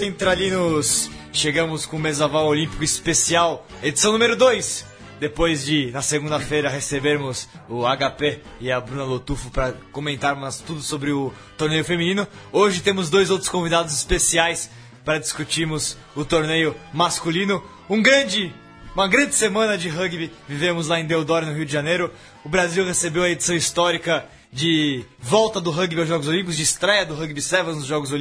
centralinos! 0.00 1.10
Chegamos 1.30 1.84
com 1.84 1.98
o 1.98 2.00
Mesaval 2.00 2.46
Olímpico 2.46 2.82
Especial, 2.82 3.66
edição 3.82 4.12
número 4.12 4.34
2. 4.34 4.86
Depois 5.20 5.62
de, 5.62 5.90
na 5.90 6.00
segunda-feira, 6.00 6.70
recebermos 6.70 7.46
o 7.68 7.82
HP 7.84 8.40
e 8.62 8.72
a 8.72 8.80
Bruna 8.80 9.04
Lotufo 9.04 9.50
para 9.50 9.74
comentarmos 9.92 10.56
tudo 10.60 10.80
sobre 10.80 11.12
o 11.12 11.30
torneio 11.58 11.84
feminino, 11.84 12.26
hoje 12.50 12.80
temos 12.80 13.10
dois 13.10 13.28
outros 13.28 13.50
convidados 13.50 13.92
especiais 13.92 14.70
para 15.04 15.18
discutirmos 15.18 15.98
o 16.16 16.24
torneio 16.24 16.74
masculino. 16.94 17.62
Um 17.86 18.00
grande, 18.02 18.54
uma 18.94 19.06
grande 19.06 19.34
semana 19.34 19.76
de 19.76 19.90
rugby 19.90 20.32
vivemos 20.48 20.88
lá 20.88 20.98
em 20.98 21.04
Deodoro, 21.04 21.44
no 21.44 21.52
Rio 21.52 21.66
de 21.66 21.72
Janeiro. 21.74 22.10
O 22.42 22.48
Brasil 22.48 22.86
recebeu 22.86 23.22
a 23.22 23.28
edição 23.28 23.54
histórica 23.54 24.24
de 24.52 25.04
volta 25.18 25.60
do 25.60 25.70
rugby 25.70 26.00
aos 26.00 26.08
Jogos 26.08 26.28
Olímpicos, 26.28 26.56
de 26.56 26.62
estreia 26.62 27.06
do 27.06 27.14
Rugby 27.14 27.40
Sevens 27.40 27.76
nos 27.76 27.86
Jogos 27.86 28.12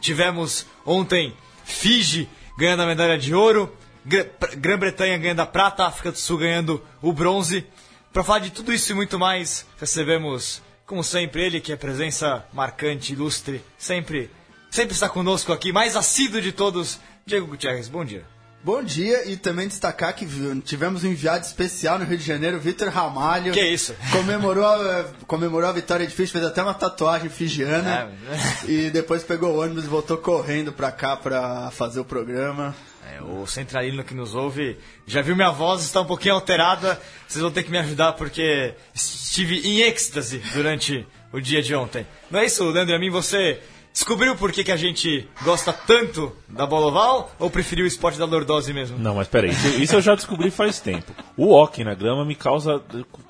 Tivemos 0.00 0.66
ontem 0.86 1.34
Fiji 1.64 2.28
ganhando 2.56 2.82
a 2.82 2.86
medalha 2.86 3.18
de 3.18 3.34
ouro, 3.34 3.74
Grã-Bretanha 4.04 5.18
ganhando 5.18 5.40
a 5.40 5.46
prata, 5.46 5.86
África 5.86 6.12
do 6.12 6.18
Sul 6.18 6.38
ganhando 6.38 6.82
o 7.02 7.12
bronze. 7.12 7.66
Para 8.12 8.24
falar 8.24 8.40
de 8.40 8.50
tudo 8.50 8.72
isso 8.72 8.90
e 8.90 8.94
muito 8.94 9.18
mais, 9.18 9.66
recebemos, 9.78 10.62
como 10.84 11.04
sempre, 11.04 11.44
ele 11.44 11.60
que 11.60 11.72
é 11.72 11.76
presença 11.76 12.44
marcante, 12.52 13.12
ilustre, 13.12 13.62
sempre, 13.78 14.30
sempre 14.70 14.94
está 14.94 15.08
conosco 15.08 15.52
aqui, 15.52 15.72
mais 15.72 15.94
assíduo 15.94 16.40
de 16.40 16.52
todos, 16.52 16.98
Diego 17.24 17.46
Gutierrez. 17.46 17.88
Bom 17.88 18.04
dia. 18.04 18.39
Bom 18.62 18.82
dia 18.82 19.26
e 19.26 19.38
também 19.38 19.66
destacar 19.66 20.14
que 20.14 20.26
tivemos 20.62 21.02
um 21.02 21.08
enviado 21.08 21.46
especial 21.46 21.98
no 21.98 22.04
Rio 22.04 22.18
de 22.18 22.24
Janeiro, 22.24 22.60
Vitor 22.60 22.90
Ramalho. 22.90 23.54
Que 23.54 23.62
isso? 23.62 23.94
Comemorou 24.12 24.66
a, 24.66 25.06
comemorou 25.26 25.66
a 25.66 25.72
vitória 25.72 26.06
de 26.06 26.14
Fiji, 26.14 26.30
fez 26.30 26.44
até 26.44 26.62
uma 26.62 26.74
tatuagem 26.74 27.30
fijiana. 27.30 28.12
É. 28.30 28.70
e 28.70 28.90
depois 28.90 29.22
pegou 29.22 29.54
o 29.54 29.62
ônibus 29.62 29.84
e 29.84 29.88
voltou 29.88 30.18
correndo 30.18 30.74
pra 30.74 30.92
cá 30.92 31.16
pra 31.16 31.70
fazer 31.70 32.00
o 32.00 32.04
programa. 32.04 32.74
É, 33.10 33.22
o 33.22 33.46
centralino 33.46 34.04
que 34.04 34.12
nos 34.12 34.34
ouve 34.34 34.76
já 35.06 35.22
viu 35.22 35.34
minha 35.34 35.50
voz, 35.50 35.80
está 35.80 36.02
um 36.02 36.06
pouquinho 36.06 36.34
alterada. 36.34 37.00
Vocês 37.26 37.40
vão 37.40 37.50
ter 37.50 37.62
que 37.62 37.70
me 37.70 37.78
ajudar 37.78 38.12
porque 38.12 38.74
estive 38.94 39.66
em 39.66 39.80
êxtase 39.80 40.36
durante 40.52 41.06
o 41.32 41.40
dia 41.40 41.62
de 41.62 41.74
ontem. 41.74 42.06
Não 42.30 42.38
é 42.38 42.44
isso, 42.44 42.62
Leandro? 42.68 42.94
A 42.94 42.98
mim 42.98 43.08
você 43.08 43.58
Descobriu 43.92 44.36
por 44.36 44.52
que, 44.52 44.62
que 44.62 44.72
a 44.72 44.76
gente 44.76 45.28
gosta 45.42 45.72
tanto 45.72 46.32
da 46.48 46.64
bola 46.64 46.86
oval 46.86 47.30
ou 47.38 47.50
preferiu 47.50 47.84
o 47.84 47.88
esporte 47.88 48.18
da 48.18 48.24
lordose 48.24 48.72
mesmo? 48.72 48.98
Não, 48.98 49.16
mas 49.16 49.28
peraí, 49.28 49.50
isso, 49.50 49.68
isso 49.82 49.96
eu 49.96 50.00
já 50.00 50.14
descobri 50.14 50.50
faz 50.50 50.80
tempo. 50.80 51.12
O 51.36 51.52
hockey 51.52 51.82
na 51.84 51.94
grama 51.94 52.24
me 52.24 52.34
causa 52.34 52.82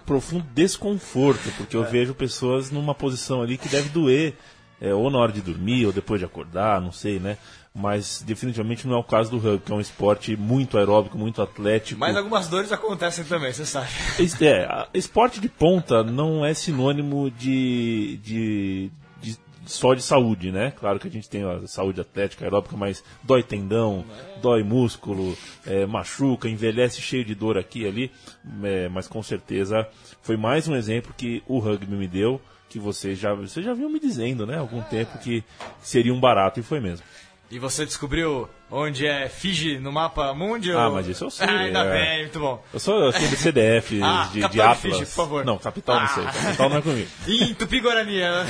profundo 0.04 0.44
desconforto, 0.54 1.50
porque 1.56 1.76
eu 1.76 1.84
é. 1.84 1.86
vejo 1.86 2.14
pessoas 2.14 2.70
numa 2.70 2.94
posição 2.94 3.42
ali 3.42 3.56
que 3.56 3.68
deve 3.68 3.88
doer, 3.88 4.34
é, 4.80 4.92
ou 4.94 5.10
na 5.10 5.18
hora 5.18 5.32
de 5.32 5.40
dormir, 5.40 5.86
ou 5.86 5.92
depois 5.92 6.20
de 6.20 6.26
acordar, 6.26 6.80
não 6.80 6.92
sei, 6.92 7.18
né? 7.18 7.36
Mas 7.72 8.22
definitivamente 8.26 8.86
não 8.88 8.96
é 8.96 8.98
o 8.98 9.04
caso 9.04 9.30
do 9.30 9.38
rugby, 9.38 9.64
que 9.64 9.72
é 9.72 9.74
um 9.74 9.80
esporte 9.80 10.36
muito 10.36 10.76
aeróbico, 10.76 11.16
muito 11.16 11.40
atlético. 11.40 12.00
Mas 12.00 12.16
algumas 12.16 12.48
dores 12.48 12.72
acontecem 12.72 13.24
também, 13.24 13.52
você 13.52 13.64
sabe. 13.64 13.88
É, 14.40 14.88
esporte 14.92 15.40
de 15.40 15.48
ponta 15.48 16.02
não 16.02 16.44
é 16.44 16.52
sinônimo 16.52 17.30
de, 17.30 18.18
de, 18.24 18.90
só 19.70 19.94
de 19.94 20.02
saúde, 20.02 20.50
né? 20.50 20.72
Claro 20.72 20.98
que 20.98 21.06
a 21.06 21.10
gente 21.10 21.30
tem 21.30 21.44
a 21.44 21.66
saúde 21.66 22.00
atlética, 22.00 22.44
aeróbica, 22.44 22.76
mas 22.76 23.04
dói 23.22 23.42
tendão, 23.42 24.04
dói 24.42 24.64
músculo, 24.64 25.36
é, 25.64 25.86
machuca, 25.86 26.48
envelhece 26.48 27.00
cheio 27.00 27.24
de 27.24 27.36
dor 27.36 27.56
aqui 27.56 27.82
e 27.82 27.86
ali. 27.86 28.10
É, 28.64 28.88
mas 28.88 29.06
com 29.06 29.22
certeza 29.22 29.86
foi 30.22 30.36
mais 30.36 30.66
um 30.66 30.74
exemplo 30.74 31.14
que 31.16 31.42
o 31.46 31.60
rugby 31.60 31.94
me 31.94 32.08
deu, 32.08 32.40
que 32.68 32.80
você 32.80 33.14
já, 33.14 33.32
você 33.32 33.62
já 33.62 33.72
viu 33.72 33.88
me 33.88 34.00
dizendo, 34.00 34.44
né? 34.44 34.58
Algum 34.58 34.82
tempo 34.82 35.18
que 35.18 35.44
seria 35.80 36.12
um 36.12 36.20
barato 36.20 36.58
e 36.58 36.64
foi 36.64 36.80
mesmo. 36.80 37.06
E 37.50 37.58
você 37.58 37.84
descobriu 37.84 38.48
onde 38.70 39.04
é 39.04 39.28
Fiji 39.28 39.80
no 39.80 39.90
mapa 39.90 40.32
mundi? 40.32 40.70
Ah, 40.70 40.88
mas 40.88 41.08
isso 41.08 41.24
eu 41.24 41.30
sei. 41.30 41.48
Ah, 41.48 41.58
ainda 41.58 41.80
é. 41.80 41.92
bem, 41.92 42.20
muito 42.20 42.38
bom. 42.38 42.64
Eu 42.72 42.78
sou 42.78 43.08
assim, 43.08 43.28
do 43.28 43.34
CDF, 43.34 43.98
ah, 44.00 44.30
de, 44.32 44.48
de 44.48 44.60
Atlas. 44.60 44.80
Fiji, 44.80 45.06
por 45.06 45.06
favor. 45.06 45.44
Não, 45.44 45.58
capital 45.58 45.96
ah. 45.96 46.00
não 46.00 46.08
sei. 46.08 46.24
Capital 46.24 46.70
não 46.70 46.76
é 46.76 46.82
comigo. 46.82 47.10
em 47.26 47.54
Tupi-Guarani. 47.54 48.20
Né? 48.20 48.30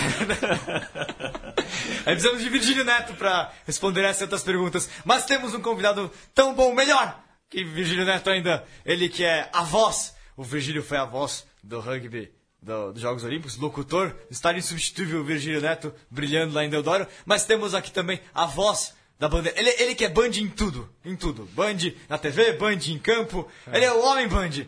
Aí 2.04 2.12
precisamos 2.12 2.42
de 2.42 2.48
Virgílio 2.50 2.84
Neto 2.84 3.14
para 3.14 3.50
responder 3.66 4.04
essas 4.04 4.22
outras 4.22 4.42
perguntas. 4.42 4.90
Mas 5.02 5.24
temos 5.24 5.54
um 5.54 5.62
convidado 5.62 6.10
tão 6.34 6.54
bom, 6.54 6.74
melhor 6.74 7.18
que 7.48 7.64
Virgílio 7.64 8.04
Neto 8.04 8.28
ainda. 8.28 8.64
Ele 8.84 9.08
que 9.08 9.24
é 9.24 9.48
a 9.50 9.62
voz. 9.62 10.14
O 10.36 10.44
Virgílio 10.44 10.82
foi 10.82 10.98
a 10.98 11.06
voz 11.06 11.46
do 11.62 11.80
rugby 11.80 12.30
do, 12.62 12.92
dos 12.92 13.00
Jogos 13.00 13.24
Olímpicos, 13.24 13.56
locutor, 13.56 14.14
está 14.30 14.52
insubstituível 14.52 15.24
Virgílio 15.24 15.60
Neto, 15.60 15.92
brilhando 16.10 16.54
lá 16.54 16.64
em 16.64 16.70
Deodoro. 16.70 17.06
Mas 17.24 17.44
temos 17.44 17.74
aqui 17.74 17.90
também 17.90 18.20
a 18.34 18.46
voz 18.46 18.94
da 19.18 19.28
bandeira. 19.28 19.58
Ele, 19.60 19.70
ele 19.78 19.94
que 19.94 20.04
é 20.04 20.08
Band 20.08 20.30
em 20.36 20.48
tudo, 20.48 20.88
em 21.04 21.14
tudo. 21.14 21.44
Band 21.52 21.76
na 22.08 22.18
TV, 22.18 22.54
Band 22.54 22.78
em 22.88 22.98
campo. 22.98 23.46
É. 23.66 23.76
Ele 23.76 23.84
é 23.84 23.92
o 23.92 24.04
homem 24.04 24.26
Band. 24.26 24.66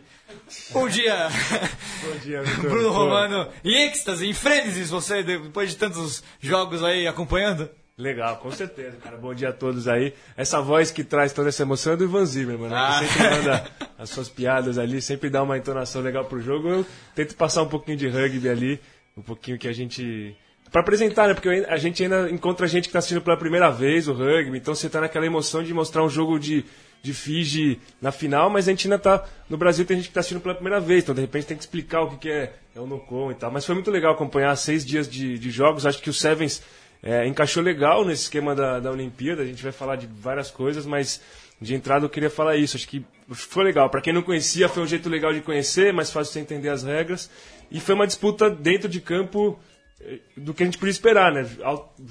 Bom 0.71 0.87
dia. 0.87 1.27
Bom 2.03 2.17
dia, 2.19 2.43
Bruno 2.61 2.91
Romano. 2.91 3.49
Em 3.63 3.87
êxtase, 3.87 4.27
em 4.27 4.33
frênesis, 4.33 4.89
você, 4.89 5.23
depois 5.23 5.71
de 5.71 5.77
tantos 5.77 6.23
jogos 6.39 6.83
aí 6.83 7.07
acompanhando? 7.07 7.69
Legal, 7.95 8.37
com 8.37 8.49
certeza, 8.49 8.97
cara. 8.97 9.17
Bom 9.17 9.35
dia 9.35 9.49
a 9.49 9.53
todos 9.53 9.87
aí. 9.87 10.13
Essa 10.35 10.59
voz 10.59 10.89
que 10.89 11.03
traz 11.03 11.31
toda 11.31 11.49
essa 11.49 11.61
emoção 11.61 11.93
é 11.93 11.95
do 11.95 12.05
Ivan 12.05 12.25
Zimmer, 12.25 12.57
mano. 12.57 12.75
Ah. 12.75 12.99
Que 12.99 13.07
sempre 13.07 13.37
manda 13.37 13.71
as 13.99 14.09
suas 14.09 14.27
piadas 14.27 14.79
ali, 14.79 14.99
sempre 14.99 15.29
dá 15.29 15.43
uma 15.43 15.59
entonação 15.59 16.01
legal 16.01 16.25
pro 16.25 16.41
jogo. 16.41 16.67
Eu 16.69 16.85
tento 17.13 17.35
passar 17.35 17.61
um 17.61 17.69
pouquinho 17.69 17.95
de 17.95 18.07
rugby 18.07 18.49
ali, 18.49 18.79
um 19.15 19.21
pouquinho 19.21 19.59
que 19.59 19.67
a 19.67 19.73
gente 19.73 20.35
para 20.71 20.81
apresentar, 20.81 21.27
né? 21.27 21.35
Porque 21.35 21.49
a 21.69 21.77
gente 21.77 22.01
ainda 22.01 22.31
encontra 22.31 22.65
gente 22.65 22.85
que 22.85 22.89
está 22.89 22.97
assistindo 22.97 23.21
pela 23.21 23.37
primeira 23.37 23.69
vez 23.69 24.07
o 24.07 24.13
rugby, 24.13 24.57
então 24.57 24.73
você 24.73 24.87
está 24.87 24.99
naquela 24.99 25.27
emoção 25.27 25.61
de 25.61 25.71
mostrar 25.71 26.03
um 26.03 26.09
jogo 26.09 26.39
de, 26.39 26.65
de 27.03 27.13
Fiji 27.13 27.79
na 28.01 28.11
final, 28.11 28.49
mas 28.49 28.67
a 28.67 28.71
gente 28.71 28.87
ainda 28.87 28.95
está 28.95 29.23
no 29.47 29.55
Brasil 29.55 29.85
tem 29.85 29.97
gente 29.97 30.05
que 30.05 30.09
está 30.09 30.21
assistindo 30.21 30.41
pela 30.41 30.55
primeira 30.55 30.79
vez, 30.79 31.03
então 31.03 31.13
de 31.13 31.21
repente 31.21 31.45
tem 31.45 31.55
que 31.55 31.61
explicar 31.61 32.01
o 32.01 32.09
que, 32.09 32.17
que 32.17 32.31
é, 32.31 32.53
é 32.75 32.79
o 32.79 32.87
Nocon 32.87 33.31
e 33.31 33.35
tal. 33.35 33.51
Mas 33.51 33.67
foi 33.67 33.75
muito 33.75 33.91
legal 33.91 34.13
acompanhar 34.13 34.55
seis 34.55 34.83
dias 34.83 35.07
de, 35.07 35.37
de 35.37 35.51
jogos. 35.51 35.85
Acho 35.85 36.01
que 36.01 36.09
o 36.09 36.13
Sevens 36.13 36.63
é, 37.03 37.27
encaixou 37.27 37.61
legal 37.61 38.05
nesse 38.05 38.23
esquema 38.23 38.55
da, 38.55 38.79
da 38.79 38.89
Olimpíada. 38.89 39.41
A 39.41 39.45
gente 39.45 39.61
vai 39.61 39.73
falar 39.73 39.97
de 39.97 40.07
várias 40.07 40.49
coisas, 40.49 40.85
mas 40.85 41.21
de 41.61 41.75
entrada 41.75 42.05
eu 42.05 42.09
queria 42.09 42.29
falar 42.29 42.55
isso. 42.55 42.77
Acho 42.77 42.87
que 42.87 43.05
foi 43.29 43.63
legal. 43.63 43.89
Para 43.89 44.01
quem 44.01 44.13
não 44.13 44.23
conhecia, 44.23 44.69
foi 44.69 44.81
um 44.81 44.87
jeito 44.87 45.09
legal 45.09 45.33
de 45.33 45.41
conhecer, 45.41 45.93
mais 45.93 46.09
fácil 46.09 46.33
de 46.33 46.39
entender 46.39 46.69
as 46.69 46.83
regras. 46.83 47.29
E 47.69 47.79
foi 47.79 47.93
uma 47.93 48.07
disputa 48.07 48.49
dentro 48.49 48.87
de 48.87 49.01
campo 49.01 49.59
do 50.35 50.53
que 50.53 50.63
a 50.63 50.65
gente 50.65 50.77
podia 50.77 50.91
esperar, 50.91 51.31
né? 51.31 51.47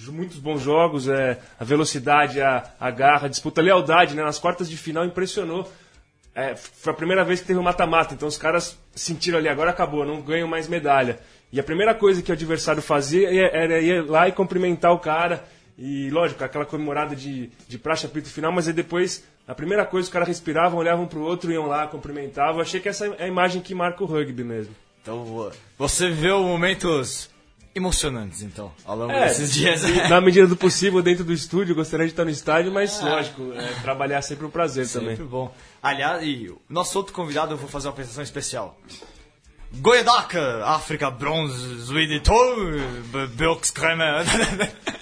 Muitos 0.08 0.38
bons 0.38 0.60
jogos, 0.60 1.08
é, 1.08 1.38
a 1.58 1.64
velocidade, 1.64 2.40
a, 2.40 2.72
a 2.78 2.90
garra, 2.90 3.26
a 3.26 3.28
disputa, 3.30 3.60
a 3.60 3.64
lealdade, 3.64 4.14
né? 4.14 4.22
Nas 4.22 4.38
quartas 4.38 4.68
de 4.68 4.76
final 4.76 5.04
impressionou. 5.04 5.70
É, 6.34 6.56
foi 6.56 6.92
a 6.92 6.96
primeira 6.96 7.24
vez 7.24 7.40
que 7.40 7.46
teve 7.46 7.58
um 7.58 7.62
mata-mata, 7.62 8.14
então 8.14 8.26
os 8.26 8.38
caras 8.38 8.78
sentiram 8.94 9.38
ali, 9.38 9.48
agora 9.48 9.70
acabou, 9.70 10.06
não 10.06 10.22
ganham 10.22 10.48
mais 10.48 10.66
medalha. 10.66 11.20
E 11.52 11.60
a 11.60 11.62
primeira 11.62 11.94
coisa 11.94 12.22
que 12.22 12.30
o 12.30 12.34
adversário 12.34 12.80
fazia 12.80 13.28
era 13.28 13.78
ir 13.78 14.08
lá 14.08 14.26
e 14.26 14.32
cumprimentar 14.32 14.92
o 14.92 14.98
cara. 14.98 15.44
E 15.76 16.10
lógico, 16.10 16.42
aquela 16.42 16.64
comemorada 16.64 17.14
de, 17.14 17.50
de 17.68 17.78
praxe 17.78 18.06
apito 18.06 18.28
final, 18.28 18.50
mas 18.50 18.68
aí 18.68 18.72
depois, 18.72 19.24
a 19.46 19.54
primeira 19.54 19.84
coisa, 19.84 20.06
os 20.06 20.12
caras 20.12 20.28
respiravam, 20.28 20.78
olhavam 20.78 21.06
para 21.06 21.18
o 21.18 21.22
outro, 21.22 21.52
iam 21.52 21.66
lá, 21.66 21.86
cumprimentavam. 21.86 22.60
Achei 22.60 22.80
que 22.80 22.88
essa 22.88 23.06
é 23.06 23.24
a 23.24 23.28
imagem 23.28 23.60
que 23.60 23.74
marca 23.74 24.02
o 24.02 24.06
rugby 24.06 24.44
mesmo. 24.44 24.74
Então, 25.02 25.50
você 25.76 26.08
viveu 26.08 26.42
momentos 26.42 27.28
emocionantes, 27.74 28.42
então, 28.42 28.70
ao 28.84 28.96
longo 28.96 29.12
é, 29.12 29.26
desses 29.26 29.52
dias. 29.52 29.82
Na 30.08 30.20
medida 30.20 30.46
do 30.46 30.56
possível, 30.56 31.02
dentro 31.02 31.24
do 31.24 31.32
estúdio, 31.32 31.74
gostaria 31.74 32.06
de 32.06 32.12
estar 32.12 32.24
no 32.24 32.30
estádio, 32.30 32.70
mas 32.70 33.02
ah. 33.02 33.16
lógico, 33.16 33.52
é, 33.54 33.66
trabalhar 33.82 34.18
é 34.18 34.22
sempre 34.22 34.46
um 34.46 34.50
prazer 34.50 34.86
sempre 34.86 35.00
também. 35.00 35.16
Sempre 35.16 35.30
bom. 35.30 35.52
Aliás, 35.82 36.22
e 36.22 36.54
nosso 36.68 36.96
outro 36.98 37.12
convidado, 37.12 37.54
eu 37.54 37.58
vou 37.58 37.68
fazer 37.68 37.88
uma 37.88 37.92
apresentação 37.92 38.22
especial. 38.22 38.78
Goedaka, 39.80 40.64
África 40.66 41.10
Bronze, 41.10 41.80
Zweditor, 41.80 42.80
Bilks 43.34 43.70
Kremer. 43.70 44.24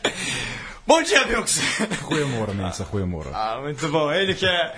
Bom 0.87 1.02
dia, 1.02 1.25
Bilks! 1.25 1.61
Goeiemorgen, 2.08 2.56
mensen, 2.56 2.87
goeiemorgen. 2.90 3.32
Ah, 3.34 3.61
muito 3.61 3.88
bom. 3.88 4.12
Ele 4.12 4.34
que 4.34 4.46
é 4.46 4.75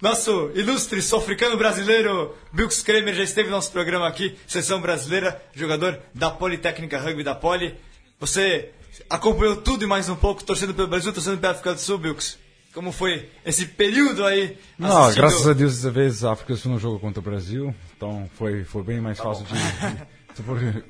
nosso 0.00 0.50
ilustre 0.54 1.00
sul-africano 1.00 1.56
brasileiro, 1.56 2.34
Bilks 2.52 2.82
Kramer, 2.82 3.14
já 3.14 3.22
esteve 3.22 3.48
no 3.48 3.56
nosso 3.56 3.70
programa 3.70 4.06
aqui, 4.08 4.36
sessão 4.46 4.80
brasileira, 4.80 5.40
jogador 5.54 5.98
da 6.14 6.30
Politécnica 6.30 6.98
Rugby 6.98 7.22
da 7.22 7.34
Poli. 7.34 7.74
Você 8.20 8.70
acompanhou 9.08 9.56
tudo 9.56 9.84
e 9.84 9.86
mais 9.86 10.08
um 10.08 10.16
pouco, 10.16 10.44
torcendo 10.44 10.74
pelo 10.74 10.88
Brasil, 10.88 11.12
torcendo 11.12 11.38
pela 11.38 11.52
África 11.52 11.74
do 11.74 11.80
Sul, 11.80 11.98
Bilks. 11.98 12.38
Como 12.74 12.90
foi 12.90 13.30
esse 13.46 13.66
período 13.66 14.26
aí? 14.26 14.58
Não, 14.76 15.04
assistindo... 15.04 15.22
graças 15.22 15.46
a 15.46 15.52
Deus, 15.52 15.76
dessa 15.76 15.90
vez 15.92 16.24
a 16.24 16.32
África 16.32 16.56
Sul 16.56 16.72
não 16.72 16.78
jogou 16.78 16.98
contra 16.98 17.20
o 17.20 17.22
Brasil, 17.22 17.72
então 17.96 18.28
foi, 18.34 18.64
foi 18.64 18.82
bem 18.82 19.00
mais 19.00 19.16
tá 19.16 19.22
fácil 19.24 19.46
bom. 19.46 20.56
de. 20.56 20.84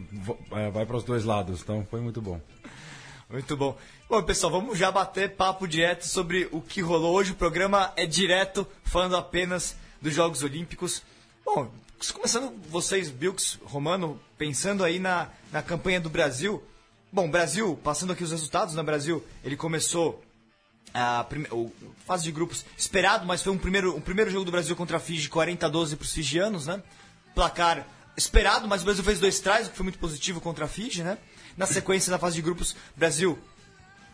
é, 0.59 0.71
vai 0.71 0.87
para 0.87 0.97
os 0.97 1.05
dois 1.05 1.25
lados, 1.25 1.61
então 1.61 1.87
foi 1.91 2.01
muito 2.01 2.23
bom. 2.23 2.41
Muito 3.29 3.55
bom. 3.55 3.77
Bom, 4.09 4.23
pessoal, 4.23 4.51
vamos 4.51 4.79
já 4.79 4.91
bater 4.91 5.37
papo 5.37 5.69
direto 5.69 6.07
sobre 6.07 6.49
o 6.51 6.63
que 6.63 6.81
rolou 6.81 7.15
hoje. 7.15 7.33
O 7.33 7.37
programa 7.37 7.93
é 7.97 8.07
direto, 8.07 8.67
falando 8.83 9.17
apenas 9.17 9.77
dos 10.01 10.15
Jogos 10.15 10.43
Olímpicos. 10.43 11.03
Bom, 11.45 11.71
começando 12.15 12.51
vocês, 12.71 13.11
Bilks, 13.11 13.59
Romano, 13.63 14.19
pensando 14.39 14.85
aí 14.85 14.99
na, 14.99 15.29
na 15.53 15.63
campanha 15.63 16.01
do 16.01 16.09
Brasil. 16.09 16.63
Bom, 17.13 17.31
Brasil, 17.31 17.79
passando 17.85 18.13
aqui 18.15 18.25
os 18.25 18.31
resultados, 18.31 18.75
no 18.75 18.83
né, 18.83 18.87
Brasil, 18.87 19.23
ele 19.45 19.57
começou 19.57 20.24
a 20.95 21.27
o 21.51 21.73
fase 22.07 22.23
de 22.23 22.31
grupos 22.31 22.65
esperado, 22.79 23.27
mas 23.27 23.43
foi 23.43 23.53
um 23.53 23.59
primeiro, 23.59 23.97
um 23.97 24.01
primeiro 24.01 24.31
jogo 24.31 24.45
do 24.45 24.53
Brasil 24.53 24.77
contra 24.77 24.99
a 24.99 25.01
Fiji 25.01 25.29
40 25.29 25.67
a 25.67 25.69
12 25.69 25.97
para 25.97 26.05
os 26.05 26.13
fijianos, 26.13 26.67
né? 26.67 26.81
Placar 27.35 27.85
esperado, 28.17 28.69
mas 28.69 28.83
o 28.83 28.85
Brasil 28.85 29.03
fez 29.03 29.19
dois 29.19 29.41
trás, 29.41 29.67
o 29.67 29.71
que 29.71 29.77
foi 29.77 29.85
muito 29.85 29.99
positivo 29.99 30.41
contra 30.41 30.67
a 30.67 30.69
Fiji, 30.69 31.03
né? 31.03 31.19
Na 31.57 31.67
sequência 31.67 32.11
da 32.11 32.19
fase 32.19 32.37
de 32.37 32.43
grupos, 32.43 32.77
Brasil 32.97 33.39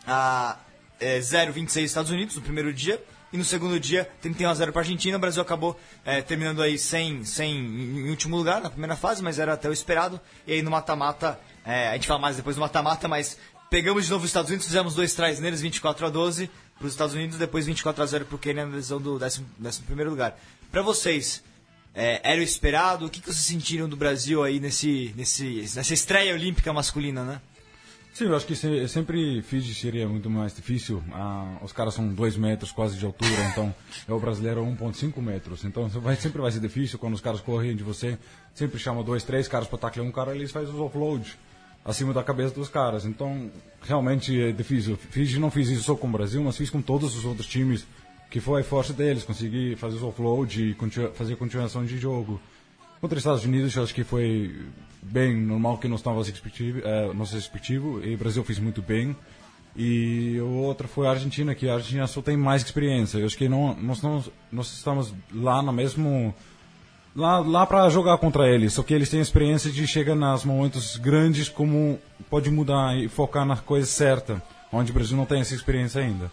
a 0.07 0.57
é, 0.99 1.19
0,26 1.19 1.83
Estados 1.83 2.11
Unidos 2.11 2.35
no 2.35 2.41
primeiro 2.41 2.73
dia. 2.73 3.01
E 3.33 3.37
no 3.37 3.45
segundo 3.45 3.79
dia, 3.79 4.09
31 4.21 4.49
a 4.49 4.53
0 4.53 4.73
para 4.73 4.81
a 4.81 4.83
Argentina. 4.83 5.15
O 5.15 5.19
Brasil 5.19 5.41
acabou 5.41 5.79
é, 6.03 6.21
terminando 6.21 6.61
aí 6.61 6.77
sem, 6.77 7.23
sem, 7.23 7.55
em 7.55 8.09
último 8.09 8.35
lugar 8.35 8.61
na 8.61 8.69
primeira 8.69 8.95
fase, 8.95 9.23
mas 9.23 9.39
era 9.39 9.53
até 9.53 9.69
o 9.69 9.73
esperado. 9.73 10.19
E 10.45 10.51
aí 10.51 10.61
no 10.61 10.69
mata-mata, 10.69 11.39
é, 11.63 11.89
a 11.89 11.93
gente 11.93 12.07
fala 12.07 12.19
mais 12.19 12.35
depois 12.35 12.57
do 12.57 12.59
mata-mata, 12.59 13.07
mas 13.07 13.37
pegamos 13.69 14.03
de 14.03 14.11
novo 14.11 14.25
os 14.25 14.29
Estados 14.29 14.49
Unidos, 14.49 14.67
fizemos 14.67 14.95
dois 14.95 15.13
trás 15.13 15.39
neles, 15.39 15.61
24 15.61 16.07
a 16.07 16.09
12 16.09 16.51
para 16.81 16.87
os 16.87 16.93
Estados 16.93 17.13
Unidos, 17.13 17.37
depois 17.37 17.67
24 17.67 18.03
a 18.03 18.05
0 18.05 18.25
para 18.25 18.35
o 18.35 18.39
Quênia 18.39 18.65
na 18.65 18.75
decisão 18.75 18.99
do 18.99 19.19
11 19.23 19.43
primeiro 19.85 20.09
lugar. 20.09 20.37
Para 20.71 20.81
vocês, 20.81 21.43
é, 21.93 22.19
era 22.23 22.41
o 22.41 22.43
esperado? 22.43 23.05
O 23.05 23.09
que, 23.09 23.21
que 23.21 23.27
vocês 23.27 23.45
sentiram 23.45 23.87
do 23.87 23.95
Brasil 23.95 24.43
aí 24.43 24.59
nesse, 24.59 25.13
nesse, 25.15 25.61
nessa 25.75 25.93
estreia 25.93 26.33
olímpica 26.33 26.73
masculina, 26.73 27.23
né? 27.23 27.41
Sim, 28.13 28.25
eu 28.25 28.35
acho 28.35 28.45
que 28.45 28.55
se, 28.55 28.87
sempre 28.89 29.41
Fiji 29.41 29.73
seria 29.73 30.07
muito 30.07 30.29
mais 30.29 30.53
difícil. 30.53 31.01
Ah, 31.13 31.57
os 31.61 31.71
caras 31.71 31.93
são 31.93 32.07
2 32.13 32.35
metros 32.35 32.71
quase 32.71 32.97
de 32.97 33.05
altura, 33.05 33.41
então 33.51 33.73
é 34.07 34.11
o 34.11 34.19
brasileiro 34.19 34.61
1,5 34.65 35.21
metros. 35.21 35.63
Então 35.63 35.87
vai, 35.87 36.15
sempre 36.15 36.41
vai 36.41 36.51
ser 36.51 36.59
difícil 36.59 36.99
quando 36.99 37.13
os 37.13 37.21
caras 37.21 37.39
correm 37.39 37.75
de 37.75 37.83
você. 37.83 38.17
Sempre 38.53 38.79
chama 38.79 39.03
dois, 39.03 39.23
três 39.23 39.47
caras 39.47 39.67
para 39.67 39.77
taclear 39.77 40.05
um 40.05 40.11
cara, 40.11 40.35
eles 40.35 40.51
fazem 40.51 40.73
os 40.73 40.79
offload 40.79 41.37
acima 41.83 42.13
da 42.13 42.23
cabeça 42.23 42.53
dos 42.53 42.69
caras. 42.69 43.05
Então 43.05 43.49
realmente 43.81 44.39
é 44.39 44.51
difícil. 44.51 44.97
Fiji 44.97 45.39
não 45.39 45.51
fiz 45.51 45.69
isso 45.69 45.83
só 45.83 45.95
com 45.95 46.07
o 46.07 46.11
Brasil, 46.11 46.43
mas 46.43 46.57
fiz 46.57 46.69
com 46.69 46.81
todos 46.81 47.15
os 47.15 47.25
outros 47.25 47.47
times, 47.47 47.85
que 48.29 48.39
foi 48.39 48.61
a 48.61 48.63
força 48.63 48.93
deles, 48.93 49.23
conseguir 49.23 49.75
fazer 49.77 49.97
os 49.97 50.03
offload 50.03 50.69
e 50.69 50.73
continu 50.75 51.11
fazer 51.13 51.35
continuação 51.35 51.85
de 51.85 51.97
jogo. 51.97 52.39
Contra 52.99 53.17
os 53.17 53.21
Estados 53.21 53.45
Unidos, 53.45 53.75
eu 53.75 53.83
acho 53.83 53.95
que 53.95 54.03
foi 54.03 54.55
bem 55.01 55.35
normal 55.35 55.79
que 55.79 55.87
nós 55.87 56.01
estávamos 56.01 56.27
respectivo, 56.27 56.81
é, 56.83 57.11
nosso 57.13 57.35
e 58.03 58.13
o 58.13 58.17
Brasil 58.17 58.43
fez 58.43 58.59
muito 58.59 58.81
bem. 58.81 59.15
E 59.75 60.37
o 60.41 60.49
outro 60.49 60.87
foi 60.87 61.07
a 61.07 61.11
Argentina, 61.11 61.55
que 61.55 61.67
a 61.69 61.75
Argentina 61.75 62.05
só 62.05 62.21
tem 62.21 62.35
mais 62.35 62.61
experiência. 62.61 63.17
Eu 63.17 63.25
acho 63.25 63.37
que 63.37 63.47
não, 63.47 63.75
nós, 63.75 64.01
não, 64.01 64.23
nós 64.51 64.71
estamos 64.73 65.13
lá 65.33 65.61
no 65.61 65.71
mesmo. 65.71 66.35
Lá, 67.15 67.39
lá 67.39 67.65
para 67.65 67.89
jogar 67.89 68.17
contra 68.17 68.47
eles, 68.47 68.73
só 68.73 68.83
que 68.83 68.93
eles 68.93 69.09
têm 69.09 69.19
experiência 69.19 69.69
de 69.69 69.85
chegar 69.85 70.15
nos 70.15 70.45
momentos 70.45 70.95
grandes, 70.95 71.49
como 71.49 71.99
pode 72.29 72.49
mudar 72.49 72.97
e 72.97 73.09
focar 73.09 73.45
na 73.45 73.57
coisa 73.57 73.85
certa, 73.85 74.41
onde 74.71 74.91
o 74.91 74.93
Brasil 74.93 75.17
não 75.17 75.25
tem 75.25 75.41
essa 75.41 75.53
experiência 75.53 76.01
ainda. 76.01 76.31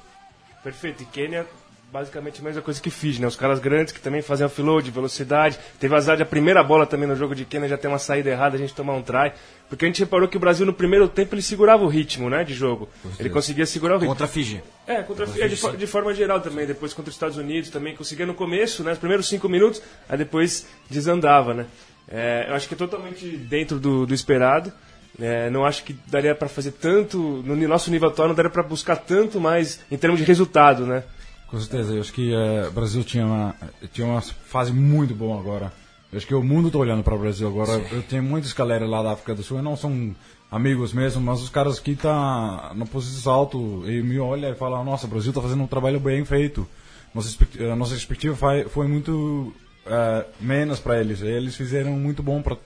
Perfeito. 0.63 1.03
E 1.03 1.07
Quênia, 1.07 1.47
basicamente 1.93 2.41
a 2.41 2.45
mesma 2.45 2.63
coisa 2.63 2.81
que 2.81 2.91
Fiji, 2.91 3.21
né? 3.21 3.27
Os 3.27 3.37
caras 3.37 3.59
grandes 3.59 3.93
que 3.93 4.01
também 4.01 4.21
fazem 4.21 4.47
offload, 4.47 4.91
velocidade. 4.91 5.59
Teve 5.81 5.95
azar 5.95 6.17
de 6.17 6.23
a 6.23 6.27
primeira 6.27 6.63
bola 6.63 6.87
também 6.87 7.09
no 7.09 7.17
jogo 7.17 7.35
de 7.35 7.45
Quênia 7.45 7.69
já 7.69 7.79
tem 7.79 7.91
uma 7.91 7.99
saída 7.99 8.31
errada, 8.31 8.57
a 8.57 8.59
gente 8.59 8.75
tomar 8.75 8.95
um 8.95 9.03
try. 9.03 9.33
Porque 9.69 9.85
a 9.85 9.89
gente 9.89 10.01
reparou 10.01 10.29
que 10.29 10.37
o 10.37 10.41
Brasil 10.41 10.65
no 10.65 10.73
primeiro 10.73 11.09
tempo 11.09 11.35
ele 11.35 11.43
segurava 11.43 11.85
o 11.85 11.89
ritmo, 11.89 12.29
né, 12.31 12.45
de 12.45 12.55
jogo. 12.55 12.89
Ele 13.19 13.31
conseguia 13.31 13.67
segurar 13.67 13.95
o 13.95 13.99
ritmo. 13.99 14.11
Contra 14.11 14.27
a 14.27 14.29
Fiji. 14.29 14.63
É, 14.87 15.03
contra, 15.03 15.25
é, 15.25 15.49
de, 15.49 15.77
de 15.77 15.87
forma 15.87 16.15
geral 16.15 16.41
também. 16.41 16.67
Depois 16.67 16.93
contra 16.93 17.11
os 17.11 17.15
Estados 17.15 17.37
Unidos 17.37 17.71
também 17.71 17.95
conseguia 17.95 18.27
no 18.27 18.35
começo, 18.35 18.83
né? 18.83 18.93
Os 18.93 18.99
primeiros 18.99 19.29
cinco 19.29 19.49
minutos, 19.49 19.83
aí 20.09 20.19
depois 20.19 20.67
desandava, 20.91 21.55
né? 21.55 21.67
É, 22.11 22.47
eu 22.49 22.55
acho 22.55 22.67
que 22.69 22.75
é 22.75 22.77
totalmente 22.77 23.27
dentro 23.27 23.79
do, 23.79 24.07
do 24.07 24.15
esperado. 24.15 24.73
É, 25.21 25.51
não 25.51 25.65
acho 25.65 25.83
que 25.85 25.95
daria 26.07 26.35
para 26.35 26.49
fazer 26.49 26.73
tanto 26.73 27.19
no 27.19 27.57
nosso 27.67 27.91
nível 27.91 28.09
atual, 28.09 28.29
não 28.29 28.35
daria 28.35 28.51
para 28.51 28.63
buscar 28.63 28.97
tanto 28.97 29.41
mais 29.41 29.81
em 29.91 29.97
termos 29.97 30.21
de 30.21 30.25
resultado, 30.25 30.87
né? 30.87 31.03
Com 31.51 31.59
certeza, 31.59 31.95
eu 31.95 32.01
acho 32.01 32.13
que 32.13 32.33
eh, 32.33 32.69
o 32.69 32.73
Brasil 32.73 33.03
tinha 33.03 33.25
uma, 33.25 33.55
tinha 33.93 34.07
uma 34.07 34.21
fase 34.21 34.71
muito 34.71 35.15
boa 35.15 35.41
agora. 35.41 35.73
Eu 36.13 36.19
acho 36.19 36.27
que 36.27 36.35
o 36.35 36.43
mundo 36.43 36.69
está 36.69 36.79
olhando 36.79 37.03
para 37.03 37.15
o 37.15 37.19
Brasil 37.19 37.49
agora. 37.49 37.73
Eu 37.91 38.03
tenho 38.03 38.23
muitas 38.23 38.53
galera 38.53 38.87
lá 38.87 39.03
da 39.03 39.13
África 39.13 39.35
do 39.35 39.43
Sul, 39.43 39.63
não 39.63 39.77
são 39.77 40.15
amigos 40.51 40.93
mesmo, 40.93 41.23
mas 41.23 41.43
os 41.43 41.49
caras 41.49 41.79
que 41.81 41.95
tá 41.95 42.73
na 42.75 42.85
posição 42.85 43.33
alto 43.33 43.83
e 43.87 44.03
me 44.03 44.19
olham 44.19 44.51
e 44.53 44.55
falam: 44.55 44.85
Nossa, 44.85 45.07
o 45.07 45.11
Brasil 45.11 45.31
está 45.31 45.41
fazendo 45.41 45.63
um 45.63 45.67
trabalho 45.67 45.99
bem 45.99 46.23
feito. 46.25 46.69
Nossa, 47.15 47.37
a 47.73 47.77
nossa 47.77 47.95
expectativa 47.95 48.37
foi, 48.69 48.87
muito 48.87 49.53
eh, 49.87 50.27
menos 50.39 50.79
para 50.79 51.01
eles. 51.01 51.23
Eles 51.23 51.57
fizeram 51.57 51.93
muito 51.93 52.23
bom 52.23 52.43
para 52.43 52.59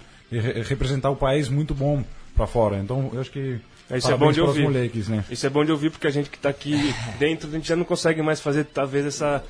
representar 0.66 1.10
o 1.10 1.16
país 1.16 1.48
muito 1.48 1.72
bom 1.72 2.02
para 2.34 2.48
fora. 2.48 2.78
Então, 2.78 3.10
eu 3.12 3.20
acho 3.20 3.30
que 3.30 3.60
É, 3.92 3.98
isso 3.98 4.10
é 4.10 4.16
bom 4.16 4.32
de 4.32 4.40
ouvir. 4.40 4.62
moleques, 4.62 5.06
né? 5.08 5.24
Isso 5.30 5.46
é 5.46 5.50
bom 5.50 5.64
de 5.64 5.70
ouvir 5.70 5.90
porque 5.90 6.06
a 6.06 6.10
gente 6.10 6.30
que 6.30 6.36
está 6.36 6.48
aqui 6.48 6.74
dentro, 7.20 7.48
a 7.48 7.52
gente 7.52 7.68
já 7.68 7.76
não 7.76 7.84
consegue 7.84 8.22
mais 8.22 8.40
fazer, 8.40 8.64
talvez, 8.64 9.06
essa. 9.06 9.44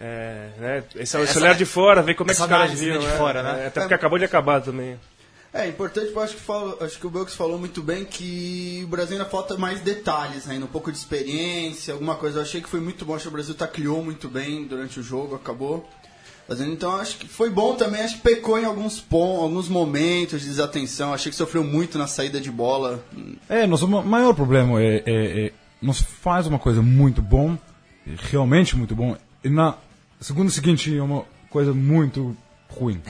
É, 0.00 0.50
né, 0.58 0.84
esse, 0.94 1.02
esse 1.02 1.16
Essa- 1.16 1.40
olhar 1.40 1.54
de 1.56 1.64
fora, 1.64 2.00
ver 2.02 2.14
como 2.14 2.30
é 2.30 2.34
que 2.34 2.40
os 2.40 2.46
caras 2.46 2.70
viram. 2.78 2.94
né, 2.94 3.00
de 3.00 3.06
né? 3.06 3.16
fora, 3.18 3.42
né? 3.42 3.64
É, 3.64 3.66
até 3.66 3.80
porque 3.80 3.94
acabou 3.94 4.16
de 4.16 4.24
acabar 4.24 4.60
também. 4.60 4.96
É 5.52 5.66
importante, 5.66 6.12
eu 6.12 6.20
acho 6.20 6.36
que, 6.36 6.40
falo, 6.42 6.76
acho 6.80 6.98
que 7.00 7.06
o 7.06 7.10
Belks 7.10 7.34
falou 7.34 7.58
muito 7.58 7.82
bem 7.82 8.04
que 8.04 8.82
o 8.84 8.86
Brasil 8.86 9.16
ainda 9.16 9.28
falta 9.28 9.56
mais 9.56 9.80
detalhes 9.80 10.48
ainda, 10.48 10.66
um 10.66 10.68
pouco 10.68 10.92
de 10.92 10.98
experiência, 10.98 11.94
alguma 11.94 12.14
coisa. 12.16 12.38
Eu 12.38 12.42
achei 12.42 12.60
que 12.60 12.68
foi 12.68 12.80
muito 12.80 13.04
bom, 13.04 13.14
acho 13.14 13.22
que 13.22 13.28
o 13.28 13.32
Brasil 13.32 13.54
tacleou 13.54 14.04
muito 14.04 14.28
bem 14.28 14.64
durante 14.66 15.00
o 15.00 15.02
jogo, 15.02 15.34
acabou. 15.34 15.88
Fazendo, 16.48 16.72
então 16.72 16.92
acho 16.96 17.18
que 17.18 17.28
foi 17.28 17.50
bom 17.50 17.74
também, 17.76 18.00
acho 18.00 18.16
que 18.16 18.22
pecou 18.22 18.58
em 18.58 18.64
alguns 18.64 18.98
pontos, 18.98 19.42
alguns 19.42 19.68
momentos 19.68 20.40
de 20.40 20.46
desatenção, 20.48 21.12
achei 21.12 21.30
que 21.30 21.36
sofreu 21.36 21.62
muito 21.62 21.98
na 21.98 22.06
saída 22.06 22.40
de 22.40 22.50
bola. 22.50 23.04
É, 23.50 23.66
nosso 23.66 23.86
ma- 23.86 24.00
maior 24.02 24.32
problema 24.34 24.80
é, 24.82 25.02
é, 25.04 25.46
é 25.46 25.52
nós 25.82 26.00
faz 26.00 26.46
uma 26.46 26.58
coisa 26.58 26.80
muito 26.80 27.20
bom, 27.20 27.58
realmente 28.30 28.74
muito 28.76 28.94
bom, 28.96 29.14
e 29.44 29.50
na 29.50 29.76
segunda 30.18 30.50
seguinte 30.50 30.96
é 30.96 31.02
uma 31.02 31.24
coisa 31.50 31.74
muito 31.74 32.34
ruim. 32.68 33.02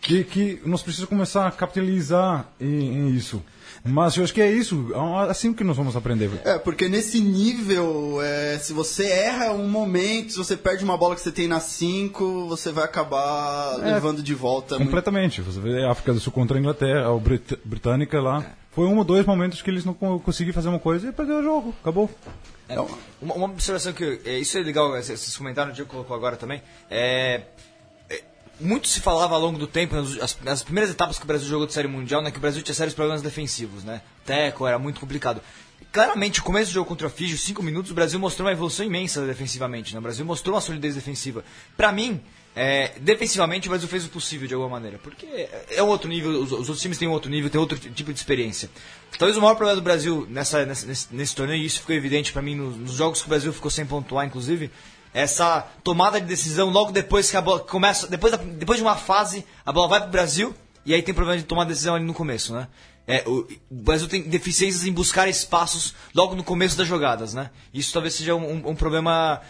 Que, 0.00 0.22
que 0.22 0.62
nós 0.64 0.80
precisamos 0.80 1.10
começar 1.10 1.48
a 1.48 1.50
capitalizar 1.50 2.46
em, 2.60 2.66
em 2.68 3.08
isso. 3.10 3.42
Mas 3.84 4.14
eu 4.16 4.24
acho 4.24 4.34
que 4.34 4.42
é 4.42 4.50
isso, 4.52 4.88
é 4.94 5.30
assim 5.30 5.52
que 5.54 5.64
nós 5.64 5.76
vamos 5.76 5.96
aprender. 5.96 6.30
É, 6.44 6.58
porque 6.58 6.88
nesse 6.88 7.18
nível, 7.20 8.20
é, 8.22 8.58
se 8.58 8.72
você 8.74 9.06
erra 9.06 9.52
um 9.52 9.68
momento, 9.68 10.32
se 10.32 10.38
você 10.38 10.56
perde 10.56 10.84
uma 10.84 10.96
bola 10.98 11.14
que 11.14 11.20
você 11.22 11.32
tem 11.32 11.48
na 11.48 11.60
5, 11.60 12.46
você 12.46 12.70
vai 12.70 12.84
acabar 12.84 13.76
levando 13.76 14.22
de 14.22 14.34
volta. 14.34 14.74
muito- 14.74 14.86
Completamente. 14.88 15.40
Você 15.40 15.58
vê 15.60 15.82
a 15.84 15.90
África 15.92 16.12
do 16.12 16.20
Sul 16.20 16.32
contra 16.32 16.56
a 16.56 16.60
Inglaterra, 16.60 17.08
a 17.10 17.18
Brit 17.18 17.58
Britânica 17.64 18.20
lá. 18.20 18.44
Foi 18.72 18.86
um 18.86 18.98
ou 18.98 19.04
dois 19.04 19.24
momentos 19.26 19.62
que 19.62 19.70
eles 19.70 19.84
não 19.84 19.94
co- 19.94 20.20
conseguiram 20.20 20.54
fazer 20.54 20.68
uma 20.68 20.78
coisa 20.78 21.08
e 21.08 21.12
perdeu 21.12 21.38
o 21.38 21.42
jogo. 21.42 21.74
Acabou. 21.80 22.08
É, 22.68 22.78
uma, 22.78 23.34
uma 23.34 23.46
observação 23.46 23.92
que. 23.92 24.20
É, 24.24 24.38
isso 24.38 24.56
é 24.58 24.60
legal, 24.60 24.96
esses 24.96 25.36
comentários, 25.36 25.72
o 25.72 25.74
Diego 25.74 25.90
colocou 25.90 26.14
agora 26.14 26.36
também. 26.36 26.62
É, 26.88 27.34
é, 27.34 27.42
muito 28.60 28.88
se 28.88 29.00
falava 29.00 29.34
ao 29.34 29.40
longo 29.40 29.58
do 29.58 29.66
tempo, 29.66 29.94
nas, 29.94 30.16
as, 30.20 30.38
nas 30.42 30.62
primeiras 30.62 30.90
etapas 30.90 31.18
que 31.18 31.24
o 31.24 31.26
Brasil 31.26 31.48
jogou 31.48 31.66
de 31.66 31.72
Série 31.72 31.88
Mundial, 31.88 32.22
né, 32.22 32.30
que 32.30 32.38
o 32.38 32.40
Brasil 32.40 32.62
tinha 32.62 32.74
sérios 32.74 32.94
problemas 32.94 33.22
defensivos, 33.22 33.84
né? 33.84 34.02
Teco 34.24 34.66
era 34.66 34.78
muito 34.78 35.00
complicado. 35.00 35.40
Claramente, 35.92 36.40
o 36.40 36.42
começo 36.44 36.70
do 36.70 36.74
jogo 36.74 36.86
contra 36.88 37.06
a 37.08 37.10
Fiji, 37.10 37.34
os 37.34 37.40
5 37.40 37.62
minutos, 37.62 37.90
o 37.90 37.94
Brasil 37.94 38.20
mostrou 38.20 38.46
uma 38.46 38.52
evolução 38.52 38.86
imensa 38.86 39.26
defensivamente. 39.26 39.92
Né? 39.92 39.98
O 39.98 40.02
Brasil 40.02 40.24
mostrou 40.24 40.54
uma 40.54 40.60
solidez 40.60 40.94
defensiva. 40.94 41.42
Pra 41.76 41.90
mim, 41.90 42.20
é, 42.54 42.92
defensivamente, 43.00 43.66
o 43.66 43.70
Brasil 43.70 43.88
fez 43.88 44.04
o 44.04 44.08
possível 44.08 44.46
de 44.46 44.54
alguma 44.54 44.70
maneira. 44.70 44.98
Porque 45.02 45.26
é 45.68 45.82
um 45.82 45.88
outro 45.88 46.08
nível, 46.08 46.30
os, 46.30 46.52
os 46.52 46.68
outros 46.68 46.80
times 46.80 46.96
têm 46.96 47.08
um 47.08 47.12
outro 47.12 47.28
nível, 47.28 47.50
têm 47.50 47.60
outro 47.60 47.76
tipo 47.76 48.12
de 48.12 48.18
experiência. 48.18 48.70
Talvez 49.18 49.36
o 49.36 49.40
maior 49.40 49.54
problema 49.56 49.80
do 49.80 49.82
Brasil 49.82 50.26
nessa, 50.30 50.64
nessa- 50.64 50.86
nesse, 50.86 51.08
nesse 51.10 51.34
torneio, 51.34 51.60
e 51.60 51.66
isso 51.66 51.80
ficou 51.80 51.94
evidente 51.96 52.32
pra 52.32 52.40
mim 52.42 52.54
nos, 52.54 52.76
nos 52.76 52.92
jogos 52.92 53.20
que 53.20 53.26
o 53.26 53.28
Brasil 53.30 53.52
ficou 53.52 53.70
sem 53.70 53.84
pontuar, 53.84 54.24
inclusive, 54.26 54.70
essa 55.12 55.66
tomada 55.82 56.20
de 56.20 56.26
decisão 56.26 56.70
logo 56.70 56.92
depois 56.92 57.30
que 57.30 57.36
a 57.36 57.40
bola 57.40 57.60
começa. 57.60 58.06
Depois, 58.06 58.32
da- 58.32 58.38
depois 58.38 58.78
de 58.78 58.84
uma 58.84 58.96
fase, 58.96 59.44
a 59.64 59.72
bola 59.72 59.88
vai 59.88 60.00
pro 60.00 60.10
Brasil 60.10 60.54
e 60.86 60.94
aí 60.94 61.02
tem 61.02 61.14
problema 61.14 61.38
de 61.40 61.44
tomar 61.46 61.64
decisão 61.64 61.94
ali 61.94 62.04
no 62.04 62.14
começo, 62.14 62.52
né? 62.54 62.68
É, 63.06 63.24
o, 63.26 63.40
o 63.70 63.82
Brasil 63.82 64.06
tem 64.06 64.22
deficiências 64.22 64.84
em 64.84 64.92
buscar 64.92 65.28
espaços 65.28 65.94
logo 66.14 66.34
no 66.36 66.44
começo 66.44 66.76
das 66.76 66.86
jogadas, 66.86 67.34
né? 67.34 67.50
Isso 67.74 67.92
talvez 67.92 68.14
seja 68.14 68.34
um, 68.36 68.52
um- 68.52 68.68
um 68.70 68.74
problema 68.76 69.40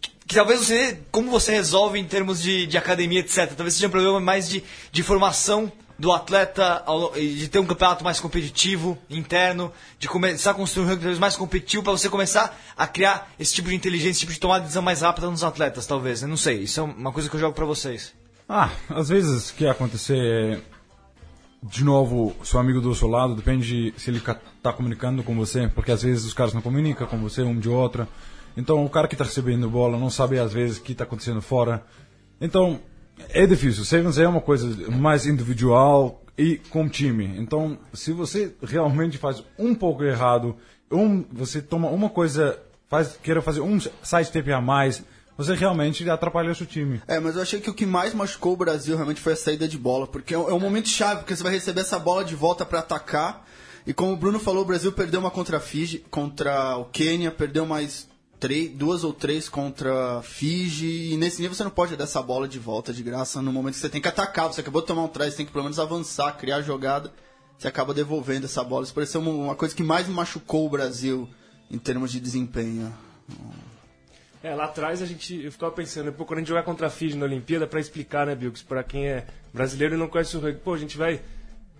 que, 0.00 0.10
que 0.28 0.34
talvez 0.34 0.60
você, 0.60 1.00
como 1.10 1.30
você 1.30 1.52
resolve 1.52 1.98
em 1.98 2.04
termos 2.04 2.42
de, 2.42 2.66
de 2.66 2.76
academia, 2.76 3.20
etc. 3.20 3.52
Talvez 3.56 3.74
seja 3.74 3.86
um 3.86 3.90
problema 3.90 4.20
mais 4.20 4.48
de, 4.48 4.62
de 4.92 5.02
formação 5.02 5.72
do 5.98 6.12
atleta, 6.12 6.84
de 7.16 7.48
ter 7.48 7.58
um 7.58 7.66
campeonato 7.66 8.02
mais 8.02 8.18
competitivo, 8.18 8.98
interno, 9.08 9.72
de 9.98 10.08
começar 10.08 10.50
a 10.50 10.54
construir 10.54 10.86
um 10.86 10.88
talvez 10.88 11.18
mais 11.18 11.36
competitivo 11.36 11.82
para 11.82 11.92
você 11.92 12.08
começar 12.08 12.58
a 12.76 12.86
criar 12.86 13.32
esse 13.38 13.54
tipo 13.54 13.68
de 13.68 13.76
inteligência, 13.76 14.10
esse 14.10 14.20
tipo 14.20 14.32
de 14.32 14.40
tomada 14.40 14.60
de 14.60 14.66
decisão 14.66 14.82
mais 14.82 15.02
rápida 15.02 15.30
nos 15.30 15.44
atletas, 15.44 15.86
talvez. 15.86 16.22
Eu 16.22 16.28
não 16.28 16.36
sei, 16.36 16.62
isso 16.62 16.80
é 16.80 16.82
uma 16.82 17.12
coisa 17.12 17.28
que 17.28 17.36
eu 17.36 17.40
jogo 17.40 17.54
para 17.54 17.64
vocês. 17.64 18.12
Ah, 18.48 18.70
às 18.90 19.08
vezes 19.08 19.50
que 19.50 19.66
acontecer 19.66 20.62
de 21.62 21.82
novo, 21.82 22.36
seu 22.44 22.60
amigo 22.60 22.80
do 22.80 22.94
seu 22.94 23.08
lado, 23.08 23.34
depende 23.34 23.92
de 23.92 24.00
se 24.00 24.10
ele 24.10 24.18
está 24.18 24.72
comunicando 24.72 25.22
com 25.22 25.34
você, 25.34 25.66
porque 25.68 25.92
às 25.92 26.02
vezes 26.02 26.24
os 26.24 26.34
caras 26.34 26.52
não 26.52 26.60
comunicam 26.60 27.06
com 27.06 27.18
você 27.18 27.42
um 27.42 27.58
de 27.58 27.70
outra. 27.70 28.06
Então 28.56 28.84
o 28.84 28.90
cara 28.90 29.08
que 29.08 29.14
está 29.14 29.24
recebendo 29.24 29.68
bola 29.70 29.98
não 29.98 30.10
sabe 30.10 30.38
às 30.38 30.52
vezes 30.52 30.76
o 30.76 30.82
que 30.82 30.92
está 30.92 31.04
acontecendo 31.04 31.40
fora. 31.40 31.82
Então 32.40 32.80
é 33.28 33.46
difícil. 33.46 33.84
Sevens 33.84 34.18
é 34.18 34.26
uma 34.26 34.40
coisa 34.40 34.90
mais 34.90 35.26
individual 35.26 36.22
e 36.36 36.56
com 36.70 36.88
time. 36.88 37.34
Então 37.38 37.78
se 37.92 38.12
você 38.12 38.54
realmente 38.62 39.18
faz 39.18 39.42
um 39.58 39.74
pouco 39.74 40.04
errado, 40.04 40.56
um, 40.90 41.24
você 41.32 41.60
toma 41.60 41.88
uma 41.88 42.08
coisa 42.08 42.58
faz, 42.88 43.18
queira 43.22 43.42
fazer 43.42 43.60
um 43.60 43.80
side-step 43.80 44.52
a 44.52 44.60
mais, 44.60 45.02
você 45.36 45.54
realmente 45.54 46.08
atrapalha 46.08 46.52
o 46.52 46.54
seu 46.54 46.66
time. 46.66 47.02
É, 47.08 47.18
mas 47.18 47.34
eu 47.34 47.42
achei 47.42 47.60
que 47.60 47.70
o 47.70 47.74
que 47.74 47.84
mais 47.84 48.14
machucou 48.14 48.52
o 48.52 48.56
Brasil 48.56 48.94
realmente 48.94 49.20
foi 49.20 49.32
a 49.32 49.36
saída 49.36 49.66
de 49.66 49.76
bola, 49.76 50.06
porque 50.06 50.34
é 50.34 50.38
um, 50.38 50.48
é 50.48 50.58
momento 50.58 50.88
chave, 50.88 51.20
porque 51.20 51.34
você 51.34 51.42
vai 51.42 51.52
receber 51.52 51.80
essa 51.80 51.98
bola 51.98 52.24
de 52.24 52.36
volta 52.36 52.64
para 52.64 52.78
atacar. 52.78 53.44
E 53.86 53.92
como 53.92 54.12
o 54.12 54.16
Bruno 54.16 54.38
falou, 54.38 54.62
o 54.62 54.66
Brasil 54.66 54.92
perdeu 54.92 55.20
uma 55.20 55.30
contra 55.30 55.58
a 55.58 55.60
Fiji, 55.60 56.04
contra 56.10 56.76
o 56.76 56.86
Quênia, 56.86 57.30
perdeu 57.30 57.66
mais 57.66 58.08
três, 58.44 58.70
duas 58.70 59.04
ou 59.04 59.12
três 59.14 59.48
contra 59.48 60.20
Fiji. 60.20 61.14
E 61.14 61.16
nesse 61.16 61.40
nível 61.40 61.56
você 61.56 61.64
não 61.64 61.70
pode 61.70 61.96
dar 61.96 62.04
essa 62.04 62.20
bola 62.20 62.46
de 62.46 62.58
volta 62.58 62.92
de 62.92 63.02
graça 63.02 63.40
no 63.40 63.50
momento 63.50 63.72
que 63.72 63.80
você 63.80 63.88
tem 63.88 64.02
que 64.02 64.08
atacar. 64.08 64.52
Você 64.52 64.60
acabou 64.60 64.82
de 64.82 64.86
tomar 64.86 65.04
um 65.04 65.08
trás, 65.08 65.32
você 65.32 65.38
tem 65.38 65.46
que 65.46 65.52
pelo 65.52 65.64
menos 65.64 65.78
avançar, 65.78 66.36
criar 66.36 66.60
jogada. 66.60 67.10
Você 67.56 67.66
acaba 67.66 67.94
devolvendo 67.94 68.44
essa 68.44 68.62
bola. 68.62 68.84
Isso 68.84 68.92
pareceu 68.92 69.22
uma, 69.22 69.54
coisa 69.54 69.74
que 69.74 69.82
mais 69.82 70.06
machucou 70.08 70.66
o 70.66 70.68
Brasil 70.68 71.26
em 71.70 71.78
termos 71.78 72.12
de 72.12 72.20
desempenho. 72.20 72.94
É, 74.42 74.54
lá 74.54 74.64
atrás 74.64 75.00
a 75.00 75.06
gente, 75.06 75.42
eu 75.42 75.50
ficava 75.50 75.72
pensando, 75.72 76.12
pô, 76.12 76.26
quando 76.26 76.36
a 76.36 76.40
gente 76.40 76.48
jogar 76.48 76.64
contra 76.64 76.88
a 76.88 76.90
Fiji 76.90 77.16
na 77.16 77.24
Olimpíada, 77.24 77.66
pra 77.66 77.80
explicar, 77.80 78.26
né, 78.26 78.34
Bilks, 78.34 78.62
pra 78.62 78.84
quem 78.84 79.08
é 79.08 79.24
brasileiro 79.54 79.94
e 79.94 79.96
não 79.96 80.06
conhece 80.06 80.36
o 80.36 80.40
rugby, 80.40 80.60
pô, 80.62 80.74
a 80.74 80.78
gente 80.78 80.98
vai 80.98 81.22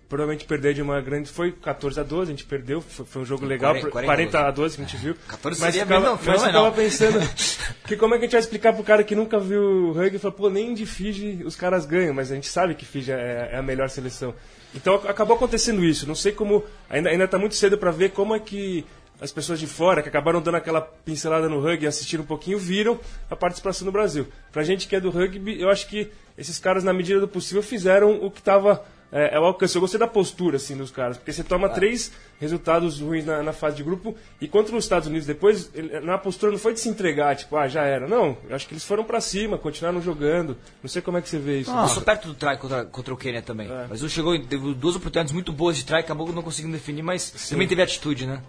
provavelmente 0.07 0.45
perder 0.45 0.73
de 0.73 0.81
uma 0.81 0.99
grande. 1.01 1.29
Foi 1.29 1.51
14 1.51 1.99
a 1.99 2.03
12, 2.03 2.31
a 2.31 2.33
gente 2.35 2.45
perdeu, 2.45 2.81
foi, 2.81 3.05
foi 3.05 3.21
um 3.21 3.25
jogo 3.25 3.45
legal, 3.45 3.71
40, 3.73 3.89
40, 3.91 4.05
40 4.31 4.39
a 4.39 4.51
12 4.51 4.75
que 4.75 4.81
a 4.81 4.85
gente 4.85 4.97
viu. 4.97 5.15
14 5.27 5.61
mas 5.61 5.73
seria 5.73 5.85
ficava, 5.85 6.05
não, 6.05 6.19
mas 6.25 6.43
ficava 6.43 6.71
pensando 6.71 7.19
que 7.87 7.95
como 7.97 8.13
é 8.15 8.17
que 8.17 8.23
a 8.23 8.27
gente 8.27 8.31
vai 8.33 8.41
explicar 8.41 8.73
pro 8.73 8.83
cara 8.83 9.03
que 9.03 9.15
nunca 9.15 9.39
viu 9.39 9.61
o 9.61 9.91
rugby 9.93 10.15
e 10.17 10.19
fala, 10.19 10.33
pô, 10.33 10.49
nem 10.49 10.73
de 10.73 10.85
Fiji 10.85 11.41
os 11.43 11.55
caras 11.55 11.85
ganham, 11.85 12.13
mas 12.13 12.31
a 12.31 12.35
gente 12.35 12.47
sabe 12.47 12.75
que 12.75 12.85
Fiji 12.85 13.11
é, 13.11 13.49
é 13.53 13.57
a 13.57 13.61
melhor 13.61 13.89
seleção. 13.89 14.33
Então 14.73 14.95
ac- 14.95 15.07
acabou 15.07 15.35
acontecendo 15.35 15.83
isso. 15.83 16.07
Não 16.07 16.15
sei 16.15 16.31
como. 16.31 16.63
Ainda, 16.89 17.09
ainda 17.09 17.27
tá 17.27 17.37
muito 17.37 17.55
cedo 17.55 17.77
para 17.77 17.91
ver 17.91 18.11
como 18.11 18.35
é 18.35 18.39
que 18.39 18.85
as 19.21 19.31
pessoas 19.31 19.57
de 19.61 19.65
fora, 19.65 20.01
que 20.03 20.09
acabaram 20.09 20.41
dando 20.41 20.55
aquela 20.55 20.81
pincelada 20.81 21.47
no 21.47 21.61
rugby 21.61 21.85
e 21.85 21.87
assistiram 21.87 22.23
um 22.25 22.27
pouquinho, 22.27 22.59
viram 22.59 22.99
a 23.31 23.35
participação 23.35 23.85
do 23.85 23.91
Brasil. 23.91 24.27
Pra 24.51 24.61
gente 24.63 24.87
que 24.89 24.95
é 24.95 24.99
do 24.99 25.09
rugby, 25.09 25.59
eu 25.61 25.69
acho 25.69 25.87
que 25.87 26.11
esses 26.37 26.59
caras, 26.59 26.83
na 26.83 26.91
medida 26.91 27.21
do 27.21 27.27
possível, 27.29 27.63
fizeram 27.63 28.21
o 28.21 28.29
que 28.29 28.41
tava 28.41 28.83
é, 29.17 29.35
ao 29.35 29.45
alcance. 29.45 29.75
Eu 29.75 29.81
gostei 29.81 29.97
da 29.99 30.07
postura, 30.07 30.57
assim, 30.57 30.75
dos 30.75 30.91
caras, 30.91 31.15
porque 31.17 31.31
você 31.31 31.43
toma 31.43 31.69
três 31.69 32.11
resultados 32.39 32.99
ruins 32.99 33.25
na, 33.25 33.41
na 33.41 33.53
fase 33.53 33.77
de 33.77 33.83
grupo, 33.83 34.13
e 34.41 34.47
contra 34.47 34.75
os 34.75 34.83
Estados 34.83 35.07
Unidos 35.07 35.25
depois, 35.25 35.71
ele- 35.73 36.01
na 36.01 36.17
postura 36.17 36.51
não 36.51 36.59
foi 36.59 36.73
de 36.73 36.81
se 36.81 36.89
entregar, 36.89 37.33
tipo, 37.35 37.55
ah, 37.55 37.67
já 37.67 37.83
era. 37.83 38.07
Não, 38.07 38.37
eu 38.49 38.55
acho 38.55 38.67
que 38.67 38.73
eles 38.73 38.83
foram 38.83 39.05
pra 39.05 39.21
cima, 39.21 39.57
continuaram 39.57 40.01
jogando. 40.01 40.57
Não 40.83 40.89
sei 40.89 41.01
como 41.01 41.17
é 41.17 41.21
que 41.21 41.29
você 41.29 41.39
vê 41.39 41.61
isso. 41.61 41.71
Passou 41.71 42.03
perto 42.03 42.27
do 42.27 42.33
try 42.33 42.57
contra, 42.57 42.83
contra 42.85 43.13
o 43.13 43.17
Quênia 43.17 43.41
também. 43.41 43.69
Mas 43.89 44.03
o 44.03 44.09
chegou, 44.09 44.37
teve 44.37 44.73
duas 44.73 44.95
oportunidades 44.97 45.31
muito 45.31 45.53
boas 45.53 45.77
de 45.77 45.85
try, 45.85 45.99
acabou 45.99 46.31
não 46.33 46.43
conseguindo 46.43 46.73
definir, 46.73 47.01
mas 47.03 47.31
também 47.49 47.67
teve 47.67 47.81
atitude, 47.81 48.25
né? 48.27 48.41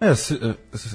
É, 0.00 0.10
é, 0.10 0.14
si- 0.14 0.38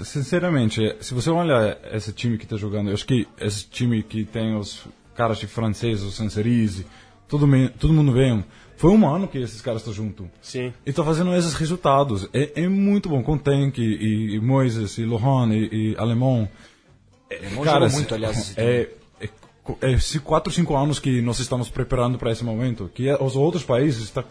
sinceramente, 0.06 0.86
é, 0.86 0.98
se 1.00 1.14
você 1.14 1.30
olha 1.30 1.78
esse 1.94 2.12
time 2.12 2.38
que 2.38 2.44
está 2.44 2.58
jogando, 2.58 2.90
eu 2.90 2.94
acho 2.94 3.06
que 3.06 3.28
esse 3.40 3.66
time 3.66 4.04
que 4.04 4.26
tem 4.26 4.56
os 4.56 4.86
caras 5.16 5.38
de 5.38 5.48
francês, 5.48 6.04
os 6.04 6.16
Sanserise, 6.16 6.86
todo, 7.28 7.48
todo 7.80 7.94
mundo 7.94 8.12
vem. 8.12 8.44
Foi 8.78 8.92
um 8.92 9.08
ano 9.10 9.28
que 9.28 9.40
esses 9.40 9.60
caras 9.62 9.82
estão 9.82 9.94
juntos. 9.94 10.28
Sim. 10.42 10.72
E 10.86 10.94
tá 10.94 11.04
fazendo 11.04 11.34
esses 11.36 11.54
resultados. 11.56 12.30
É, 12.32 12.64
é 12.64 12.68
muito 12.70 13.10
bom. 13.10 13.22
Com 13.24 13.38
Tank 13.38 13.78
e, 13.80 14.36
e 14.36 14.40
Moises 14.40 14.98
e 14.98 15.04
Lohan 15.04 15.54
e, 15.54 15.92
e 15.92 15.96
Alemão. 15.98 16.48
Alemão 17.32 17.64
Cara, 17.64 17.90
muito, 17.90 18.14
aliás. 18.14 18.54
é, 18.58 18.90
é, 19.20 19.30
é 19.82 20.00
se 20.00 20.20
quatro, 20.20 20.54
cinco 20.54 20.76
anos 20.78 21.00
que 21.00 21.22
nós 21.22 21.40
estamos 21.40 21.70
preparando 21.70 22.18
para 22.18 22.32
esse 22.32 22.44
momento. 22.44 22.90
Que 22.94 23.10
é- 23.10 23.22
os 23.22 23.36
outros 23.36 23.64
países 23.64 24.04
está, 24.04 24.24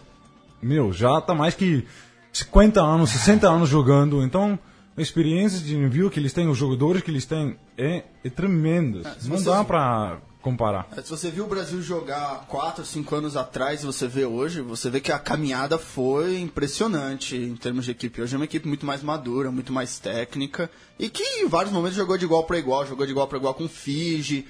meu, 0.61 0.91
já 0.93 1.19
tá 1.21 1.35
mais 1.35 1.53
que 1.53 1.85
50 2.31 2.81
anos, 2.81 3.09
60 3.11 3.49
anos 3.49 3.67
jogando. 3.69 4.23
Então, 4.23 4.57
a 4.95 5.01
experiência 5.01 5.59
de 5.59 5.75
nível 5.75 6.09
que 6.09 6.19
eles 6.19 6.31
têm, 6.33 6.47
os 6.47 6.57
jogadores 6.57 7.03
que 7.03 7.11
eles 7.11 7.25
têm, 7.25 7.55
é, 7.77 8.03
é 8.23 8.29
tremenda. 8.29 9.03
se 9.19 9.29
Não 9.29 9.37
você- 9.37 9.45
dá 9.49 9.63
para 9.63 10.19
comparar. 10.51 10.87
É, 10.95 11.01
Se 11.01 11.09
você 11.09 11.29
viu 11.29 11.43
o 11.43 11.47
Brasil 11.47 11.81
jogar 11.81 12.45
4, 12.47 12.85
5 12.85 13.15
anos 13.15 13.35
atrás 13.35 13.83
e 13.83 13.85
você 13.85 14.07
vê 14.07 14.25
hoje, 14.25 14.61
você 14.61 14.89
vê 14.89 14.99
que 15.01 15.11
a 15.11 15.19
caminhada 15.19 15.77
foi 15.77 16.39
impressionante 16.39 17.35
em 17.35 17.55
termos 17.55 17.85
de 17.85 17.91
equipe. 17.91 18.21
Hoje 18.21 18.33
é 18.35 18.37
uma 18.37 18.45
equipe 18.45 18.67
muito 18.67 18.85
mais 18.85 19.03
madura, 19.03 19.51
muito 19.51 19.73
mais 19.73 19.99
técnica 19.99 20.69
e 20.97 21.09
que 21.09 21.23
em 21.41 21.47
vários 21.47 21.73
momentos 21.73 21.97
jogou 21.97 22.17
de 22.17 22.25
igual 22.25 22.43
para 22.45 22.57
igual, 22.57 22.85
jogou 22.85 23.05
de 23.05 23.11
igual 23.11 23.27
para 23.27 23.37
igual 23.37 23.53
com 23.53 23.67
Fiji, 23.67 24.47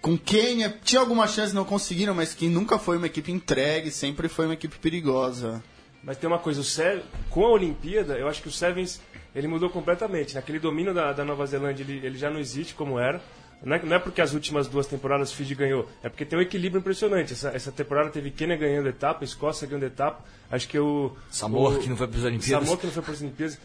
com 0.00 0.16
Quênia. 0.18 0.74
Tinha 0.84 1.00
algumas 1.00 1.32
chances, 1.32 1.52
não 1.54 1.64
conseguiram, 1.64 2.14
mas 2.14 2.34
que 2.34 2.48
nunca 2.48 2.78
foi 2.78 2.96
uma 2.98 3.06
equipe 3.06 3.32
entregue, 3.32 3.90
sempre 3.90 4.28
foi 4.28 4.44
uma 4.46 4.54
equipe 4.54 4.78
perigosa. 4.78 5.62
Mas 6.04 6.16
tem 6.16 6.28
uma 6.28 6.38
coisa, 6.38 6.60
o 6.60 6.64
Se- 6.64 7.00
com 7.30 7.44
a 7.46 7.50
Olimpíada, 7.52 8.18
eu 8.18 8.28
acho 8.28 8.42
que 8.42 8.48
o 8.48 8.52
Sevens 8.52 9.00
ele 9.34 9.46
mudou 9.48 9.70
completamente. 9.70 10.34
Naquele 10.34 10.58
domínio 10.58 10.92
da, 10.92 11.12
da 11.12 11.24
Nova 11.24 11.46
Zelândia, 11.46 11.84
ele, 11.84 12.04
ele 12.04 12.18
já 12.18 12.28
não 12.28 12.38
existe 12.40 12.74
como 12.74 12.98
era. 12.98 13.22
Não 13.64 13.76
é, 13.76 13.82
não 13.84 13.96
é 13.96 13.98
porque 13.98 14.20
as 14.20 14.32
últimas 14.34 14.66
duas 14.66 14.86
temporadas 14.86 15.32
o 15.32 15.36
Fiji 15.36 15.54
ganhou, 15.54 15.88
é 16.02 16.08
porque 16.08 16.24
tem 16.24 16.38
um 16.38 16.42
equilíbrio 16.42 16.80
impressionante. 16.80 17.32
Essa, 17.32 17.50
essa 17.50 17.70
temporada 17.70 18.10
teve 18.10 18.30
Quênia 18.30 18.56
ganhando 18.56 18.88
etapa, 18.88 19.24
Escócia 19.24 19.66
ganhando 19.68 19.84
etapa. 19.86 20.24
Acho 20.50 20.66
que 20.68 20.78
o. 20.78 21.12
Samoa, 21.30 21.70
o- 21.70 21.78
que 21.78 21.88
não 21.88 21.96
foi 21.96 22.08
para 22.08 22.18
as 22.18 22.24
Olimpíadas. 22.24 22.64
Samoa 22.66 22.78
que 22.78 22.86
não 22.86 22.92
foi 22.92 23.02
para 23.02 23.12
as 23.12 23.20
Olimpíadas. 23.22 23.58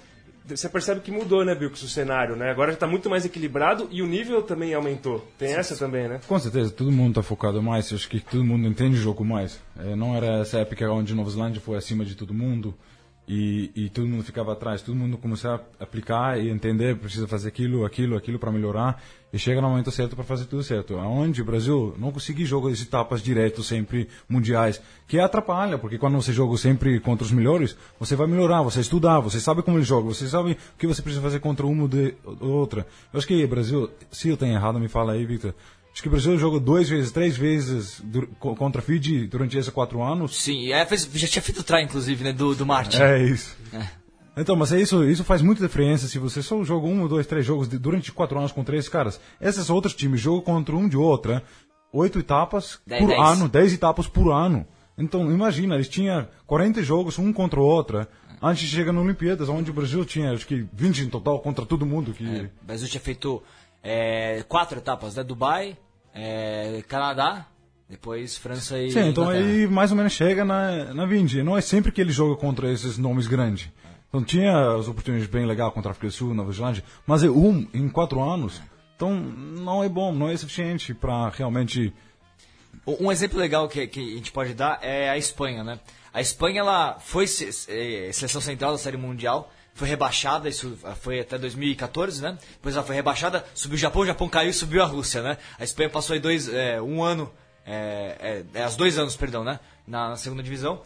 Você 0.49 0.69
percebe 0.69 1.01
que 1.01 1.11
mudou, 1.11 1.43
né, 1.43 1.53
Bilks, 1.53 1.83
o 1.83 1.89
cenário, 1.89 2.37
né? 2.37 2.49
Agora 2.49 2.69
já 2.71 2.75
está 2.75 2.87
muito 2.87 3.09
mais 3.09 3.25
equilibrado 3.25 3.89
e 3.91 4.01
o 4.01 4.07
nível 4.07 4.41
também 4.41 4.73
aumentou. 4.73 5.27
Tem 5.37 5.53
essa 5.53 5.75
também, 5.75 6.07
né? 6.07 6.21
Com 6.25 6.39
certeza, 6.39 6.71
todo 6.71 6.89
mundo 6.89 7.09
está 7.09 7.23
focado 7.23 7.61
mais. 7.61 7.91
Eu 7.91 7.97
acho 7.97 8.07
que 8.07 8.21
todo 8.21 8.45
mundo 8.45 8.65
entende 8.65 8.95
o 8.95 9.01
jogo 9.01 9.25
mais. 9.25 9.59
É, 9.77 9.93
não 9.93 10.15
era 10.15 10.39
essa 10.39 10.59
época 10.59 10.89
onde 10.89 11.13
Nova 11.13 11.29
Zelândia 11.29 11.59
foi 11.59 11.75
acima 11.75 12.05
de 12.05 12.15
todo 12.15 12.33
mundo 12.33 12.73
e, 13.27 13.72
e 13.75 13.89
todo 13.89 14.07
mundo 14.07 14.24
ficava 14.24 14.53
atrás. 14.53 14.81
Todo 14.81 14.96
mundo 14.96 15.17
começou 15.17 15.51
a 15.51 15.62
aplicar 15.79 16.39
e 16.39 16.50
entender 16.50 16.96
precisa 16.96 17.27
fazer 17.27 17.50
aquilo, 17.50 17.86
aquilo, 17.86 18.15
aquilo 18.15 18.39
para 18.39 18.51
melhorar 18.51 19.01
e 19.31 19.38
chega 19.38 19.60
no 19.60 19.69
momento 19.69 19.91
certo 19.91 20.15
para 20.15 20.24
fazer 20.24 20.46
tudo 20.46 20.63
certo. 20.63 20.98
Aonde 20.98 21.41
o 21.41 21.46
Brasil 21.46 21.93
não 21.98 22.12
conseguiu 22.12 22.46
jogar 22.46 22.72
de 22.72 22.81
etapas 22.81 23.22
direto 23.22 23.62
sempre 23.62 24.07
mundiais, 24.29 24.81
que 25.07 25.19
atrapalha, 25.19 25.77
porque 25.77 25.98
quando 25.98 26.15
você 26.15 26.31
joga 26.31 26.55
sempre 26.57 27.00
contra 27.00 27.25
os 27.25 27.31
melhores, 27.31 27.75
você 28.00 28.15
vai 28.15 28.27
melhorar, 28.27 28.62
você 28.62 28.79
estudar, 28.79 29.19
você 29.19 29.39
sabe 29.39 29.62
como 29.62 29.77
ele 29.77 29.84
joga, 29.84 30.07
você 30.07 30.27
sabe 30.27 30.53
o 30.53 30.57
que 30.77 30.88
você 30.88 31.01
precisa 31.01 31.22
fazer 31.22 31.39
contra 31.41 31.65
uma 31.67 31.89
ou 32.39 32.50
outra. 32.50 32.88
Eu 33.12 33.17
acho 33.17 33.27
que 33.27 33.46
Brasil, 33.46 33.89
se 34.10 34.29
eu 34.29 34.38
tenho 34.38 34.53
errado, 34.53 34.79
me 34.79 34.88
fala 34.88 35.13
aí, 35.13 35.25
Victor. 35.25 35.53
Acho 35.97 36.03
que 36.03 36.09
o 36.09 36.11
Brasil 36.11 36.37
jogou 36.37 36.59
duas 36.59 36.87
vezes, 36.87 37.11
três 37.11 37.35
vezes 37.35 38.03
contra 38.39 38.81
a 38.81 38.83
Fiji 38.83 39.25
durante 39.25 39.57
esses 39.57 39.71
quatro 39.73 40.03
anos. 40.03 40.37
Sim, 40.37 40.71
aí 40.71 40.85
fez- 40.85 41.09
já 41.11 41.27
tinha 41.27 41.41
feito 41.41 41.61
o 41.61 41.63
try, 41.63 41.81
inclusive, 41.81 42.23
né, 42.23 42.31
do, 42.31 42.53
do 42.53 42.67
Martin. 42.67 43.01
É 43.01 43.23
isso. 43.23 43.57
Então, 44.37 44.55
mas 44.55 44.71
é 44.71 44.79
isso, 44.79 45.03
isso 45.05 45.23
faz 45.23 45.41
muita 45.41 45.65
diferença 45.65 46.07
se 46.07 46.19
você 46.19 46.43
só 46.43 46.63
joga 46.63 46.85
um, 46.85 47.07
dois, 47.07 47.25
três 47.25 47.43
jogos 47.43 47.67
de- 47.67 47.79
durante 47.79 48.11
quatro 48.11 48.37
anos 48.37 48.51
com 48.51 48.63
três 48.63 48.87
caras. 48.87 49.19
Esses 49.41 49.71
outros 49.71 49.95
times 49.95 50.21
jogam 50.21 50.41
contra 50.41 50.75
um 50.75 50.87
de 50.87 50.95
outra, 50.95 51.41
oito 51.91 52.19
etapas 52.19 52.79
Dez, 52.85 53.01
por 53.01 53.07
dez. 53.07 53.19
ano, 53.19 53.49
dez 53.49 53.73
etapas 53.73 54.05
por 54.05 54.31
ano. 54.31 54.67
Então, 54.99 55.31
imagina, 55.31 55.73
eles 55.73 55.89
tinham 55.89 56.27
40 56.45 56.83
jogos, 56.83 57.17
um 57.17 57.33
contra 57.33 57.59
o 57.59 57.63
outro, 57.65 58.05
antes 58.39 58.69
de 58.69 58.75
chegar 58.75 58.93
na 58.93 59.01
Olimpíadas, 59.01 59.49
onde 59.49 59.71
o 59.71 59.73
Brasil 59.73 60.05
tinha, 60.05 60.31
acho 60.31 60.45
que 60.45 60.63
20 60.71 60.99
em 60.99 61.09
total 61.09 61.39
contra 61.39 61.65
todo 61.65 61.87
mundo. 61.87 62.13
Que... 62.13 62.23
O 62.61 62.65
Brasil 62.67 62.87
tinha 62.87 63.01
feito 63.01 63.41
é, 63.81 64.43
quatro 64.47 64.77
etapas, 64.77 65.15
né? 65.15 65.23
Dubai, 65.23 65.75
é, 66.17 66.83
Canadá, 66.88 67.45
depois 67.88 68.36
França 68.36 68.77
e 68.79 68.91
Sim, 68.91 69.09
então 69.09 69.29
aí 69.29 69.67
mais 69.67 69.91
ou 69.91 69.97
menos 69.97 70.12
chega 70.12 70.43
na, 70.43 70.93
na 70.93 71.05
20. 71.05 71.43
Não 71.43 71.55
é 71.55 71.62
sempre 71.62 71.91
que 71.91 72.01
ele 72.01 72.12
joga 72.12 72.36
contra 72.36 72.71
esses 72.71 72.97
nomes 72.97 73.27
grandes. 73.27 73.69
Então 74.09 74.24
tinha 74.24 74.75
as 74.75 74.88
oportunidades 74.88 75.29
bem 75.31 75.45
legais 75.45 75.71
contra 75.74 75.89
a 75.89 75.91
África 75.91 76.07
do 76.07 76.13
Sul, 76.13 76.33
Nova 76.33 76.51
Zelândia, 76.51 76.83
mas 77.05 77.24
é 77.24 77.29
um 77.29 77.67
em 77.74 77.88
quatro 77.88 78.21
anos. 78.21 78.62
Então 78.95 79.13
não 79.13 79.83
é 79.83 79.89
bom, 79.89 80.12
não 80.12 80.27
é 80.27 80.36
suficiente 80.36 80.93
para 80.93 81.29
realmente. 81.29 81.93
Um 82.88 83.12
exemplo 83.12 83.38
legal 83.38 83.67
que, 83.67 83.86
que 83.88 84.00
a 84.00 84.15
gente 84.17 84.31
pode 84.31 84.53
dar 84.53 84.79
é 84.81 85.09
a 85.09 85.17
Espanha, 85.17 85.63
né? 85.63 85.79
A 86.13 86.21
Espanha 86.21 86.62
ela 86.62 86.97
foi 87.00 87.25
eh, 87.25 88.09
seleção 88.12 88.41
central 88.41 88.71
da 88.71 88.77
Série 88.77 88.97
Mundial, 88.97 89.51
foi 89.77 89.88
rebaixada, 89.88 90.50
isso 90.50 90.77
foi 91.01 91.19
até 91.19 91.38
2014, 91.38 92.22
né? 92.22 92.38
Depois 92.53 92.75
ela 92.75 92.84
foi 92.84 92.96
rebaixada, 92.96 93.46
subiu 93.53 93.75
o 93.75 93.77
Japão, 93.77 94.01
o 94.01 94.05
Japão 94.05 94.27
caiu 94.27 94.50
e 94.50 94.53
subiu 94.53 94.81
a 94.81 94.86
Rússia, 94.86 95.22
né? 95.22 95.38
A 95.60 95.63
Espanha 95.63 95.89
passou 95.89 96.15
aí 96.15 96.19
dois, 96.19 96.50
eh, 96.50 96.81
um 96.81 97.03
ano, 97.03 97.31
é, 97.63 98.43
é, 98.53 98.62
é, 98.62 98.69
dois 98.72 98.98
anos, 98.98 99.15
perdão, 99.15 99.43
né? 99.43 99.60
Na, 99.88 100.10
na 100.10 100.15
segunda 100.15 100.41
divisão. 100.41 100.81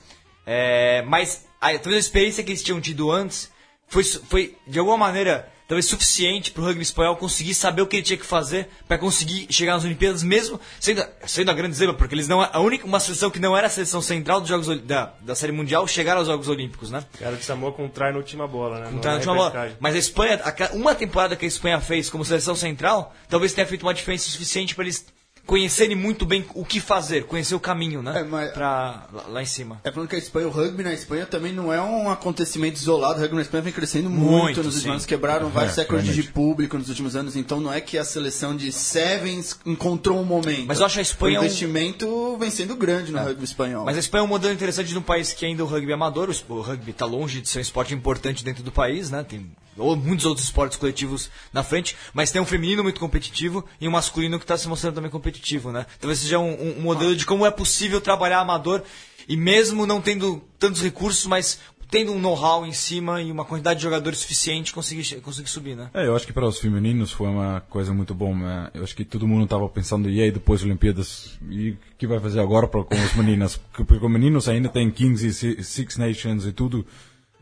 É, 0.46 1.04
mas 1.04 1.48
a, 1.62 1.70
talvez 1.74 1.96
a 1.96 2.00
experiência 2.00 2.44
que 2.44 2.52
eles 2.52 2.62
tinham 2.62 2.82
tido 2.82 3.10
antes 3.10 3.50
foi, 3.88 4.04
foi 4.04 4.58
de 4.68 4.78
alguma 4.78 4.98
maneira 4.98 5.50
talvez 5.72 5.86
suficiente 5.86 6.52
para 6.52 6.64
o 6.64 6.66
rugby 6.66 6.82
espanhol 6.82 7.16
conseguir 7.16 7.54
saber 7.54 7.82
o 7.82 7.88
que 7.88 7.96
ele 7.96 8.04
tinha 8.04 8.18
que 8.18 8.26
fazer 8.26 8.68
para 8.90 8.98
conseguir 8.98 9.48
chegar 9.50 9.72
nas 9.72 9.86
Olimpíadas 9.86 10.22
mesmo 10.22 10.60
sendo, 10.78 11.02
sendo 11.26 11.50
a 11.50 11.54
grande 11.54 11.78
zebra 11.78 11.96
porque 11.96 12.14
eles 12.14 12.28
não 12.28 12.42
a 12.42 12.60
única 12.60 12.86
uma 12.86 13.00
seleção 13.00 13.32
que 13.32 13.40
não 13.40 13.56
era 13.56 13.68
a 13.68 13.70
seleção 13.70 14.02
central 14.02 14.42
dos 14.42 14.50
jogos 14.50 14.82
da, 14.82 15.14
da 15.22 15.34
série 15.34 15.54
mundial 15.54 15.88
chegaram 15.88 16.20
aos 16.20 16.28
Jogos 16.28 16.50
Olímpicos 16.50 16.92
né 16.92 17.06
Cara 17.18 17.38
de 17.38 17.46
Samoa 17.46 17.72
com 17.72 17.86
um 17.86 17.90
try 17.90 18.12
na 18.12 18.18
última 18.18 18.46
bola, 18.50 18.80
né? 18.82 18.92
Então, 18.94 19.12
na 19.12 19.16
última 19.16 19.34
bola. 19.34 19.72
mas 19.80 19.96
a 19.96 19.98
Espanha 19.98 20.42
uma 20.74 20.94
temporada 20.94 21.38
que 21.38 21.46
a 21.46 21.48
Espanha 21.48 21.80
fez 21.80 22.10
como 22.10 22.26
seleção 22.26 22.54
central 22.54 23.16
talvez 23.30 23.54
tenha 23.54 23.66
feito 23.66 23.84
uma 23.84 23.94
diferença 23.94 24.30
suficiente 24.30 24.76
para 24.76 24.84
eles 24.84 25.06
conhecerem 25.52 25.98
muito 25.98 26.26
bem 26.26 26.46
o 26.56 26.64
que 26.64 26.80
fazer, 26.80 27.26
conhecer 27.26 27.54
o 27.54 27.60
caminho, 27.60 28.02
né? 28.02 28.22
É, 28.22 28.24
mas- 28.24 28.52
Pra, 28.54 29.06
lá, 29.12 29.24
lá 29.28 29.42
em 29.42 29.46
cima. 29.46 29.82
É 29.84 29.92
falando 29.92 30.08
que 30.08 30.16
a 30.16 30.18
Espanha, 30.18 30.48
o 30.48 30.50
rugby 30.50 30.82
na 30.82 30.94
Espanha 30.94 31.26
também 31.26 31.52
não 31.52 31.74
é 31.74 31.82
um 31.82 32.10
acontecimento 32.10 32.78
isolado. 32.78 33.16
O 33.20 33.22
rugby 33.22 33.36
na 33.36 33.42
Espanha 33.42 33.62
vem 33.62 33.74
crescendo 33.74 34.10
muito, 34.10 34.32
Muito, 34.44 34.64
nos 34.64 34.76
últimos 34.76 34.92
anos. 34.94 35.06
Quebraram 35.06 35.50
vários 35.50 35.78
É, 35.78 35.82
recordes 35.82 36.16
de 36.16 36.24
público 36.24 36.78
nos 36.78 36.88
últimos 36.88 37.18
anos. 37.18 37.36
Então 37.36 37.60
não 37.60 37.74
é 37.74 37.82
que 37.82 37.98
a 37.98 38.06
seleção 38.06 38.56
de 38.56 38.72
Sevens 38.72 39.60
encontrou 39.66 40.22
um 40.22 40.24
momento. 40.24 40.66
Mas 40.68 40.80
eu 40.80 40.86
acho 40.86 41.00
a 41.00 41.02
Espanha 41.02 41.40
O 41.40 41.42
um- 41.42 41.46
investimento 41.46 42.38
vem 42.38 42.50
sendo 42.50 42.74
grande 42.78 43.12
no 43.12 43.20
rugby 43.20 43.44
espanhol. 43.44 43.84
Mas 43.84 43.98
a 43.98 44.00
Espanha 44.00 44.22
é 44.22 44.26
um 44.26 44.28
modelo 44.30 44.54
interessante 44.54 44.88
de 44.88 44.98
um 44.98 45.02
país 45.02 45.34
que 45.34 45.46
ainda 45.46 45.64
o 45.66 45.68
rugby 45.68 45.92
é 45.92 45.96
amador. 45.96 46.30
O 46.48 46.62
rugby 46.62 46.92
está 46.92 47.06
longe 47.06 47.42
de 47.42 47.50
ser 47.50 47.60
um 47.60 47.62
esporte 47.62 47.94
importante 47.94 48.42
dentro 48.42 48.64
do 48.64 48.72
país, 48.72 49.12
né? 49.12 49.22
Tem 49.28 49.52
ou 49.78 49.96
muitos 49.96 50.26
outros 50.26 50.46
esportes 50.46 50.78
coletivos 50.78 51.30
na 51.54 51.64
frente, 51.64 51.96
mas 52.14 52.32
tem 52.32 52.42
um 52.42 52.46
feminino 52.46 52.84
muito 52.84 53.00
competitivo 53.00 53.66
e 53.80 53.88
um 53.88 53.92
masculino 53.92 54.38
que 54.38 54.44
está 54.44 54.58
se 54.58 54.68
mostrando 54.68 54.96
também 54.96 55.10
competitivo, 55.12 55.72
né? 55.72 55.86
Talvez 56.00 56.20
seja 56.20 56.40
um, 56.40 56.78
um- 56.78 56.82
modelo 56.82 57.16
de 57.16 57.26
como 57.26 57.46
é 57.46 57.52
possível 57.52 58.02
trabalhar 58.02 58.40
amador 58.40 58.82
e 59.28 59.38
mesmo 59.38 59.86
não 59.86 60.02
tendo 60.02 60.42
tantos 60.60 60.82
recursos, 60.82 61.26
mas 61.26 61.60
tendo 61.90 62.14
um 62.14 62.20
know-how 62.20 62.66
em 62.66 62.72
cima 62.72 63.22
e 63.22 63.30
uma 63.32 63.44
quantidade 63.44 63.80
de 63.80 63.84
jogadores 63.84 64.20
suficiente, 64.20 64.74
conseguir, 64.74 65.20
conseguir 65.20 65.50
subir, 65.50 65.76
né? 65.76 65.90
É, 65.94 66.08
eu 66.08 66.16
acho 66.16 66.26
que 66.26 66.32
para 66.32 66.48
os 66.48 66.58
femininos 66.58 67.12
foi 67.12 67.28
uma 67.28 67.60
coisa 67.70 67.94
muito 67.94 68.14
boa. 68.16 68.34
Né? 68.34 68.72
Eu 68.74 68.84
acho 68.84 68.96
que 68.96 69.04
todo 69.04 69.28
mundo 69.28 69.44
estava 69.44 69.68
pensando, 69.68 70.10
e 70.10 70.22
aí 70.22 70.32
depois 70.32 70.62
das 70.62 70.68
Olimpíadas, 70.68 71.38
e 71.50 71.72
o 71.72 71.78
que 71.98 72.08
vai 72.08 72.18
fazer 72.22 72.40
agora 72.40 72.66
pra, 72.66 72.82
com 72.86 72.96
as 72.96 73.14
meninas? 73.14 73.58
Porque 73.76 73.94
os 74.06 74.10
meninos 74.12 74.48
ainda 74.48 74.70
tem 74.70 74.90
15 74.90 75.34
si- 75.34 75.64
Six 75.66 75.98
Nations 75.98 76.46
e 76.46 76.54
tudo 76.54 76.86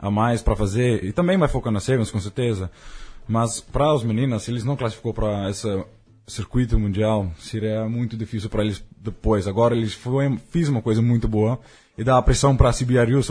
a 0.00 0.10
mais 0.10 0.42
para 0.42 0.56
fazer, 0.56 1.04
e 1.04 1.12
também 1.12 1.36
vai 1.36 1.48
focar 1.48 1.72
nas 1.72 1.84
Sevens, 1.84 2.10
com 2.10 2.20
certeza. 2.20 2.70
Mas 3.28 3.60
para 3.60 3.94
os 3.94 4.02
meninas, 4.02 4.42
se 4.42 4.50
eles 4.50 4.64
não 4.64 4.76
classificou 4.76 5.12
para 5.12 5.48
esse 5.50 5.68
circuito 6.26 6.78
mundial, 6.78 7.30
seria 7.38 7.88
muito 7.88 8.16
difícil 8.16 8.48
para 8.48 8.64
eles 8.64 8.82
depois. 8.98 9.46
Agora 9.46 9.74
eles 9.74 9.92
foi, 9.92 10.36
fiz 10.50 10.68
uma 10.68 10.82
coisa 10.82 11.02
muito 11.02 11.28
boa 11.28 11.60
e 12.00 12.04
dá 12.04 12.16
a 12.16 12.22
pressão 12.22 12.56
para 12.56 12.70
a 12.70 12.72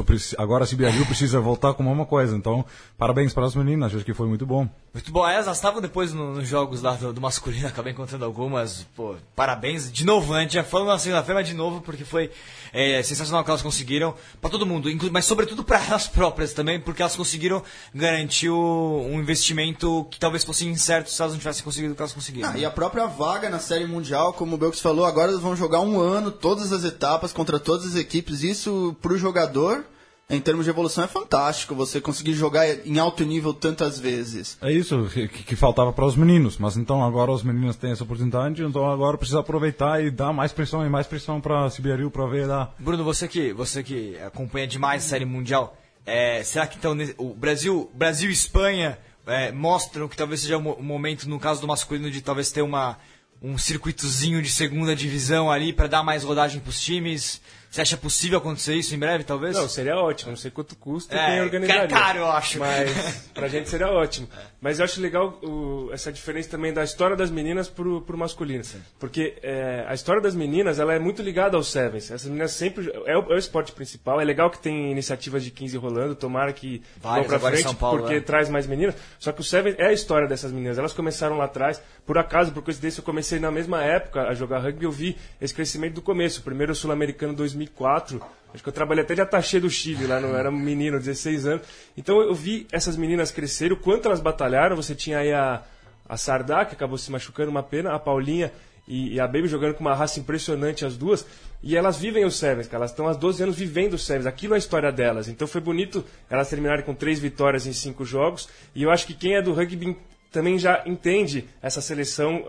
preci- 0.04 0.36
Agora 0.38 0.64
a 0.64 0.68
CBRU 0.68 1.04
precisa 1.08 1.40
voltar 1.40 1.74
com 1.74 1.82
uma 1.92 2.06
coisa. 2.06 2.38
Então, 2.38 2.64
parabéns 2.98 3.34
para 3.34 3.46
as 3.46 3.56
meninas, 3.56 3.96
acho 3.96 4.06
que 4.06 4.14
foi 4.14 4.28
muito 4.28 4.46
bom. 4.46 4.70
Muito 4.94 5.12
bom. 5.12 5.28
Elas 5.28 5.48
estavam 5.48 5.82
depois 5.82 6.14
no- 6.14 6.36
nos 6.36 6.48
jogos 6.48 6.82
lá 6.84 6.94
do, 6.94 7.12
do 7.12 7.20
masculino, 7.20 7.66
acabei 7.68 7.94
encontrando 7.94 8.26
algumas. 8.26 8.86
Pô, 8.96 9.16
parabéns. 9.36 9.92
De 9.92 10.06
novo, 10.06 10.34
a 10.36 10.42
gente 10.42 10.54
já 10.54 10.64
falou 10.64 10.88
na 10.88 11.00
segunda-feira, 11.00 11.40
mas 11.40 11.48
de 11.48 11.56
novo, 11.56 11.82
porque 11.82 12.06
foi 12.06 12.30
é, 12.72 13.02
sensacional 13.02 13.44
que 13.44 13.50
elas 13.50 13.62
conseguiram. 13.64 14.14
Pra 14.40 14.50
todo 14.52 14.66
mundo, 14.66 14.88
mas 15.12 15.26
sobretudo 15.26 15.64
para 15.64 15.84
elas 15.90 16.08
próprias 16.08 16.54
também, 16.54 16.80
porque 16.80 17.02
elas 17.02 17.16
conseguiram 17.16 17.64
garantir 17.94 18.50
o- 18.50 19.02
um 19.10 19.20
investimento 19.20 20.06
que 20.12 20.20
talvez 20.20 20.44
fosse 20.44 20.68
incerto 20.68 21.10
se 21.10 21.22
elas 21.22 21.34
não 21.34 21.40
tivessem 21.40 21.64
conseguido 21.64 21.94
o 21.94 21.96
que 21.96 22.02
elas 22.02 22.14
conseguiram. 22.14 22.50
Ah, 22.50 22.58
e 22.58 22.66
a 22.66 22.70
própria 22.72 23.06
vaga 23.08 23.50
na 23.50 23.58
Série 23.60 23.86
Mundial, 23.88 24.34
como 24.34 24.56
o 24.56 24.58
Belks 24.60 24.80
falou, 24.80 25.06
agora 25.06 25.32
eles 25.32 25.42
vão 25.42 25.56
jogar 25.56 25.80
um 25.82 26.00
ano, 26.00 26.30
todas 26.32 26.72
as 26.72 26.84
etapas, 26.84 27.34
contra 27.34 27.60
todas 27.60 27.86
as 27.88 27.96
equipes. 27.96 28.44
Isso, 28.44 28.59
pro 29.02 29.18
jogador, 29.18 29.86
em 30.30 30.40
termos 30.40 30.66
de 30.66 30.70
evolução, 30.70 31.04
é 31.04 31.08
fantástico. 31.08 31.74
Você 31.74 32.00
conseguir 32.00 32.34
jogar 32.34 32.68
em 32.86 33.00
alto 33.00 33.24
nível 33.24 33.54
tantas 33.54 34.00
vezes. 34.00 34.58
É 34.62 34.72
isso 34.72 35.10
que, 35.12 35.28
que 35.28 35.56
faltava 35.56 35.92
para 35.92 36.06
os 36.06 36.16
meninos, 36.16 36.58
mas 36.58 36.78
então 36.78 37.04
agora 37.04 37.32
os 37.32 37.44
meninos 37.44 37.76
têm 37.76 37.92
essa 37.92 38.04
oportunidade, 38.04 38.62
então 38.64 38.90
agora 38.90 39.18
precisa 39.18 39.40
aproveitar 39.40 40.04
e 40.04 40.12
dar 40.12 40.32
mais 40.32 40.52
pressão 40.52 40.86
e 40.86 40.90
mais 40.90 41.08
pressão 41.08 41.42
para 41.42 41.66
a 41.66 41.70
CBRU 41.70 42.12
para 42.12 42.28
ver 42.28 42.46
lá. 42.46 42.72
Bruno, 42.78 43.04
você 43.04 43.28
que, 43.28 43.52
você 43.54 43.82
que 43.82 44.18
acompanha 44.20 44.68
demais 44.68 45.04
a 45.04 45.10
Série 45.10 45.26
Mundial, 45.26 45.76
é, 46.06 46.44
será 46.44 46.68
que 46.68 46.78
então 46.78 46.96
o 47.18 47.34
Brasil, 47.34 47.90
Brasil 47.94 48.30
e 48.30 48.34
Espanha 48.34 49.00
é, 49.26 49.52
mostram 49.52 50.08
que 50.08 50.16
talvez 50.16 50.42
seja 50.42 50.58
o 50.58 50.74
o 50.74 50.84
momento, 50.84 51.28
no 51.28 51.40
caso 51.40 51.62
do 51.62 51.68
masculino, 51.68 52.12
de 52.12 52.22
talvez 52.22 52.52
ter 52.52 52.62
uma, 52.62 52.98
um 53.42 53.58
circuitozinho 53.58 54.42
de 54.42 54.50
segunda 54.50 54.96
divisão 54.96 55.52
ali 55.52 55.74
para 55.74 55.88
dar 55.88 56.04
mais 56.04 56.24
rodagem 56.24 56.60
para 56.60 56.70
os 56.70 56.80
times? 56.80 57.42
Você 57.70 57.82
acha 57.82 57.98
possível 57.98 58.40
acontecer 58.40 58.74
isso 58.74 58.96
em 58.96 58.98
breve, 58.98 59.24
talvez? 59.24 59.56
Não, 59.56 59.70
seria 59.70 59.96
ótimo. 59.96 60.32
Não 60.32 60.38
sei 60.38 60.50
quanto 60.50 60.76
custa 60.76 61.16
e 61.16 61.20
É, 61.20 61.26
quem 61.28 61.42
organizaria. 61.42 61.88
caro, 61.88 62.20
eu 62.20 62.32
acho. 62.32 62.58
Mas 62.58 63.30
pra 63.34 63.48
gente 63.48 63.70
seria 63.70 63.88
ótimo. 63.90 64.28
Mas 64.60 64.80
eu 64.80 64.86
acho 64.86 65.00
legal 65.00 65.38
o- 65.44 65.90
essa 65.94 66.12
diferença 66.12 66.50
também 66.50 66.74
da 66.74 66.84
história 66.84 67.16
das 67.16 67.30
meninas 67.30 67.68
pro, 67.70 68.02
pro 68.02 68.18
masculino. 68.18 68.64
Porque 69.00 69.38
é, 69.44 69.86
a 69.88 69.94
história 69.94 70.20
das 70.22 70.34
meninas 70.34 70.80
ela 70.80 70.94
é 70.96 71.00
muito 71.00 71.22
ligada 71.22 71.58
aos 71.58 71.68
Sevens. 71.72 72.10
Essas 72.10 72.26
meninas 72.26 72.52
sempre... 72.52 72.92
É 73.06 73.16
o, 73.16 73.32
é 73.32 73.36
o 73.36 73.38
esporte 73.38 73.72
principal. 73.72 74.20
É 74.20 74.24
legal 74.24 74.50
que 74.50 74.58
tem 74.58 74.92
iniciativas 74.92 75.44
de 75.44 75.52
15 75.52 75.78
rolando. 75.78 76.16
Tomara 76.16 76.52
que 76.52 76.82
Várias 76.98 77.28
vão 77.28 77.40
pra 77.40 77.52
frente, 77.52 77.76
Paulo, 77.76 78.00
porque 78.00 78.16
é. 78.16 78.20
traz 78.22 78.50
mais 78.50 78.66
meninas. 78.66 78.96
Só 79.20 79.32
que 79.32 79.42
o 79.42 79.44
Seven 79.44 79.76
é 79.78 79.88
a 79.88 79.94
história 79.94 80.28
dessas 80.28 80.52
meninas. 80.52 80.80
Elas 80.80 80.92
começaram 80.94 81.38
lá 81.38 81.46
atrás. 81.46 81.80
Por 82.06 82.18
acaso, 82.18 82.52
por 82.52 82.64
coincidência, 82.64 83.02
eu 83.02 83.06
comecei 83.06 83.40
na 83.40 83.52
mesma 83.52 83.84
época 83.84 84.24
a 84.24 84.34
jogar 84.34 84.58
rugby. 84.60 84.86
Eu 84.86 84.92
vi 84.92 85.16
esse 85.40 85.54
crescimento 85.54 85.94
do 85.94 86.02
começo. 86.02 86.40
O 86.40 86.44
primeiro 86.44 86.74
sul-americano 86.74 87.36
em 87.59 87.59
2004. 87.60 88.22
Acho 88.54 88.64
que 88.64 88.70
eu 88.70 88.74
trabalhei 88.74 89.04
até 89.04 89.14
de 89.14 89.22
ataxê 89.22 89.60
do 89.60 89.70
Chile 89.70 90.08
lá, 90.08 90.20
não 90.20 90.36
era 90.36 90.50
menino, 90.50 90.98
16 90.98 91.46
anos. 91.46 91.68
Então 91.96 92.20
eu 92.22 92.34
vi 92.34 92.66
essas 92.72 92.98
meninas 92.98 93.32
crescerem, 93.32 93.74
o 93.74 93.78
quanto 93.78 94.08
elas 94.08 94.20
batalharam. 94.20 94.76
Você 94.76 94.96
tinha 94.96 95.20
aí 95.20 95.32
a, 95.32 95.62
a 96.08 96.18
Sardá, 96.18 96.66
que 96.66 96.74
acabou 96.74 96.98
se 96.98 97.12
machucando, 97.12 97.52
uma 97.52 97.62
pena, 97.62 97.94
a 97.94 98.00
Paulinha 98.00 98.52
e, 98.88 99.14
e 99.14 99.20
a 99.20 99.28
Baby 99.28 99.48
jogando 99.48 99.76
com 99.76 99.82
uma 99.82 99.94
raça 99.94 100.20
impressionante, 100.20 100.84
as 100.84 100.98
duas. 100.98 101.26
E 101.62 101.78
elas 101.78 101.98
vivem 101.98 102.26
os 102.26 102.38
Sevens, 102.38 102.68
cara. 102.68 102.82
Elas 102.82 102.92
estão 102.92 103.08
há 103.08 103.14
12 103.14 103.44
anos 103.44 103.56
vivendo 103.56 103.94
os 103.94 104.06
Sevens. 104.06 104.26
Aquilo 104.26 104.54
é 104.54 104.56
a 104.56 104.60
história 104.60 104.92
delas. 104.92 105.28
Então 105.28 105.48
foi 105.48 105.62
bonito 105.62 106.04
elas 106.28 106.50
terminarem 106.50 106.84
com 106.84 106.96
três 106.96 107.20
vitórias 107.20 107.68
em 107.68 107.74
cinco 107.74 108.04
jogos. 108.04 108.50
E 108.74 108.82
eu 108.82 108.90
acho 108.90 109.06
que 109.06 109.14
quem 109.14 109.36
é 109.36 109.42
do 109.44 109.54
rugby 109.54 109.96
também 110.32 110.58
já 110.58 110.82
entende 110.88 111.46
essa 111.62 111.82
seleção. 111.82 112.46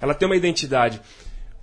ela 0.00 0.14
tem 0.14 0.26
uma 0.26 0.36
identidade. 0.36 1.00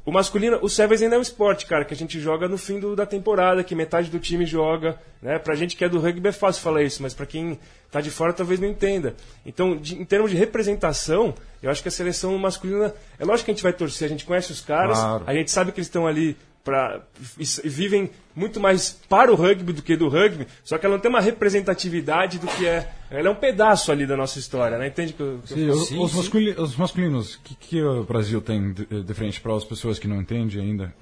O 0.06 0.12
masculino, 0.12 0.60
o 0.62 0.68
Sevens 0.70 1.02
ainda 1.02 1.16
é 1.16 1.20
um 1.20 1.22
esporte, 1.22 1.66
cara, 1.66 1.86
que 1.86 1.94
a 1.94 1.98
gente 1.98 2.20
joga 2.20 2.48
no 2.50 2.58
fim 2.58 2.78
do- 2.78 2.94
da 2.94 3.06
temporada, 3.06 3.64
que 3.64 3.74
metade 3.74 4.10
do 4.10 4.20
time 4.20 4.46
joga, 4.46 5.00
né? 5.22 5.40
Pra 5.40 5.56
gente 5.56 5.78
que 5.78 5.86
é 5.86 5.88
do 5.88 5.98
rugby 6.00 6.28
é 6.28 6.32
fácil 6.34 6.62
falar 6.62 6.84
isso, 6.84 7.02
mas 7.02 7.14
pra 7.14 7.26
quem 7.26 7.58
tá 7.90 8.02
de 8.02 8.12
fora 8.12 8.34
talvez 8.34 8.60
não 8.60 8.68
entenda. 8.68 9.16
Então, 9.46 9.78
de- 9.78 9.96
em 9.96 10.04
termos 10.04 10.30
de 10.30 10.36
representação, 10.36 11.34
eu 11.62 11.70
acho 11.72 11.82
que 11.82 11.88
a 11.88 11.92
seleção 11.92 12.38
masculina, 12.38 12.94
é 13.18 13.24
lógico 13.24 13.46
que 13.46 13.52
a 13.52 13.54
gente 13.54 13.64
vai 13.64 13.72
torcer, 13.72 14.06
a 14.06 14.10
gente 14.10 14.26
conhece 14.26 14.52
os 14.52 14.60
caras, 14.60 14.98
Claro. 15.00 15.24
a 15.26 15.34
gente 15.34 15.50
sabe 15.50 15.72
que 15.72 15.80
eles 15.80 15.88
estão 15.88 16.06
ali 16.06 16.36
para 16.66 17.02
e 17.38 17.70
vivem 17.70 18.10
muito 18.36 18.60
mais 18.60 19.00
para 19.08 19.32
o 19.32 19.36
rugby 19.36 19.74
do 19.74 19.82
que 19.82 19.96
do 19.96 20.10
rugby, 20.10 20.48
só 20.64 20.78
que 20.78 20.86
ela 20.86 20.96
não 20.96 21.02
tem 21.02 21.10
uma 21.10 21.22
representatividade 21.22 22.40
do 22.40 22.48
que 22.48 22.66
é, 22.66 22.92
ela 23.12 23.28
é 23.28 23.32
um 23.32 23.36
pedaço 23.36 23.92
ali 23.92 24.08
da 24.08 24.18
nossa 24.18 24.40
história, 24.40 24.78
né? 24.78 24.88
Entende 24.88 25.14
que 25.14 25.22
eu, 25.22 25.40
que 25.46 25.54
eu 25.54 25.58
Sim, 25.58 25.70
os, 25.70 25.88
Sim, 25.88 26.00
os 26.00 26.16
os 26.58 26.76
masculinos, 26.78 27.36
o 27.36 27.42
que, 27.42 27.56
que 27.56 27.84
o 27.84 28.04
Brasil 28.04 28.42
tem 28.42 28.74
de, 28.74 29.04
de 29.04 29.14
frente 29.14 29.40
para 29.40 29.56
as 29.56 29.64
pessoas 29.64 30.00
que 30.00 30.08
não 30.08 30.22
entendem 30.22 30.60
ainda? 30.60 30.94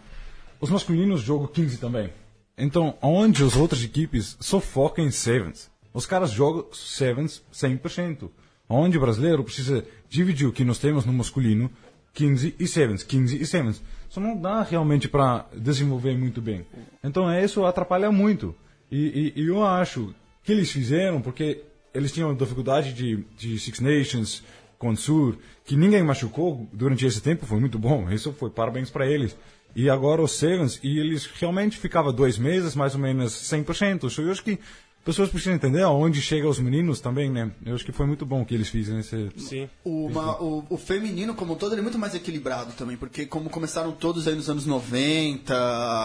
Os 0.60 0.70
masculinos 0.70 1.22
jogam 1.22 1.48
15 1.48 1.78
também. 1.78 2.12
Então, 2.58 2.96
onde 3.02 3.44
as 3.44 3.56
outras 3.56 3.84
equipes 3.84 4.38
só 4.40 4.60
focam 4.60 5.04
em 5.04 5.12
sevens? 5.12 5.72
Os 5.94 6.06
caras 6.06 6.32
jogam 6.32 6.68
sevens 6.72 7.44
100%. 7.54 8.30
Onde 8.70 8.98
o 8.98 9.02
brasileiro 9.02 9.44
precisa 9.44 9.84
dividir 10.08 10.48
o 10.48 10.54
que 10.54 10.64
nós 10.64 10.78
temos 10.78 11.06
no 11.06 11.12
masculino, 11.12 11.72
15 12.14 12.56
e 12.60 12.68
sevens, 12.68 13.04
15 13.04 13.42
e 13.42 13.46
sevens. 13.46 13.82
Isso 14.12 14.20
não 14.20 14.36
dá 14.36 14.62
realmente 14.62 15.08
para 15.08 15.46
desenvolver 15.56 16.18
muito 16.18 16.42
bem. 16.42 16.66
Então, 17.02 17.32
é, 17.32 17.46
isso 17.46 17.66
atrapalha 17.66 18.12
muito. 18.12 18.54
E, 18.92 19.32
e- 19.38 19.42
e 19.42 19.48
eu 19.48 19.64
acho 19.64 20.14
que 20.44 20.52
eles 20.52 20.70
fizeram 20.70 21.22
porque 21.22 21.64
eles 21.94 22.12
tinham 22.12 22.36
dificuldade 22.36 22.92
de, 22.94 23.24
de 23.38 23.58
Six 23.58 23.80
Nations, 23.80 24.44
com 24.78 24.90
o 24.90 24.98
Sur, 24.98 25.38
que 25.64 25.78
ninguém 25.78 26.04
machucou 26.04 26.68
durante 26.74 27.06
esse 27.06 27.22
tempo, 27.22 27.46
foi 27.46 27.62
muito 27.62 27.80
bom. 27.80 28.12
Isso 28.12 28.34
foi 28.34 28.50
parabéns 28.50 28.90
para 28.90 29.08
eles. 29.08 29.34
E 29.74 29.90
agora 29.90 30.22
os 30.22 30.34
Sevens, 30.34 30.78
e 30.84 31.00
eles 31.00 31.26
realmente 31.26 31.78
ficavam 31.78 32.12
dois 32.12 32.38
meses, 32.38 32.76
mais 32.76 32.94
ou 32.94 33.00
menos 33.00 33.32
100%. 33.32 34.08
Isso 34.08 34.22
eu 34.22 34.30
acho 34.30 34.44
que 34.44 34.60
pessoas 35.04 35.30
precisam 35.30 35.54
entender 35.56 35.82
aonde 35.82 36.22
chegam 36.22 36.50
os 36.50 36.60
meninos 36.60 37.00
também, 37.00 37.30
né? 37.30 37.52
Eu 37.66 37.76
acho 37.76 37.84
que 37.86 37.92
foi 37.92 38.06
muito 38.06 38.26
bom 38.26 38.46
que 38.46 38.54
eles 38.54 38.70
fizeram 38.70 39.00
esse... 39.00 39.30
Sim. 39.38 39.68
O, 39.84 40.10
ma- 40.10 40.38
o, 40.40 40.64
o 40.70 40.78
feminino, 40.78 41.34
como 41.34 41.54
um 41.54 41.56
todo, 41.56 41.74
ele 41.74 41.80
é 41.80 41.84
muito 41.84 41.98
mais 41.98 42.14
equilibrado 42.14 42.72
também, 42.74 42.96
porque 42.98 43.26
como 43.26 43.50
começaram 43.50 43.92
todos 43.92 44.28
aí 44.28 44.36
nos 44.36 44.50
anos 44.50 44.66
90, 44.66 45.54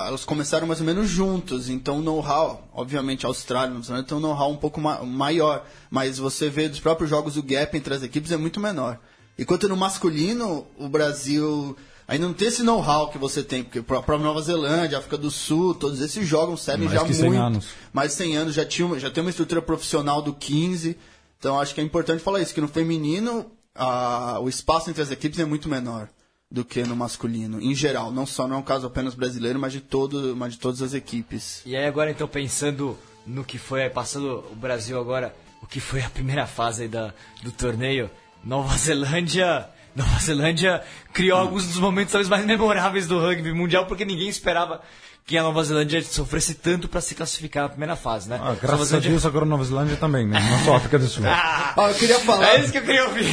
elas 0.06 0.24
começaram 0.24 0.66
mais 0.66 0.80
ou 0.80 0.86
menos 0.86 1.08
juntos, 1.08 1.68
então 1.68 1.98
o 1.98 2.02
know-how, 2.02 2.68
obviamente 2.72 3.26
a 3.26 3.28
Austrália, 3.28 3.70
Nova 3.72 3.84
Zelândia, 3.86 4.08
tem 4.08 4.16
um 4.16 4.20
know-how 4.20 4.50
um 4.50 4.56
pouco 4.56 4.80
ma- 4.80 5.02
maior, 5.02 5.66
mas 5.90 6.18
você 6.18 6.48
vê 6.48 6.68
dos 6.68 6.80
próprios 6.80 7.10
jogos 7.10 7.36
o 7.36 7.42
gap 7.42 7.76
entre 7.76 7.94
as 7.94 8.02
equipes 8.02 8.32
é 8.32 8.36
muito 8.36 8.60
menor. 8.60 8.98
Enquanto 9.38 9.68
no 9.68 9.76
masculino, 9.76 10.66
o 10.78 10.88
Brasil 10.88 11.76
ainda 12.08 12.26
não 12.26 12.34
tem 12.34 12.48
esse 12.48 12.62
know-how 12.62 13.08
que 13.10 13.18
você 13.18 13.42
tem, 13.42 13.62
porque 13.64 13.78
a 13.78 13.82
própria 13.82 14.18
Nova 14.18 14.40
Zelândia, 14.42 14.98
África 14.98 15.16
do 15.18 15.30
Sul, 15.30 15.74
todos 15.74 16.00
esses 16.00 16.26
jogam, 16.26 16.56
Mais 16.56 16.92
já 16.92 17.04
que 17.04 17.14
100 17.14 17.28
muito 17.28 17.42
anos. 17.42 17.66
mais 17.92 18.10
de 18.12 18.16
100 18.16 18.36
anos, 18.36 18.54
já, 18.54 18.64
tinha, 18.64 18.98
já 18.98 19.10
tem 19.10 19.22
uma 19.22 19.30
estrutura 19.30 19.60
profissional 19.62 20.20
do 20.22 20.32
15. 20.32 20.96
Então 21.38 21.58
acho 21.60 21.74
que 21.74 21.80
é 21.80 21.84
importante 21.84 22.22
falar 22.22 22.40
isso, 22.40 22.54
que 22.54 22.60
no 22.60 22.68
feminino 22.68 23.46
a- 23.74 24.38
o 24.40 24.48
espaço 24.48 24.88
entre 24.90 25.02
as 25.02 25.10
equipes 25.10 25.38
é 25.38 25.44
muito 25.44 25.68
menor 25.68 26.08
do 26.50 26.64
que 26.64 26.82
no 26.84 26.94
masculino, 26.96 27.60
em 27.60 27.74
geral. 27.74 28.10
Não 28.12 28.24
só 28.24 28.46
não 28.46 28.56
é 28.56 28.58
um 28.60 28.62
caso 28.62 28.86
apenas 28.86 29.14
brasileiro, 29.14 29.58
mas 29.58 29.72
de, 29.72 29.80
todo, 29.80 30.34
mas 30.36 30.52
de 30.54 30.58
todas 30.60 30.80
as 30.80 30.94
equipes. 30.94 31.60
E 31.66 31.76
aí 31.76 31.84
agora 31.86 32.10
então 32.10 32.26
pensando 32.28 32.96
no 33.26 33.44
que 33.44 33.58
foi, 33.58 33.90
passando 33.90 34.44
o 34.52 34.54
Brasil 34.54 34.98
agora, 34.98 35.34
o 35.60 35.66
que 35.66 35.80
foi 35.80 36.00
a 36.02 36.08
primeira 36.08 36.46
fase 36.46 36.82
aí 36.82 36.88
da, 36.88 37.12
do 37.42 37.50
torneio, 37.50 38.08
Nova 38.44 38.76
Zelândia 38.78 39.68
Nova 40.04 40.20
Zelândia 40.20 40.82
criou 41.12 41.38
alguns 41.38 41.66
dos 41.66 41.78
momentos 41.78 42.12
talvez 42.12 42.28
mais 42.28 42.44
memoráveis 42.44 43.06
do 43.06 43.18
rugby 43.18 43.52
mundial, 43.52 43.86
porque 43.86 44.04
ninguém 44.04 44.28
esperava 44.28 44.80
que 45.24 45.36
a 45.36 45.42
Nova 45.42 45.64
Zelândia 45.64 46.00
sofresse 46.04 46.54
tanto 46.54 46.86
para 46.88 47.00
se 47.00 47.14
classificar 47.14 47.64
na 47.64 47.68
primeira 47.70 47.96
fase, 47.96 48.28
né? 48.28 48.38
Ah, 48.40 48.54
graças 48.60 48.80
a 48.82 48.84
Zelândia- 48.84 49.10
Deus 49.10 49.26
agora 49.26 49.44
Nova 49.44 49.64
Zelândia 49.64 49.96
também, 49.96 50.24
né? 50.26 50.38
Não 50.38 50.64
só 50.64 50.76
África 50.76 50.98
do 51.00 51.08
Sul. 51.08 51.24
Ah, 51.26 51.74
eu 51.88 51.94
queria 51.94 52.20
falar. 52.20 52.46
é 52.54 52.60
isso 52.60 52.70
que 52.70 52.78
eu 52.78 52.82
queria 52.82 53.04
ouvir. 53.06 53.24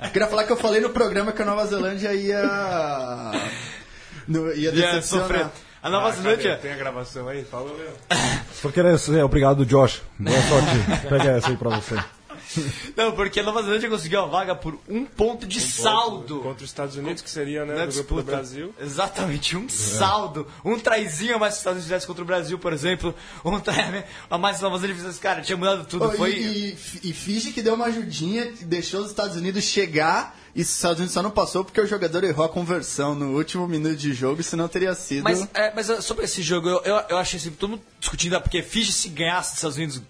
Eu 0.00 0.10
queria 0.10 0.26
falar 0.28 0.44
que 0.44 0.52
eu 0.52 0.56
falei 0.56 0.80
no 0.80 0.90
programa 0.90 1.30
que 1.32 1.42
a 1.42 1.44
Nova 1.44 1.66
Zelândia 1.66 2.14
ia. 2.14 3.32
no- 4.26 4.48
ia 4.52 4.70
Ia 4.70 4.72
decepcionar. 4.72 5.26
sofrer. 5.28 5.46
A 5.82 5.90
Nova 5.90 6.08
Ah, 6.08 6.12
Zelândia. 6.12 6.50
cadê? 6.52 6.62
Tem 6.62 6.72
a 6.72 6.76
gravação 6.76 7.28
aí? 7.28 7.44
Fala, 7.44 7.70
meu. 7.76 7.92
Porque 8.62 8.78
era 8.80 8.90
é, 8.96 9.24
obrigado, 9.24 9.66
Josh. 9.66 10.00
Boa 10.18 10.40
sorte. 10.42 10.70
Pega 11.08 11.30
essa 11.32 11.48
aí 11.48 11.56
pra 11.56 11.70
você. 11.70 11.96
Não, 12.96 13.12
porque 13.12 13.40
a 13.40 13.42
Nova 13.42 13.62
Zelândia 13.62 13.88
conseguiu 13.88 14.20
a 14.20 14.26
vaga 14.26 14.54
por 14.54 14.78
um 14.88 15.04
ponto 15.04 15.46
de 15.46 15.60
saldo. 15.60 16.40
Contra 16.40 16.64
os 16.64 16.70
Estados 16.70 16.96
Unidos, 16.96 17.22
que 17.22 17.30
seria, 17.30 17.64
né, 17.64 17.86
no 17.86 17.92
grupo 17.92 18.16
do. 18.16 18.22
Brasil. 18.22 18.74
Exatamente, 18.80 19.56
um 19.56 19.68
saldo. 19.68 20.46
Um 20.64 20.78
traizinho 20.78 21.36
a 21.36 21.38
mais 21.38 21.54
que 21.54 21.56
os 21.56 21.60
Estados 21.60 21.76
Unidos 21.78 21.88
fizesse 21.88 22.06
contra 22.06 22.22
o 22.22 22.26
Brasil, 22.26 22.58
por 22.58 22.72
exemplo. 22.72 23.14
Um 23.44 23.58
trai 23.60 24.04
a 24.30 24.38
mais 24.38 24.58
que 24.58 24.64
a 24.64 24.68
Nova 24.68 24.80
Zelândia 24.80 25.02
fizesse. 25.02 25.20
Cara, 25.20 25.42
tinha 25.42 25.56
mudado 25.56 25.84
tudo. 25.84 26.06
Ô, 26.06 26.12
Foi. 26.12 26.32
e, 26.32 26.76
e, 27.02 27.10
e 27.10 27.12
finge 27.12 27.52
que 27.52 27.62
deu 27.62 27.74
uma 27.74 27.86
ajudinha, 27.86 28.52
deixou 28.62 29.00
os 29.00 29.08
Estados 29.08 29.36
Unidos 29.36 29.64
chegar. 29.64 30.36
E 30.54 30.60
os 30.60 30.68
Estados 30.68 30.98
Unidos 30.98 31.14
só 31.14 31.22
não 31.22 31.30
passou 31.30 31.64
porque 31.64 31.80
o 31.80 31.86
jogador 31.86 32.24
errou 32.24 32.44
a 32.44 32.48
conversão 32.48 33.14
no 33.14 33.36
último 33.38 33.66
minuto 33.66 33.96
de 33.96 34.12
jogo, 34.12 34.42
senão 34.42 34.68
teria 34.68 34.94
sido. 34.94 35.24
Mas, 35.24 35.48
é, 35.54 35.72
mas 35.74 35.88
uh, 35.88 36.02
sobre 36.02 36.26
esse 36.26 36.42
jogo, 36.42 36.68
eu, 36.68 36.82
eu, 36.84 36.96
eu 37.08 37.16
achei 37.16 37.38
assim, 37.38 37.50
todo 37.52 37.70
mundo 37.70 37.82
discutindo, 37.98 38.36
ah, 38.36 38.40
porque 38.40 38.62
Fiji 38.62 38.92
se 38.92 39.08
ganhasse 39.08 39.50
dos 39.50 39.58
Estados 39.58 39.76
Unidos 39.78 40.02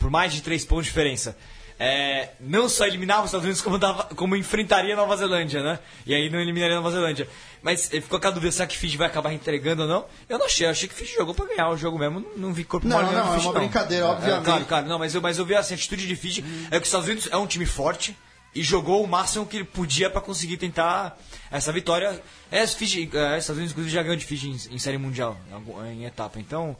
por 0.00 0.10
mais 0.10 0.32
de 0.32 0.42
três 0.42 0.64
pontos 0.64 0.86
de 0.86 0.90
diferença. 0.90 1.36
É, 1.78 2.30
não 2.40 2.68
só 2.68 2.86
eliminava 2.86 3.22
os 3.22 3.26
Estados 3.26 3.44
Unidos, 3.44 3.60
como, 3.60 3.78
dava, 3.78 4.04
como 4.14 4.36
enfrentaria 4.36 4.94
a 4.94 4.96
Nova 4.96 5.16
Zelândia, 5.16 5.62
né? 5.62 5.78
E 6.06 6.14
aí 6.14 6.30
não 6.30 6.40
eliminaria 6.40 6.76
a 6.76 6.80
Nova 6.80 6.90
Zelândia. 6.90 7.28
Mas 7.62 7.92
eh, 7.92 8.00
ficou 8.00 8.18
aquela 8.18 8.32
dúvida, 8.34 8.52
será 8.52 8.66
que 8.66 8.76
Fiji 8.76 8.96
vai 8.96 9.06
acabar 9.06 9.32
entregando 9.32 9.82
ou 9.82 9.88
não? 9.88 10.04
Eu 10.28 10.38
não 10.38 10.46
achei, 10.46 10.66
eu 10.66 10.70
achei 10.70 10.88
que 10.88 10.94
Fiji 10.94 11.14
jogou 11.14 11.34
pra 11.34 11.46
ganhar 11.46 11.70
o 11.70 11.76
jogo 11.76 11.98
mesmo, 11.98 12.20
não, 12.20 12.48
não 12.48 12.52
vi 12.52 12.62
corpo 12.64 12.86
Não, 12.86 13.02
não, 13.02 13.10
do 13.10 13.18
é 13.18 13.34
Fiji, 13.34 13.46
uma 13.46 13.54
brincadeira, 13.54 14.04
É, 14.04 14.08
obviamente. 14.08 14.44
claro, 14.44 14.64
claro, 14.66 14.86
não, 14.86 14.98
mas 14.98 15.14
eu, 15.14 15.20
mas 15.22 15.38
eu 15.38 15.44
vi 15.46 15.54
assim, 15.54 15.74
a 15.74 15.76
atitude 15.76 16.06
de 16.06 16.14
Fiji, 16.14 16.44
é 16.70 16.76
que 16.76 16.82
os 16.82 16.88
Estados 16.88 17.06
Unidos 17.06 17.28
é 17.32 17.36
um 17.36 17.46
time 17.46 17.66
forte, 17.66 18.16
e 18.54 18.62
jogou 18.62 19.02
o 19.02 19.08
máximo 19.08 19.44
que 19.44 19.56
ele 19.56 19.64
podia 19.64 20.08
para 20.08 20.20
conseguir 20.20 20.56
tentar 20.58 21.18
essa 21.50 21.72
vitória. 21.72 22.22
É, 22.52 22.64
Fiji, 22.68 23.10
é, 23.12 23.36
Estados 23.38 23.56
Unidos 23.56 23.72
inclusive 23.72 23.92
já 23.92 24.00
ganhou 24.00 24.14
de 24.16 24.24
Fiji 24.24 24.48
em, 24.50 24.74
em 24.76 24.78
série 24.78 24.96
mundial, 24.96 25.36
em, 25.86 26.02
em 26.02 26.04
etapa. 26.04 26.38
Então, 26.38 26.76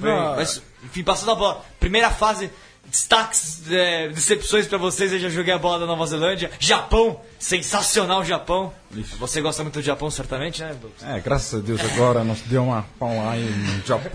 foi- 0.00 0.08
Não, 0.08 0.36
mas, 0.36 0.62
enfim, 0.84 1.02
passando 1.04 1.32
a 1.32 1.34
bola. 1.34 1.62
Primeira 1.78 2.10
fase, 2.10 2.50
destaques, 2.90 3.62
é, 3.70 4.08
decepções 4.08 4.66
para 4.66 4.78
vocês. 4.78 5.12
Eu 5.12 5.18
já 5.18 5.28
joguei 5.28 5.52
a 5.52 5.58
bola 5.58 5.78
da 5.78 5.86
Nova 5.86 6.06
Zelândia. 6.06 6.50
Japão, 6.58 7.20
sensacional 7.38 8.24
Japão. 8.24 8.72
Você 9.18 9.40
gosta 9.40 9.62
muito 9.62 9.78
do 9.78 9.82
Japão, 9.82 10.10
certamente, 10.10 10.62
né? 10.62 10.74
Douglas? 10.80 11.02
É, 11.02 11.20
graças 11.20 11.60
a 11.60 11.62
Deus 11.62 11.80
agora 11.92 12.24
nós 12.24 12.40
deu 12.42 12.64
uma 12.64 12.86
pau 12.98 13.14
lá 13.14 13.34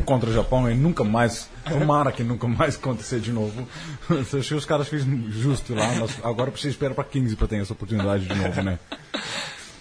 contra 0.06 0.30
o 0.30 0.34
Japão 0.34 0.70
e 0.70 0.74
nunca 0.74 1.04
mais, 1.04 1.50
tomara 1.68 2.12
que 2.12 2.24
nunca 2.24 2.48
mais 2.48 2.76
acontecer 2.76 3.20
de 3.20 3.32
novo. 3.32 3.68
Eu 4.10 4.40
achei 4.40 4.58
os 4.58 4.66
caras 4.66 4.88
fez 4.88 5.04
justo 5.30 5.76
lá, 5.76 5.94
nós, 5.96 6.12
agora 6.24 6.52
precisa 6.52 6.72
esperar 6.72 6.96
para 6.96 7.04
15 7.04 7.36
para 7.36 7.48
ter 7.48 7.62
essa 7.62 7.74
oportunidade 7.74 8.26
de 8.26 8.36
novo, 8.36 8.62
né? 8.62 8.80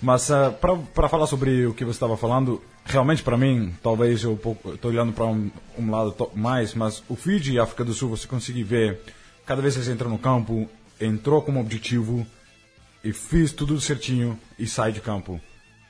Mas 0.03 0.29
uh, 0.31 0.53
para 0.93 1.09
falar 1.09 1.27
sobre 1.27 1.67
o 1.67 1.73
que 1.73 1.85
você 1.85 1.93
estava 1.93 2.17
falando, 2.17 2.61
realmente 2.85 3.23
para 3.23 3.37
mim, 3.37 3.73
talvez 3.83 4.23
eu 4.23 4.35
estou 4.35 4.91
olhando 4.91 5.13
para 5.13 5.27
um, 5.27 5.51
um 5.79 5.91
lado 5.91 6.31
mais, 6.35 6.75
mas 6.75 7.03
o 7.09 7.17
Fiji 7.17 7.53
e 7.55 7.59
África 7.59 7.85
do 7.85 7.93
Sul 7.95 8.09
você 8.11 8.27
consegue 8.27 8.63
ver, 8.63 9.01
cada 9.47 9.63
vez 9.63 9.77
que 9.77 9.83
você 9.83 9.93
entra 9.93 10.09
no 10.09 10.19
campo, 10.19 10.69
entrou 11.01 11.43
como 11.43 11.61
objetivo 11.61 12.27
e 13.05 13.13
fiz 13.13 13.53
tudo 13.53 13.81
certinho 13.81 14.39
e 14.59 14.67
sai 14.67 14.93
de 14.93 15.01
campo. 15.01 15.41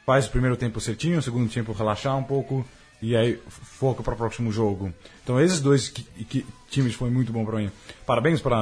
Faz 0.07 0.26
o 0.26 0.31
primeiro 0.31 0.57
tempo 0.57 0.81
certinho, 0.81 1.18
o 1.18 1.22
segundo 1.22 1.50
tempo 1.52 1.72
relaxar 1.72 2.16
um 2.16 2.22
pouco 2.24 2.64
e 3.00 3.16
aí 3.16 3.38
foca 3.50 4.02
para 4.02 4.14
o 4.14 4.16
próximo 4.16 4.52
jogo. 4.52 4.92
Então 5.22 5.40
esses 5.40 5.61
dois 5.61 5.88
que- 5.88 6.02
que- 6.24 6.46
times 6.70 6.94
foi 6.94 7.11
muito 7.11 7.33
bom 7.33 7.44
para 7.44 7.59
mim. 7.59 7.70
Parabéns 8.07 8.40
para 8.40 8.57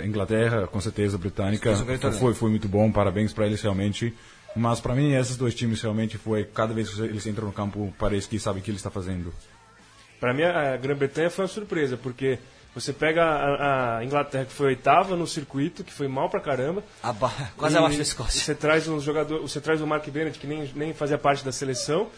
a 0.00 0.04
Inglaterra, 0.06 0.66
com 0.66 0.80
certeza, 0.80 1.16
britânica. 1.16 1.70
Fez 1.76 2.00
torneio. 2.00 2.20
Foi, 2.20 2.34
foi 2.34 2.50
muito 2.50 2.68
bom, 2.68 2.90
parabéns 2.90 3.32
para 3.32 3.46
eles 3.46 3.62
realmente. 3.62 4.12
Mas 4.56 4.80
para 4.80 4.94
mim 4.94 5.12
esses 5.14 5.36
dois 5.36 5.54
times 5.54 5.80
realmente 5.82 6.18
foi 6.18 6.44
cada 6.44 6.72
vez 6.74 6.88
que 6.90 7.00
eles 7.02 7.26
entram 7.26 7.46
no 7.46 7.52
campo 7.52 7.94
parece 7.98 8.28
que 8.28 8.38
sabem 8.38 8.60
o 8.60 8.64
que 8.64 8.70
eles 8.70 8.78
estão 8.80 8.90
fazendo. 8.92 9.32
Pra 10.18 10.34
mim, 10.34 10.42
a 10.42 10.76
Grã-Bretanha 10.76 11.30
foi 11.30 11.44
uma 11.44 11.48
surpresa, 11.48 11.96
porque 11.96 12.40
você 12.74 12.92
pega 12.92 13.22
a, 13.24 13.98
a 13.98 14.04
Inglaterra, 14.04 14.46
que 14.46 14.52
foi 14.52 14.66
oitava 14.68 15.14
no 15.14 15.26
circuito, 15.28 15.84
que 15.84 15.92
foi 15.92 16.08
mal 16.08 16.28
pra 16.28 16.40
caramba. 16.40 16.82
Aba- 17.02 17.32
quase 17.56 17.76
abaixo 17.78 17.96
da 17.98 18.02
Escócia. 18.02 18.40
Você 18.40 18.54
traz 18.54 18.88
um 18.88 18.98
jogador, 19.00 19.40
você 19.40 19.60
traz 19.60 19.80
o 19.80 19.86
Mark 19.86 20.08
Bennett, 20.08 20.38
que 20.38 20.46
nem, 20.46 20.68
nem 20.74 20.92
fazia 20.92 21.18
parte 21.18 21.44
da 21.44 21.52
seleção. 21.52 22.08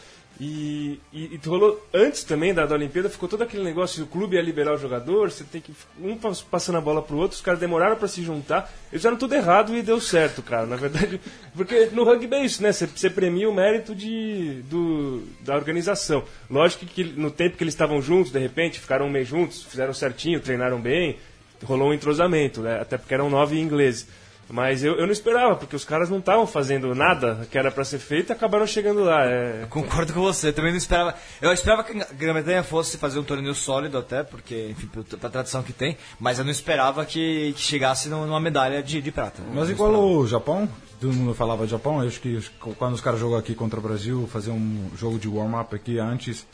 E, 0.42 0.98
e, 1.12 1.34
e 1.34 1.40
rolou 1.46 1.86
antes 1.92 2.24
também 2.24 2.54
da, 2.54 2.64
da 2.64 2.74
Olimpíada, 2.74 3.10
ficou 3.10 3.28
todo 3.28 3.42
aquele 3.42 3.62
negócio: 3.62 4.02
o 4.04 4.06
clube 4.06 4.36
ia 4.36 4.42
liberar 4.42 4.72
o 4.72 4.78
jogador, 4.78 5.30
você 5.30 5.44
tem 5.44 5.60
que. 5.60 5.70
Um 6.00 6.16
pas- 6.16 6.40
passando 6.40 6.78
a 6.78 6.80
bola 6.80 7.02
pro 7.02 7.18
outro, 7.18 7.36
os 7.36 7.42
caras 7.42 7.60
demoraram 7.60 7.96
pra 7.96 8.08
se 8.08 8.22
juntar. 8.22 8.72
Eles 8.90 9.02
fizeram 9.02 9.18
tudo 9.18 9.34
errado 9.34 9.76
e 9.76 9.82
deu 9.82 10.00
certo, 10.00 10.42
cara, 10.42 10.64
na 10.64 10.76
verdade. 10.76 11.20
Porque 11.54 11.90
no 11.92 12.04
rugby 12.04 12.34
é 12.34 12.44
isso, 12.46 12.62
né? 12.62 12.72
Você, 12.72 12.86
você 12.86 13.10
premia 13.10 13.50
o 13.50 13.54
mérito 13.54 13.94
de, 13.94 14.62
do, 14.62 15.22
da 15.42 15.54
organização. 15.54 16.24
Lógico 16.50 16.86
que 16.86 17.04
no 17.04 17.30
tempo 17.30 17.58
que 17.58 17.62
eles 17.62 17.74
estavam 17.74 18.00
juntos, 18.00 18.32
de 18.32 18.38
repente, 18.38 18.80
ficaram 18.80 19.08
um 19.08 19.10
mês 19.10 19.28
juntos, 19.28 19.62
fizeram 19.62 19.92
certinho, 19.92 20.40
treinaram 20.40 20.80
bem, 20.80 21.18
rolou 21.62 21.90
um 21.90 21.92
entrosamento, 21.94 22.62
né? 22.62 22.80
Até 22.80 22.96
porque 22.96 23.12
eram 23.12 23.28
nove 23.28 23.60
ingleses. 23.60 24.08
Mas 24.52 24.82
eu, 24.82 24.96
eu 24.96 25.06
não 25.06 25.12
esperava, 25.12 25.54
porque 25.54 25.76
os 25.76 25.84
caras 25.84 26.10
não 26.10 26.18
estavam 26.18 26.44
fazendo 26.46 26.92
nada 26.94 27.46
que 27.50 27.56
era 27.56 27.70
pra 27.70 27.84
ser 27.84 28.00
feito 28.00 28.30
e 28.30 28.32
acabaram 28.32 28.66
chegando 28.66 29.04
lá. 29.04 29.24
É, 29.24 29.66
Concordo 29.70 30.12
com 30.12 30.20
você, 30.20 30.52
também 30.52 30.72
não 30.72 30.78
esperava. 30.78 31.14
Eu 31.40 31.52
esperava 31.52 31.84
que 31.84 31.92
a 32.00 32.06
Grã-Bretanha 32.12 32.64
fosse 32.64 32.98
fazer 32.98 33.20
um 33.20 33.22
torneio 33.22 33.54
sólido 33.54 33.96
até, 33.96 34.24
porque, 34.24 34.68
enfim, 34.70 34.88
pela 34.88 35.30
tradição 35.30 35.62
que 35.62 35.72
tem, 35.72 35.96
mas 36.18 36.38
eu 36.38 36.44
não 36.44 36.50
esperava 36.50 37.04
que, 37.06 37.52
que 37.54 37.60
chegasse 37.62 38.08
num- 38.08 38.26
numa 38.26 38.40
medalha 38.40 38.82
de, 38.82 39.00
de 39.00 39.12
prata. 39.12 39.40
Mas 39.54 39.68
Eu 39.68 39.74
igual 39.74 39.92
o 39.94 40.26
Japão, 40.26 40.68
todo 41.00 41.12
mundo 41.12 41.32
falava 41.32 41.64
de 41.64 41.70
Japão, 41.70 42.02
eu 42.02 42.08
acho 42.08 42.20
que 42.20 42.34
os- 42.36 42.48
quando 42.76 42.94
os 42.94 43.00
caras 43.00 43.20
jogam 43.20 43.38
aqui 43.38 43.54
contra 43.54 43.78
o 43.78 43.82
Brasil, 43.82 44.28
fazer 44.32 44.50
um 44.50 44.90
jogo 44.96 45.16
de 45.18 45.28
warm-up 45.28 45.72
aqui 45.76 45.98
antes, 46.00 46.44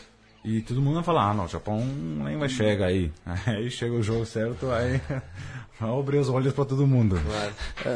e 0.45 0.61
todo 0.61 0.81
mundo 0.83 0.97
vai 0.97 1.03
falar, 1.03 1.31
ah 1.31 1.35
não, 1.35 1.45
o 1.47 1.49
Japão 1.49 1.85
nem 1.85 2.37
vai 2.37 2.49
chegar 2.49 2.87
aí. 2.87 3.11
Aí 3.47 3.71
chega 3.71 3.95
o 3.95 4.03
jogo 4.03 4.25
certo, 4.27 4.71
aí 4.71 5.01
abre 5.81 6.19
os 6.19 6.29
olhos 6.29 6.53
para 6.53 6.65
todo 6.65 6.87
mundo. 6.87 7.21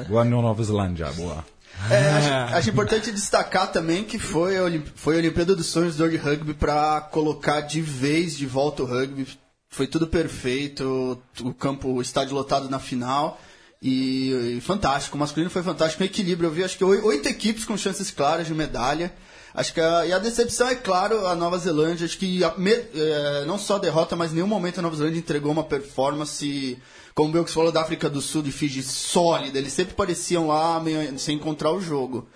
Boa 0.09 0.25
Nova 0.25 0.63
Zelândia, 0.63 1.07
boa. 1.13 1.45
É, 1.91 2.11
acho, 2.11 2.55
acho 2.57 2.71
importante 2.71 3.11
destacar 3.11 3.73
também 3.73 4.05
que 4.05 4.19
foi 4.19 4.59
a, 4.59 4.65
Olim- 4.65 4.85
foi 4.95 5.15
a 5.15 5.19
Olimpíada 5.19 5.55
dos 5.57 5.67
Sonhos 5.67 5.97
do 5.97 6.05
Rugby 6.05 6.53
para 6.53 7.01
colocar 7.01 7.63
de 7.63 7.81
vez 7.81 8.37
de 8.37 8.45
volta 8.47 8.83
o 8.83 8.87
rugby. 8.87 9.27
Foi 9.71 9.87
tudo 9.87 10.07
perfeito, 10.07 11.19
o 11.43 11.55
campo, 11.55 11.89
o 11.89 12.03
estádio 12.03 12.35
lotado 12.35 12.69
na 12.69 12.79
final. 12.79 13.41
E, 13.83 14.57
e 14.59 14.61
fantástico, 14.61 15.17
o 15.17 15.21
masculino 15.21 15.49
foi 15.51 15.63
fantástico, 15.63 16.03
um 16.03 16.07
equilíbrio. 16.07 16.49
Eu 16.49 16.53
vi 16.53 16.65
acho 16.65 16.77
que 16.77 16.85
oi- 16.85 17.01
oito 17.01 17.29
equipes 17.29 17.65
com 17.65 17.77
chances 17.79 18.11
claras 18.11 18.47
de 18.47 18.53
medalha. 18.55 19.15
Acho 19.55 19.73
que 19.73 19.81
a, 19.81 20.05
e 20.07 20.13
a 20.13 20.19
decepção 20.19 20.69
é 20.69 20.75
claro 20.75 21.27
a 21.27 21.35
Nova 21.35 21.57
Zelândia. 21.57 22.05
Acho 22.05 22.19
que 22.19 22.45
a 22.45 22.53
me- 22.59 22.73
é, 22.95 23.45
não 23.47 23.57
só 23.57 23.77
a 23.77 23.79
derrota, 23.79 24.15
mas 24.17 24.33
em 24.33 24.35
nenhum 24.35 24.47
momento 24.47 24.81
a 24.81 24.83
Nova 24.83 24.97
Zelândia 24.97 25.19
entregou 25.21 25.51
uma 25.51 25.65
performance, 25.65 26.77
como 27.15 27.29
o 27.29 27.33
Belks 27.33 27.55
falou, 27.55 27.73
da 27.73 27.83
África 27.83 28.09
do 28.09 28.21
Sul, 28.21 28.43
de 28.43 28.53
Fiji, 28.53 28.83
sólida. 28.83 29.59
Eles 29.59 29.73
sempre 29.73 29.95
pareciam 29.95 30.47
lá 30.49 30.81
meio, 30.81 31.19
sem 31.19 31.37
encontrar 31.37 31.73
o 31.73 31.81
jogo. 31.81 32.29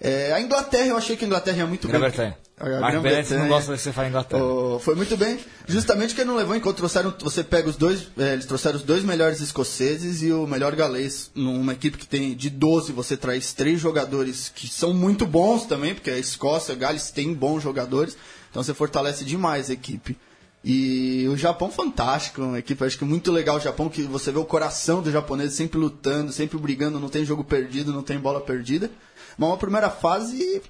É, 0.00 0.32
a 0.32 0.40
Inglaterra, 0.40 0.86
eu 0.86 0.96
achei 0.96 1.16
que 1.16 1.24
a 1.24 1.26
Inglaterra 1.26 1.58
ia 1.58 1.66
muito 1.66 1.86
bem. 1.86 1.92
Grã-Bretanha. 1.92 2.38
A 2.60 2.80
Mark 2.80 2.94
não 2.94 3.48
gosta 3.48 3.72
que 3.72 3.78
você 3.78 3.90
fale 3.90 4.10
Inglaterra. 4.10 4.42
Oh, 4.44 4.78
foi 4.78 4.94
muito 4.94 5.16
bem. 5.16 5.38
Justamente 5.66 6.14
que 6.14 6.20
ele 6.20 6.28
não 6.28 6.36
levou 6.36 6.54
em 6.54 6.60
conta. 6.60 6.76
Trouxeram, 6.76 7.14
você 7.20 7.42
pega 7.42 7.70
os 7.70 7.76
dois. 7.76 8.08
eh, 8.18 8.34
eles 8.34 8.44
trouxeram 8.44 8.76
os 8.76 8.82
dois 8.82 9.02
melhores 9.02 9.40
escoceses 9.40 10.22
e 10.22 10.30
o 10.30 10.46
melhor 10.46 10.76
galês. 10.76 11.30
Numa 11.34 11.72
equipe 11.72 11.96
que 11.96 12.06
tem 12.06 12.34
de 12.34 12.50
12, 12.50 12.92
você 12.92 13.16
traz 13.16 13.54
três 13.54 13.80
jogadores 13.80 14.52
que 14.54 14.68
são 14.68 14.92
muito 14.92 15.26
bons 15.26 15.64
também, 15.64 15.94
porque 15.94 16.10
a 16.10 16.18
Escócia, 16.18 16.74
Gales 16.74 17.10
tem 17.10 17.32
bons 17.32 17.62
jogadores. 17.62 18.14
Então 18.50 18.62
você 18.62 18.74
fortalece 18.74 19.24
demais 19.24 19.70
a 19.70 19.72
equipe. 19.72 20.18
E 20.62 21.26
o 21.28 21.36
Japão 21.38 21.70
fantástico, 21.70 22.42
uma 22.42 22.58
equipe 22.58 22.84
acho 22.84 22.98
que 22.98 23.04
muito 23.04 23.32
legal 23.32 23.56
o 23.56 23.60
Japão, 23.60 23.88
que 23.88 24.02
você 24.02 24.30
vê 24.30 24.38
o 24.38 24.44
coração 24.44 25.00
do 25.00 25.10
japonês 25.10 25.54
sempre 25.54 25.78
lutando, 25.78 26.30
sempre 26.32 26.58
brigando, 26.58 27.00
não 27.00 27.08
tem 27.08 27.24
jogo 27.24 27.42
perdido, 27.42 27.92
não 27.92 28.02
tem 28.02 28.18
bola 28.18 28.40
perdida. 28.42 28.90
Mas 29.38 29.48
uma 29.48 29.56
primeira 29.56 29.88
fase 29.88 30.60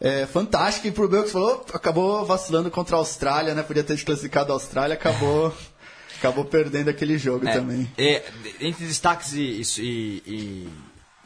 é, 0.00 0.26
fantástica, 0.26 0.88
e 0.88 0.92
pro 0.92 1.08
Belks 1.08 1.30
falou, 1.30 1.64
acabou 1.72 2.24
vacilando 2.24 2.68
contra 2.70 2.96
a 2.96 2.98
Austrália, 2.98 3.54
né? 3.54 3.62
Podia 3.62 3.84
ter 3.84 3.94
desclassificado 3.94 4.50
a 4.50 4.56
Austrália, 4.56 4.94
acabou, 4.94 5.54
acabou 6.18 6.44
perdendo 6.44 6.88
aquele 6.90 7.16
jogo 7.16 7.46
É, 7.46 7.52
também. 7.52 7.88
é, 7.96 8.24
entre 8.60 8.86
destaques 8.86 9.34
e, 9.34 9.62
e- 9.78 10.22
e 10.26 10.68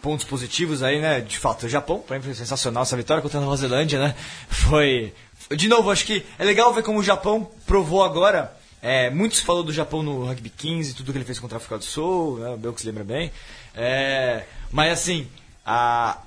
pontos 0.02 0.26
positivos 0.26 0.82
aí, 0.82 1.00
né? 1.00 1.20
De 1.20 1.38
fato, 1.38 1.64
o 1.64 1.68
Japão, 1.68 2.00
pra 2.00 2.18
mim 2.18 2.24
foi 2.24 2.34
sensacional 2.34 2.82
essa 2.82 2.96
vitória 2.96 3.22
contra 3.22 3.38
a 3.38 3.40
Nova 3.40 3.56
Zelândia, 3.56 3.98
né? 3.98 4.14
Foi. 4.50 5.14
De 5.56 5.68
novo, 5.68 5.90
acho 5.90 6.04
que 6.04 6.24
é 6.38 6.44
legal 6.44 6.72
ver 6.72 6.82
como 6.82 6.98
o 6.98 7.02
Japão 7.02 7.50
provou 7.66 8.02
agora. 8.02 8.56
É, 8.80 9.10
muito 9.10 9.36
se 9.36 9.42
falou 9.42 9.62
do 9.62 9.72
Japão 9.72 10.02
no 10.02 10.24
Rugby 10.24 10.50
15, 10.50 10.94
tudo 10.94 11.12
que 11.12 11.18
ele 11.18 11.24
fez 11.24 11.38
contra 11.38 11.56
a 11.56 11.58
África 11.58 11.78
do 11.78 11.84
Sul, 11.84 12.38
né, 12.38 12.50
o 12.50 12.56
Belks 12.56 12.82
lembra 12.84 13.04
bem. 13.04 13.30
É, 13.74 14.42
mas 14.72 14.92
assim, 14.92 15.28
a, 15.64 16.18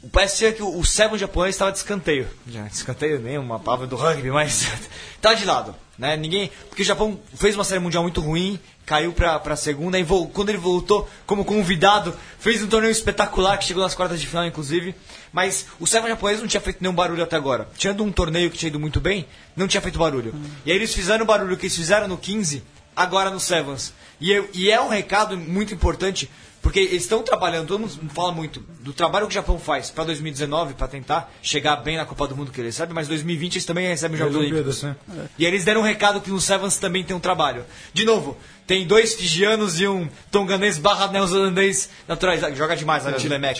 o 0.00 0.08
parecia 0.08 0.52
que 0.52 0.62
o, 0.62 0.78
o 0.78 0.84
Seven 0.84 1.18
japonês 1.18 1.54
estava 1.54 1.72
de 1.72 1.78
escanteio. 1.78 2.28
Já, 2.46 2.62
de 2.62 2.74
escanteio 2.74 3.18
nem 3.18 3.36
uma 3.36 3.58
palavra 3.58 3.86
do 3.86 3.96
rugby, 3.96 4.30
mas 4.30 4.68
tá 5.20 5.34
de 5.34 5.44
lado. 5.44 5.74
Né? 5.98 6.16
Ninguém, 6.16 6.50
porque 6.68 6.82
o 6.82 6.84
Japão 6.84 7.18
fez 7.34 7.54
uma 7.54 7.64
série 7.64 7.80
mundial 7.80 8.02
muito 8.02 8.20
ruim, 8.20 8.58
caiu 8.84 9.12
pra, 9.12 9.38
pra 9.38 9.56
segunda 9.56 9.98
e 9.98 10.04
quando 10.04 10.48
ele 10.48 10.58
voltou 10.58 11.08
como 11.26 11.44
convidado, 11.44 12.14
fez 12.38 12.62
um 12.62 12.66
torneio 12.66 12.92
espetacular 12.92 13.56
que 13.58 13.64
chegou 13.64 13.82
nas 13.82 13.94
quartas 13.94 14.20
de 14.20 14.26
final, 14.26 14.44
inclusive. 14.44 14.94
Mas 15.34 15.66
o 15.80 15.86
Seven 15.86 16.08
japonês 16.08 16.40
não 16.40 16.46
tinha 16.46 16.60
feito 16.60 16.78
nenhum 16.80 16.94
barulho 16.94 17.22
até 17.24 17.34
agora. 17.34 17.68
Tinha 17.76 17.92
um 17.92 18.12
torneio 18.12 18.48
que 18.50 18.56
tinha 18.56 18.68
ido 18.68 18.78
muito 18.78 19.00
bem, 19.00 19.26
não 19.56 19.66
tinha 19.66 19.80
feito 19.80 19.98
barulho. 19.98 20.32
E 20.64 20.70
aí 20.70 20.76
eles 20.78 20.94
fizeram 20.94 21.24
o 21.24 21.26
barulho 21.26 21.56
que 21.56 21.66
eles 21.66 21.76
fizeram 21.76 22.06
no 22.06 22.16
15, 22.16 22.62
agora 22.94 23.30
no 23.30 23.40
Sevens. 23.40 23.92
E, 24.20 24.30
eu- 24.30 24.48
e 24.54 24.70
é 24.70 24.80
um 24.80 24.88
recado 24.88 25.36
muito 25.36 25.74
importante, 25.74 26.30
porque 26.62 26.78
eles 26.78 27.02
estão 27.02 27.20
trabalhando, 27.22 27.66
todo 27.66 27.80
mundo 27.80 27.98
fala 28.14 28.30
muito 28.32 28.60
do 28.80 28.92
trabalho 28.92 29.26
que 29.26 29.32
o 29.32 29.34
Japão 29.34 29.58
faz 29.58 29.90
para 29.90 30.04
2019, 30.04 30.74
para 30.74 30.86
tentar 30.86 31.30
chegar 31.42 31.76
bem 31.76 31.96
na 31.96 32.06
Copa 32.06 32.28
do 32.28 32.36
Mundo 32.36 32.52
que 32.52 32.60
eles 32.60 32.74
recebem, 32.76 32.94
mas 32.94 33.08
2020 33.08 33.56
eles 33.56 33.64
também 33.66 33.88
recebem 33.88 34.14
os 34.14 34.18
Jogos 34.20 34.36
Olímpicos. 34.54 34.82
né? 34.84 34.96
E 35.36 35.44
aí 35.44 35.50
eles 35.52 35.64
deram 35.64 35.80
um 35.80 35.84
recado 35.84 36.20
que 36.20 36.30
no 36.30 36.40
Sevens 36.40 36.76
também 36.78 37.02
tem 37.04 37.14
um 37.14 37.20
trabalho. 37.20 37.64
De 37.92 38.04
novo, 38.06 38.38
tem 38.66 38.86
dois 38.86 39.12
fijianos 39.14 39.78
e 39.80 39.86
um 39.88 40.08
tonganês 40.30 40.78
barra 40.78 41.08
neozelandês 41.08 41.90
naturalizado, 42.08 42.52
que 42.52 42.58
joga 42.58 42.74
demais, 42.76 43.02
né? 43.04 43.10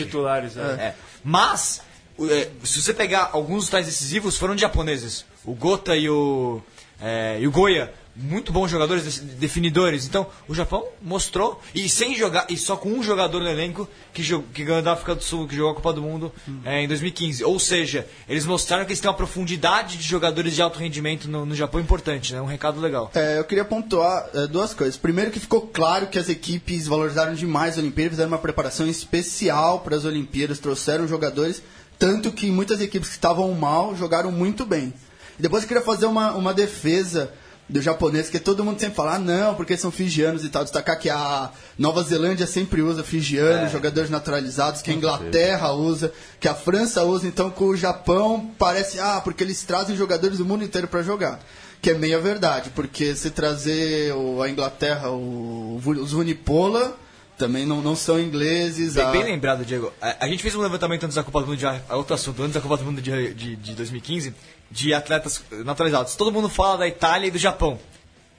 Titulares, 0.04 0.54
né? 0.54 0.62
É. 0.80 0.94
Mas, 1.24 1.80
é, 2.20 2.50
se 2.62 2.82
você 2.82 2.92
pegar 2.92 3.30
alguns 3.32 3.68
tais 3.68 3.86
decisivos, 3.86 4.36
foram 4.36 4.54
de 4.54 4.60
japoneses. 4.60 5.24
O 5.44 5.54
Gota 5.54 5.96
e 5.96 6.08
o, 6.08 6.60
é, 7.00 7.38
e 7.40 7.48
o 7.48 7.50
Goya, 7.50 7.92
muito 8.16 8.52
bons 8.52 8.70
jogadores, 8.70 9.04
def- 9.04 9.20
definidores. 9.38 10.06
Então, 10.06 10.26
o 10.46 10.54
Japão 10.54 10.84
mostrou, 11.02 11.60
e 11.74 11.88
sem 11.88 12.14
jogar, 12.16 12.46
e 12.48 12.56
só 12.56 12.76
com 12.76 12.88
um 12.90 13.02
jogador 13.02 13.40
no 13.40 13.48
elenco 13.48 13.88
que, 14.12 14.22
jo- 14.22 14.44
que 14.54 14.62
ganhou 14.64 14.82
da 14.82 14.92
África 14.92 15.14
do 15.14 15.22
Sul, 15.22 15.48
que 15.48 15.56
jogou 15.56 15.72
a 15.72 15.74
Copa 15.74 15.92
do 15.92 16.00
Mundo 16.02 16.32
é, 16.64 16.82
em 16.82 16.88
2015. 16.88 17.42
Ou 17.44 17.58
seja, 17.58 18.06
eles 18.28 18.44
mostraram 18.46 18.84
que 18.84 18.92
eles 18.92 19.00
têm 19.00 19.10
uma 19.10 19.16
profundidade 19.16 19.96
de 19.96 20.02
jogadores 20.04 20.54
de 20.54 20.62
alto 20.62 20.78
rendimento 20.78 21.28
no, 21.28 21.44
no 21.44 21.54
Japão 21.54 21.80
importante, 21.80 22.32
né? 22.32 22.40
Um 22.40 22.46
recado 22.46 22.80
legal. 22.80 23.10
É, 23.14 23.38
eu 23.38 23.44
queria 23.44 23.64
pontuar 23.64 24.28
é, 24.32 24.46
duas 24.46 24.72
coisas. 24.72 24.96
Primeiro 24.96 25.30
que 25.30 25.40
ficou 25.40 25.62
claro 25.62 26.06
que 26.06 26.18
as 26.18 26.28
equipes 26.28 26.86
valorizaram 26.86 27.34
demais 27.34 27.76
a 27.76 27.80
Olimpíada, 27.80 28.10
fizeram 28.10 28.28
uma 28.28 28.38
preparação 28.38 28.86
especial 28.88 29.80
para 29.80 29.96
as 29.96 30.04
Olimpíadas, 30.04 30.58
trouxeram 30.58 31.08
jogadores, 31.08 31.62
tanto 31.98 32.30
que 32.32 32.46
muitas 32.46 32.80
equipes 32.80 33.08
que 33.08 33.14
estavam 33.16 33.52
mal 33.54 33.96
jogaram 33.96 34.30
muito 34.30 34.64
bem. 34.64 34.92
E 35.38 35.42
depois 35.42 35.62
eu 35.64 35.68
queria 35.68 35.82
fazer 35.82 36.06
uma, 36.06 36.32
uma 36.34 36.54
defesa 36.54 37.32
do 37.68 37.80
japonês, 37.80 38.28
que 38.28 38.38
todo 38.38 38.62
mundo 38.64 38.78
sempre 38.78 38.94
fala, 38.94 39.14
ah, 39.14 39.18
não, 39.18 39.54
porque 39.54 39.76
são 39.76 39.90
fijianos 39.90 40.44
e 40.44 40.48
tal. 40.50 40.64
Destacar 40.64 40.98
que 40.98 41.08
a 41.08 41.50
Nova 41.78 42.02
Zelândia 42.02 42.46
sempre 42.46 42.82
usa 42.82 43.02
fijianos, 43.02 43.72
jogadores 43.72 44.10
naturalizados, 44.10 44.82
que 44.82 44.90
a 44.90 44.94
Inglaterra 44.94 45.72
usa, 45.72 46.12
que 46.38 46.46
a 46.46 46.54
França 46.54 47.02
usa, 47.04 47.26
então 47.26 47.50
com 47.50 47.64
o 47.66 47.76
Japão 47.76 48.50
parece, 48.58 49.00
ah, 49.00 49.20
porque 49.22 49.42
eles 49.42 49.62
trazem 49.62 49.96
jogadores 49.96 50.38
do 50.38 50.44
mundo 50.44 50.62
inteiro 50.64 50.86
para 50.88 51.02
jogar. 51.02 51.40
Que 51.80 51.90
é 51.90 51.94
meia 51.94 52.18
verdade, 52.20 52.70
porque 52.74 53.14
se 53.14 53.30
trazer 53.30 54.14
o- 54.14 54.42
a 54.42 54.48
Inglaterra, 54.48 55.10
o, 55.10 55.80
os 55.84 56.12
Vunipola, 56.12 56.96
também 57.36 57.66
não, 57.66 57.82
não 57.82 57.96
são 57.96 58.18
ingleses. 58.20 58.94
Bem, 58.94 59.04
a- 59.04 59.10
bem 59.10 59.24
lembrado, 59.24 59.64
Diego. 59.64 59.92
A, 60.00 60.24
a 60.24 60.28
gente 60.28 60.42
fez 60.42 60.54
um 60.54 60.60
levantamento 60.60 61.04
antes 61.04 61.16
da 61.16 61.22
Copa 61.24 61.40
do 61.40 61.46
Mundo, 61.48 61.58
de, 61.58 61.66
a 61.66 61.82
outro 61.96 62.14
assunto, 62.14 62.42
antes 62.42 62.54
da 62.54 62.60
Copa 62.60 62.76
do 62.76 62.84
Mundo 62.84 63.02
de, 63.02 63.34
de, 63.34 63.56
de 63.56 63.72
2015, 63.74 64.34
de 64.74 64.92
atletas 64.92 65.40
naturalizados. 65.64 66.16
Todo 66.16 66.32
mundo 66.32 66.48
fala 66.48 66.78
da 66.78 66.88
Itália 66.88 67.28
e 67.28 67.30
do 67.30 67.38
Japão. 67.38 67.78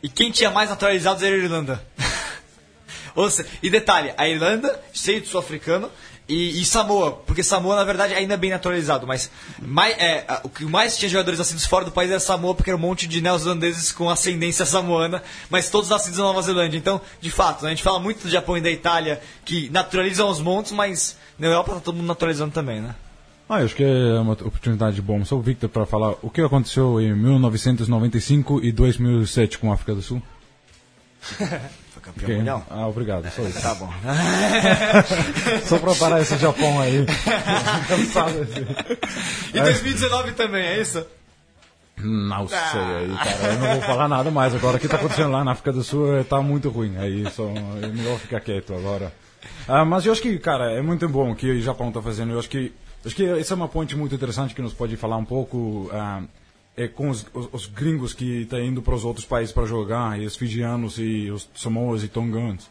E 0.03 0.09
quem 0.09 0.31
tinha 0.31 0.51
mais 0.51 0.69
naturalizados 0.69 1.23
era 1.23 1.33
a 1.33 1.37
Irlanda. 1.37 1.81
Ou 3.15 3.31
seja, 3.31 3.47
e 3.63 3.69
detalhe, 3.69 4.13
a 4.17 4.27
Irlanda, 4.27 4.83
cheio 4.91 5.21
de 5.21 5.27
sul-africano, 5.27 5.89
e, 6.27 6.59
e 6.59 6.65
Samoa, 6.65 7.11
porque 7.25 7.41
Samoa, 7.41 7.77
na 7.77 7.83
verdade, 7.85 8.13
ainda 8.13 8.33
é 8.33 8.37
bem 8.37 8.49
naturalizado, 8.49 9.07
mas 9.07 9.31
mais, 9.61 9.95
é, 9.97 10.25
o 10.43 10.49
que 10.49 10.65
mais 10.65 10.97
tinha 10.97 11.07
jogadores 11.07 11.39
nascidos 11.39 11.65
fora 11.65 11.85
do 11.85 11.91
país 11.91 12.11
era 12.11 12.19
Samoa, 12.19 12.53
porque 12.53 12.69
era 12.69 12.75
um 12.75 12.81
monte 12.81 13.07
de 13.07 13.21
neozelandeses 13.21 13.91
com 13.91 14.09
ascendência 14.09 14.65
samoana, 14.65 15.23
mas 15.49 15.69
todos 15.69 15.89
nascidos 15.89 16.17
na 16.17 16.25
Nova 16.25 16.41
Zelândia. 16.41 16.77
Então, 16.77 16.99
de 17.21 17.31
fato, 17.31 17.63
né, 17.63 17.69
a 17.69 17.73
gente 17.73 17.83
fala 17.83 17.99
muito 17.99 18.23
do 18.23 18.29
Japão 18.29 18.57
e 18.57 18.61
da 18.61 18.71
Itália, 18.71 19.21
que 19.45 19.69
naturalizam 19.69 20.27
os 20.27 20.41
montes, 20.41 20.73
mas 20.73 21.15
na 21.39 21.47
Europa 21.47 21.75
tá 21.75 21.79
todo 21.79 21.95
mundo 21.95 22.07
naturalizando 22.07 22.51
também, 22.51 22.81
né? 22.81 22.93
Ah, 23.47 23.59
eu 23.59 23.65
acho 23.65 23.75
que 23.75 23.83
é 23.83 24.19
uma 24.19 24.33
oportunidade 24.33 25.01
boa. 25.01 25.23
Sou 25.23 25.37
o 25.37 25.41
Victor 25.41 25.69
para 25.69 25.85
falar 25.85 26.15
o 26.23 26.29
que 26.31 26.41
aconteceu 26.41 26.99
em 26.99 27.13
1995 27.13 28.63
e 28.63 28.71
2007 28.71 29.59
com 29.59 29.71
a 29.71 29.75
África 29.75 29.93
do 29.93 30.01
Sul. 30.01 30.21
Foi 31.91 32.01
campeão 32.01 32.37
mundial. 32.37 32.65
Ah, 32.69 32.87
obrigado. 32.87 33.29
Só 33.29 33.43
isso. 33.43 33.61
Tá 33.61 33.75
bom. 33.75 33.89
Só 35.65 35.77
para 35.77 35.95
parar 35.95 36.21
esse 36.21 36.37
Japão 36.37 36.79
aí. 36.81 37.05
Cansado 37.87 38.41
assim. 38.41 38.65
E 39.53 39.61
2019 39.61 40.31
também, 40.33 40.65
é 40.65 40.81
isso? 40.81 41.05
Não 41.97 42.47
sei 42.47 42.57
aí, 42.59 43.15
cara. 43.15 43.53
Eu 43.53 43.59
não 43.59 43.73
vou 43.73 43.81
falar 43.81 44.07
nada 44.07 44.29
mais. 44.31 44.53
Agora 44.55 44.77
o 44.77 44.79
que 44.79 44.87
está 44.87 44.97
acontecendo 44.97 45.31
lá 45.31 45.43
na 45.43 45.51
África 45.51 45.71
do 45.71 45.83
Sul 45.83 46.19
está 46.19 46.41
muito 46.41 46.69
ruim. 46.69 46.97
Aí 46.97 47.29
só 47.31 47.47
é 47.47 47.87
melhor 47.87 48.17
ficar 48.19 48.39
quieto 48.41 48.73
agora. 48.73 49.13
Ah, 49.67 49.85
mas 49.85 50.05
eu 50.05 50.11
acho 50.11 50.21
que, 50.21 50.37
cara, 50.37 50.71
é 50.71 50.81
muito 50.81 51.07
bom 51.07 51.31
o 51.31 51.35
que 51.35 51.49
o 51.49 51.61
Japão 51.61 51.89
está 51.89 52.01
fazendo. 52.01 52.33
Eu 52.33 52.39
acho 52.39 52.49
que, 52.49 52.73
acho 53.05 53.15
que 53.15 53.25
essa 53.25 53.53
é 53.53 53.55
uma 53.55 53.67
ponte 53.67 53.95
muito 53.95 54.15
interessante 54.15 54.55
que 54.55 54.61
nos 54.61 54.73
pode 54.73 54.97
falar 54.97 55.17
um 55.17 55.25
pouco 55.25 55.89
ah, 55.93 56.23
é 56.77 56.87
com 56.87 57.09
os, 57.09 57.25
os, 57.33 57.49
os 57.51 57.65
gringos 57.67 58.13
que 58.13 58.41
estão 58.41 58.59
indo 58.59 58.81
para 58.81 58.95
os 58.95 59.05
outros 59.05 59.25
países 59.25 59.53
para 59.53 59.65
jogar, 59.65 60.19
e 60.19 60.25
os 60.25 60.35
fijianos 60.35 60.97
e 60.97 61.29
os 61.31 61.49
samoas 61.55 62.03
e 62.03 62.07
tongans. 62.07 62.69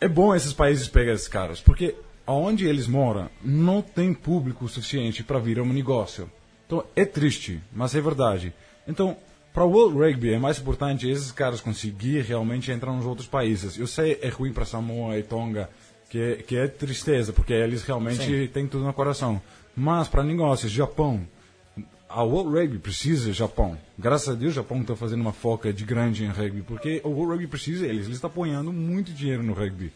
É 0.00 0.08
bom 0.08 0.34
esses 0.34 0.52
países 0.52 0.88
pegar 0.88 1.12
esses 1.12 1.28
caras, 1.28 1.60
porque 1.60 1.94
aonde 2.26 2.66
eles 2.66 2.86
moram 2.86 3.30
não 3.42 3.80
tem 3.80 4.12
público 4.12 4.68
suficiente 4.68 5.22
para 5.22 5.38
virar 5.38 5.62
um 5.62 5.72
negócio. 5.72 6.30
Então 6.66 6.84
é 6.94 7.04
triste, 7.04 7.60
mas 7.72 7.94
é 7.94 8.00
verdade. 8.00 8.52
Então, 8.86 9.16
para 9.52 9.64
o 9.64 9.70
World 9.70 9.98
Rugby 9.98 10.34
é 10.34 10.38
mais 10.38 10.58
importante 10.58 11.08
esses 11.08 11.32
caras 11.32 11.60
conseguir 11.60 12.22
realmente 12.22 12.70
entrar 12.70 12.92
nos 12.92 13.06
outros 13.06 13.26
países. 13.26 13.78
Eu 13.78 13.86
sei 13.86 14.18
é 14.20 14.28
ruim 14.28 14.52
para 14.52 14.64
Samoa 14.64 15.18
e 15.18 15.22
Tonga, 15.22 15.70
que 16.08 16.18
é, 16.18 16.36
que 16.36 16.56
é 16.56 16.66
tristeza, 16.66 17.32
porque 17.32 17.52
eles 17.52 17.82
realmente 17.82 18.48
têm 18.52 18.66
tudo 18.66 18.84
no 18.84 18.92
coração. 18.92 19.40
Mas 19.76 20.08
para 20.08 20.24
negócios, 20.24 20.72
Japão, 20.72 21.26
a 22.08 22.22
World 22.22 22.58
Rugby 22.58 22.78
precisa 22.78 23.32
Japão. 23.32 23.78
Graças 23.98 24.28
a 24.30 24.34
Deus, 24.34 24.52
o 24.52 24.56
Japão 24.56 24.80
está 24.80 24.96
fazendo 24.96 25.20
uma 25.20 25.32
foca 25.32 25.72
de 25.72 25.84
grande 25.84 26.24
em 26.24 26.28
rugby, 26.28 26.62
porque 26.62 27.00
o 27.04 27.10
World 27.10 27.32
Rugby 27.32 27.46
precisa 27.46 27.86
deles. 27.86 28.06
Eles 28.06 28.16
estão 28.16 28.30
apoiando 28.30 28.72
muito 28.72 29.12
dinheiro 29.12 29.42
no 29.42 29.52
rugby. 29.52 29.92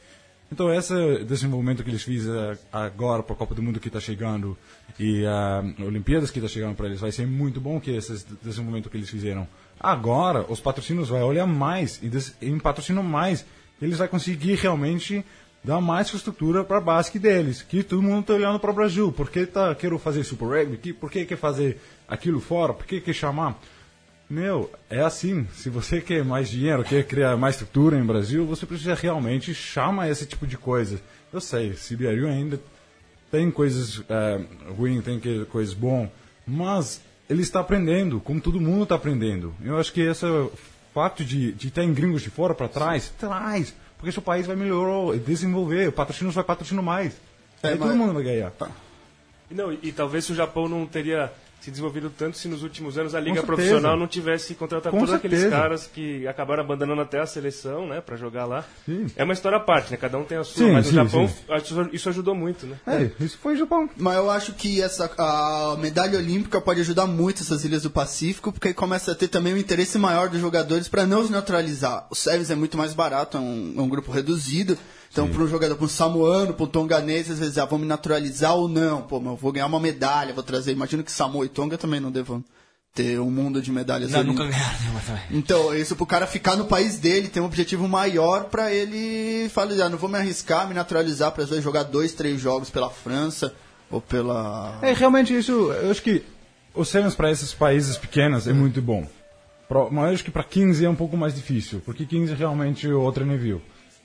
Então, 0.53 0.71
esse 0.71 1.25
desenvolvimento 1.25 1.83
que 1.83 1.89
eles 1.89 2.03
fizeram 2.03 2.59
agora 2.71 3.23
para 3.23 3.35
a 3.35 3.39
Copa 3.39 3.55
do 3.55 3.63
Mundo 3.63 3.81
que 3.81 3.89
está 3.89 3.99
chegando 3.99 4.57
e 4.99 5.25
a 5.25 5.65
Olimpíadas 5.83 6.31
que 6.31 6.39
está 6.39 6.49
chegando 6.49 6.77
para 6.77 6.89
eles, 6.89 7.01
vai 7.01 7.11
ser 7.11 7.27
muito 7.27 7.59
bom 7.59 7.81
que 7.81 7.91
esse 7.91 8.23
desenvolvimento 8.43 8.91
que 8.91 8.99
eles 8.99 9.09
fizeram. 9.09 9.49
Agora, 9.81 10.45
os 10.53 10.61
patrocínios 10.61 11.09
vão 11.09 11.23
olhar 11.23 11.47
mais 11.47 11.99
e 12.03 12.47
em 12.47 12.59
patrocínio 12.59 13.03
mais, 13.03 13.47
eles 13.81 13.97
vão 13.97 14.09
conseguir 14.09 14.57
realmente 14.57 15.25
dar 15.65 15.81
mais 15.81 16.13
estrutura 16.13 16.65
para 16.65 16.79
a 16.79 16.81
base 16.81 17.19
deles. 17.19 17.63
Que 17.63 17.83
todo 17.83 18.03
mundo 18.03 18.21
está 18.21 18.35
olhando 18.35 18.59
para 18.59 18.71
o 18.71 18.75
Brasil. 18.75 19.13
Por 19.13 19.31
que 19.31 19.47
tá, 19.47 19.75
quero 19.75 19.99
fazer 19.99 20.25
Super 20.25 20.47
Rugby? 20.47 20.93
Por 20.93 21.11
que 21.11 21.25
quer 21.25 21.37
fazer 21.37 21.81
aquilo 22.09 22.41
fora? 22.41 22.73
Por 22.73 22.87
que 22.87 23.01
quer 23.01 23.13
chamar? 23.13 23.61
Meu, 24.29 24.71
é 24.89 25.01
assim. 25.01 25.47
Se 25.55 25.69
você 25.69 26.01
quer 26.01 26.25
mais 26.25 26.49
dinheiro, 26.49 26.83
quer 26.83 27.05
criar 27.05 27.37
mais 27.37 27.57
estrutura 27.57 27.99
em 27.99 28.05
Brasil, 28.05 28.47
você 28.47 28.65
precisa 28.65 28.95
realmente 28.95 29.55
chamar 29.55 30.09
esse 30.09 30.27
tipo 30.27 30.47
de 30.47 30.57
coisa. 30.57 31.01
Eu 31.33 31.41
sei, 31.41 31.75
Siberiu 31.75 32.29
ainda 32.29 32.61
tem 33.31 33.51
coisas 33.51 34.03
é, 34.11 34.41
ruins, 34.77 35.03
tem 35.03 35.19
que, 35.19 35.47
coisas 35.47 35.73
bom, 35.73 36.11
mas 36.47 37.01
ele 37.31 37.41
está 37.41 37.61
aprendendo, 37.61 38.21
como 38.21 38.39
todo 38.41 38.61
mundo 38.61 38.83
está 38.83 38.95
aprendendo. 38.95 39.55
Eu 39.65 39.79
acho 39.79 39.91
que 39.91 40.03
esse 40.03 40.27
fato 40.93 41.25
de, 41.25 41.53
de 41.53 41.71
ter 41.71 41.87
gringos 41.93 42.21
de 42.21 42.29
fora 42.29 42.55
para 42.55 42.69
trás, 42.69 43.11
traz, 43.19 43.75
porque 44.03 44.11
seu 44.11 44.21
país 44.21 44.49
vai 44.49 44.57
melhorar, 44.57 45.17
desenvolver, 45.17 45.87
o 45.89 45.93
patrocínio 45.93 46.33
vai 46.33 46.43
patrocinar 46.43 46.83
mais. 46.83 47.13
É, 47.63 47.69
Aí 47.69 47.79
mas- 47.79 47.89
todo 47.89 47.97
mundo 47.97 48.13
vai 48.15 48.25
ganhar. 48.25 48.53
E, 49.49 49.55
não, 49.55 49.73
e, 49.73 49.79
e 49.81 49.93
talvez 49.93 50.25
se 50.25 50.33
o 50.33 50.35
Japão 50.35 50.69
não 50.69 50.85
teria 50.87 51.33
se 51.63 51.71
desenvolvido 51.71 52.11
tanto 52.11 52.37
se 52.37 52.49
nos 52.49 52.65
últimos 52.65 52.99
anos 52.99 53.15
a 53.15 53.21
liga 53.21 53.41
profissional 53.41 53.97
não 53.97 54.09
tivesse 54.09 54.53
contratado 54.57 54.91
Com 54.91 54.99
todos 54.99 55.15
aqueles 55.15 55.49
caras 55.49 55.87
que 55.87 56.27
acabaram 56.27 56.65
abandonando 56.65 57.01
até 57.01 57.21
a 57.21 57.27
seleção, 57.27 57.87
né, 57.87 58.01
para 58.01 58.17
jogar 58.17 58.47
lá. 58.47 58.65
Sim. 58.85 59.07
É 59.15 59.23
uma 59.23 59.33
história 59.33 59.59
à 59.59 59.61
parte, 59.61 59.93
né? 59.93 59.97
Cada 59.97 60.19
um 60.19 60.25
tem 60.25 60.39
a 60.39 60.43
sua, 60.43 60.67
Sim, 60.67 60.73
mas 60.73 60.87
sim, 60.87 60.97
no 60.97 61.05
Japão 61.05 61.31
isso 61.93 62.09
ajudou 62.09 62.35
muito, 62.35 62.67
né? 62.67 62.77
É, 62.85 63.11
isso 63.25 63.39
foi 63.39 63.55
o 63.55 63.57
Japão. 63.57 63.89
Mas 63.97 64.17
eu 64.17 64.29
acho 64.29 64.55
que 64.55 64.83
essa, 64.83 65.09
a 65.17 65.77
medalha 65.79 66.19
olímpica 66.19 66.61
pode 66.61 66.81
ajudar 66.81 67.07
muito 67.07 67.43
essas 67.43 67.65
ilhas 67.65 67.83
do 67.83 67.91
Pacífico, 67.91 68.51
porque 68.51 68.69
aí 68.69 68.75
começa 68.75 69.13
a 69.13 69.15
ter 69.15 69.29
também 69.29 69.55
um 69.55 69.57
interesse 69.57 69.97
maior 69.99 70.29
dos 70.29 70.41
jogadores 70.41 70.89
para 70.89 71.07
não 71.07 71.21
os 71.21 71.31
neutralizar. 71.31 72.09
O 72.11 72.15
Sevens 72.17 72.51
é 72.51 72.57
muito 72.57 72.77
mais 72.77 72.93
barato, 72.93 73.37
é 73.37 73.41
um, 73.41 73.75
é 73.79 73.81
um 73.81 73.89
grupo 73.89 74.11
reduzido. 74.11 74.77
Então, 75.13 75.29
para 75.29 75.43
um 75.43 75.47
jogador, 75.47 75.77
para 75.77 75.85
um 75.85 75.89
samoano, 75.89 76.55
para 76.55 76.65
um 76.65 76.69
tonganês, 76.69 77.31
às 77.31 77.39
vezes, 77.39 77.59
ah, 77.59 77.67
vão 77.67 77.79
me 77.79 77.85
naturalizar 77.87 78.55
ou 78.57 78.67
não? 78.67 79.03
Pô, 79.03 79.21
mas 79.21 79.33
eu 79.33 79.37
vou 79.37 79.53
ganhar 79.53 79.67
uma 79.67 79.79
medalha, 79.79 80.33
vou 80.33 80.43
trazer. 80.43 80.73
Imagino 80.73 81.05
que 81.05 81.13
Samoa 81.13 81.45
e 81.45 81.49
Tonga 81.51 81.77
também 81.77 82.01
não 82.01 82.11
devam 82.11 82.43
ter 82.95 83.19
um 83.21 83.31
mundo 83.31 83.61
de 83.63 83.71
medalhas 83.73 84.11
Não, 84.11 84.23
nunca 84.25 84.45
ganharam 84.47 84.81
nenhuma 84.81 85.01
também. 85.01 85.23
Então, 85.31 85.75
isso 85.75 85.95
pro 85.97 86.07
cara 86.07 86.27
ficar 86.27 86.57
no 86.57 86.65
país 86.65 86.99
dele, 86.99 87.29
ter 87.29 87.41
um 87.41 87.45
objetivo 87.45 87.87
maior 87.89 88.45
pra 88.45 88.73
ele 88.73 89.49
falar, 89.51 89.73
ah, 89.85 89.89
não 89.91 89.99
vou 89.99 90.09
me 90.11 90.17
arriscar, 90.19 90.67
me 90.67 90.75
naturalizar 90.75 91.31
pra 91.33 91.45
às 91.45 91.51
vezes 91.51 91.65
jogar 91.65 91.83
dois, 91.85 92.13
três 92.15 92.41
jogos 92.41 92.71
pela 92.71 92.89
França 92.91 93.55
ou 93.91 94.01
pela. 94.01 94.79
É, 94.83 94.93
realmente 94.95 95.37
isso, 95.37 95.53
eu 95.53 95.91
acho 95.91 96.03
que 96.03 96.23
os 96.75 96.89
Sevens 96.89 97.15
para 97.15 97.31
esses 97.31 97.53
países 97.53 97.97
pequenos 97.99 98.49
é 98.49 98.53
muito 98.55 98.81
bom. 98.81 99.07
Pro- 99.69 99.91
Mas 99.91 100.07
eu 100.09 100.15
acho 100.15 100.25
que 100.25 100.31
para 100.31 100.45
15 100.45 100.85
é 100.85 100.89
um 100.89 100.95
pouco 100.95 101.17
mais 101.19 101.35
difícil, 101.35 101.83
porque 101.85 102.05
15 102.07 102.33
é 102.33 102.35
realmente 102.37 102.89
outro 102.91 103.25
nível 103.27 103.61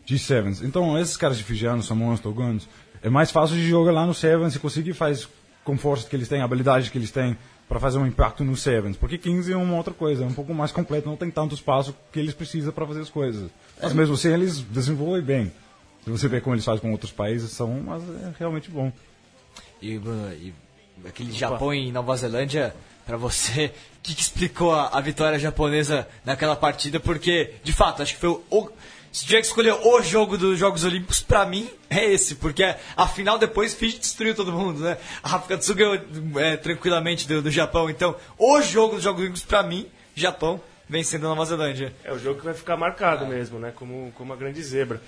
de 0.07 0.17
Sevens. 0.17 0.61
Então, 0.61 0.97
esses 0.97 1.17
caras 1.17 1.37
de 1.37 1.43
Fijiano, 1.43 1.83
Samoans, 1.83 2.21
Toganos, 2.21 2.67
é 3.03 3.09
mais 3.09 3.29
fácil 3.29 3.57
de 3.57 3.67
jogar 3.67 3.91
lá 3.91 4.05
no 4.05 4.13
Sevens 4.13 4.55
e 4.55 4.59
conseguir 4.59 4.93
faz 4.93 5.27
com 5.65 5.77
força 5.77 6.07
que 6.07 6.15
eles 6.15 6.29
têm, 6.29 6.41
habilidade 6.41 6.89
que 6.89 6.97
eles 6.97 7.11
têm 7.11 7.37
para 7.67 7.77
fazer 7.77 7.97
um 7.97 8.07
impacto 8.07 8.41
no 8.45 8.55
Sevens. 8.55 8.95
Porque 8.95 9.17
15 9.17 9.51
é 9.51 9.57
uma 9.57 9.75
outra 9.75 9.93
coisa, 9.93 10.23
é 10.23 10.25
um 10.25 10.33
pouco 10.33 10.53
mais 10.53 10.71
completo, 10.71 11.09
não 11.09 11.17
tem 11.17 11.29
tanto 11.29 11.53
espaço 11.53 11.93
que 12.09 12.19
eles 12.19 12.33
precisam 12.33 12.71
para 12.71 12.87
fazer 12.87 13.01
as 13.01 13.09
coisas. 13.09 13.51
Mas 13.83 13.91
mesmo 13.91 14.15
assim, 14.15 14.29
eles 14.29 14.61
desenvolvem 14.61 15.21
bem. 15.21 15.53
Se 16.05 16.09
você 16.09 16.29
ver 16.29 16.41
como 16.41 16.55
eles 16.55 16.63
fazem 16.63 16.81
com 16.81 16.91
outros 16.93 17.11
países, 17.11 17.51
são, 17.51 17.81
mas 17.85 18.01
é 18.01 18.33
realmente 18.39 18.71
bom. 18.71 18.89
E, 19.81 19.99
Bruno, 19.99 20.31
e 20.31 20.53
aquele 21.05 21.33
Japão 21.33 21.73
e 21.73 21.91
Nova 21.91 22.15
Zelândia, 22.15 22.73
pra 23.05 23.17
você, 23.17 23.65
o 23.99 24.01
que, 24.01 24.15
que 24.15 24.21
explicou 24.21 24.73
a, 24.73 24.87
a 24.87 25.01
vitória 25.01 25.37
japonesa 25.37 26.07
naquela 26.23 26.55
partida? 26.55 26.97
Porque, 26.97 27.55
de 27.61 27.73
fato, 27.73 28.01
acho 28.01 28.13
que 28.13 28.21
foi 28.21 28.29
o. 28.29 28.41
o 28.49 28.69
se 29.17 29.25
tiver 29.25 29.41
que 29.41 29.47
escolher 29.47 29.73
o 29.73 29.99
jogo 30.03 30.37
dos 30.37 30.59
Jogos 30.59 30.83
Olímpicos, 30.83 31.19
pra 31.21 31.43
mim, 31.43 31.67
é 31.89 32.05
esse. 32.05 32.35
Porque, 32.35 32.75
afinal, 32.95 33.39
depois 33.39 33.73
Fiji 33.73 33.97
destruiu 33.97 34.35
todo 34.35 34.51
mundo, 34.51 34.81
né? 34.81 34.95
A 35.23 35.37
África 35.37 35.57
do 35.57 35.65
Sul 35.65 35.73
ganhou 35.73 35.99
é, 36.35 36.55
tranquilamente 36.55 37.27
do, 37.27 37.41
do 37.41 37.49
Japão. 37.49 37.89
Então, 37.89 38.15
o 38.37 38.61
jogo 38.61 38.93
dos 38.93 39.03
Jogos 39.03 39.21
Olímpicos, 39.21 39.43
pra 39.43 39.63
mim, 39.63 39.87
Japão 40.13 40.61
vencendo 40.87 41.25
a 41.25 41.29
Nova 41.29 41.45
Zelândia. 41.45 41.91
É 42.03 42.13
o 42.13 42.19
jogo 42.19 42.37
que 42.37 42.45
vai 42.45 42.53
ficar 42.53 42.77
marcado 42.77 43.25
mesmo, 43.25 43.57
né? 43.57 43.73
Como, 43.75 44.11
como 44.15 44.31
uma 44.31 44.37
grande 44.37 44.61
zebra. 44.61 45.01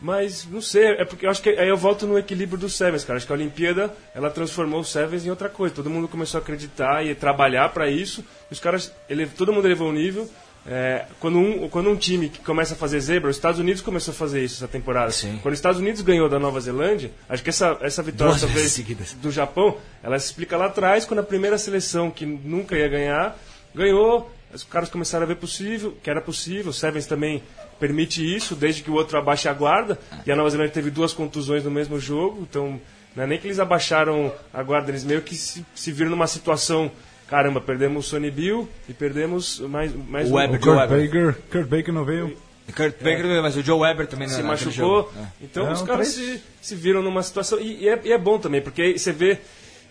Mas, 0.00 0.44
não 0.46 0.60
sei, 0.60 0.86
é 0.86 1.04
porque 1.04 1.24
eu 1.24 1.30
acho 1.30 1.40
que 1.40 1.50
aí 1.50 1.68
eu 1.68 1.76
volto 1.76 2.08
no 2.08 2.18
equilíbrio 2.18 2.58
dos 2.58 2.74
Sevens, 2.74 3.04
cara. 3.04 3.18
Acho 3.18 3.26
que 3.26 3.32
a 3.32 3.36
Olimpíada, 3.36 3.94
ela 4.16 4.30
transformou 4.30 4.80
os 4.80 4.90
Sevens 4.90 5.24
em 5.24 5.30
outra 5.30 5.48
coisa. 5.48 5.72
Todo 5.72 5.88
mundo 5.88 6.08
começou 6.08 6.38
a 6.38 6.42
acreditar 6.42 7.06
e 7.06 7.14
trabalhar 7.14 7.68
para 7.68 7.88
isso. 7.88 8.24
Os 8.50 8.58
caras, 8.58 8.92
ele, 9.08 9.26
todo 9.26 9.52
mundo 9.52 9.68
elevou 9.68 9.88
o 9.88 9.92
nível. 9.92 10.28
É, 10.66 11.04
quando, 11.20 11.38
um, 11.38 11.68
quando 11.68 11.90
um 11.90 11.96
time 11.96 12.28
que 12.28 12.38
começa 12.38 12.74
a 12.74 12.76
fazer 12.76 12.98
zebra, 13.00 13.28
os 13.28 13.36
Estados 13.36 13.60
Unidos 13.60 13.82
começou 13.82 14.12
a 14.12 14.14
fazer 14.14 14.42
isso 14.42 14.56
essa 14.56 14.68
temporada. 14.68 15.10
Sim. 15.10 15.38
Quando 15.42 15.52
os 15.52 15.58
Estados 15.58 15.78
Unidos 15.78 16.00
ganhou 16.00 16.28
da 16.28 16.38
Nova 16.38 16.60
Zelândia, 16.60 17.10
acho 17.28 17.42
que 17.42 17.50
essa, 17.50 17.76
essa 17.82 18.02
vitória 18.02 18.32
Duas 18.32 18.40
talvez 18.40 18.72
seguidas. 18.72 19.12
do 19.14 19.30
Japão, 19.30 19.76
ela 20.02 20.18
se 20.18 20.26
explica 20.26 20.56
lá 20.56 20.66
atrás, 20.66 21.04
quando 21.04 21.20
a 21.20 21.24
primeira 21.24 21.58
seleção 21.58 22.10
que 22.10 22.24
nunca 22.24 22.76
ia 22.76 22.88
ganhar, 22.88 23.36
ganhou. 23.74 24.30
Os 24.52 24.62
caras 24.62 24.88
começaram 24.88 25.24
a 25.24 25.26
ver 25.26 25.36
possível, 25.36 25.96
que 26.00 26.08
era 26.08 26.20
possível. 26.20 26.70
O 26.70 26.72
Sevens 26.72 27.06
também 27.06 27.42
permite 27.80 28.24
isso, 28.24 28.54
desde 28.54 28.82
que 28.82 28.90
o 28.90 28.94
outro 28.94 29.18
abaixe 29.18 29.48
a 29.48 29.52
guarda. 29.52 29.98
E 30.24 30.30
a 30.30 30.36
Nova 30.36 30.48
Zelândia 30.48 30.72
teve 30.72 30.90
duas 30.90 31.12
contusões 31.12 31.64
no 31.64 31.72
mesmo 31.72 31.98
jogo, 31.98 32.46
então 32.48 32.80
não 33.16 33.24
é 33.24 33.26
nem 33.26 33.38
que 33.38 33.46
eles 33.46 33.58
abaixaram 33.58 34.32
a 34.52 34.62
guarda, 34.62 34.90
eles 34.90 35.04
meio 35.04 35.22
que 35.22 35.34
se, 35.34 35.64
se 35.74 35.92
viram 35.92 36.10
numa 36.10 36.26
situação. 36.26 36.90
Caramba, 37.34 37.60
perdemos 37.60 38.06
o 38.06 38.08
Sonny 38.08 38.30
Bill 38.30 38.68
e 38.88 38.92
perdemos 38.94 39.58
mais, 39.58 39.92
mais 40.08 40.30
O 40.30 40.34
um. 40.34 40.36
Weber. 40.36 40.56
O 40.60 40.62
Kurt 40.62 40.76
Weber. 40.78 41.04
Baker, 41.04 41.34
Kurt 41.50 41.66
Baker 41.68 41.92
não 41.92 42.04
veio. 42.04 42.36
Kurt 42.76 42.94
Baker, 43.02 43.42
mas 43.42 43.56
o 43.56 43.60
Joe 43.62 43.80
Weber 43.80 44.06
também 44.06 44.28
não 44.28 44.36
se 44.36 44.40
machucou. 44.44 44.72
jogo. 44.72 45.10
É. 45.20 45.26
Então 45.42 45.66
É, 45.66 45.72
os 45.72 45.82
caras 45.82 46.06
se, 46.06 46.40
se 46.62 46.76
viram 46.76 47.02
numa 47.02 47.24
situação. 47.24 47.58
E, 47.58 47.82
e 47.82 47.88
é, 47.88 48.00
e 48.04 48.12
é 48.12 48.18
bom 48.18 48.38
também, 48.38 48.60
porque 48.62 48.96
você 48.96 49.10
vê. 49.10 49.38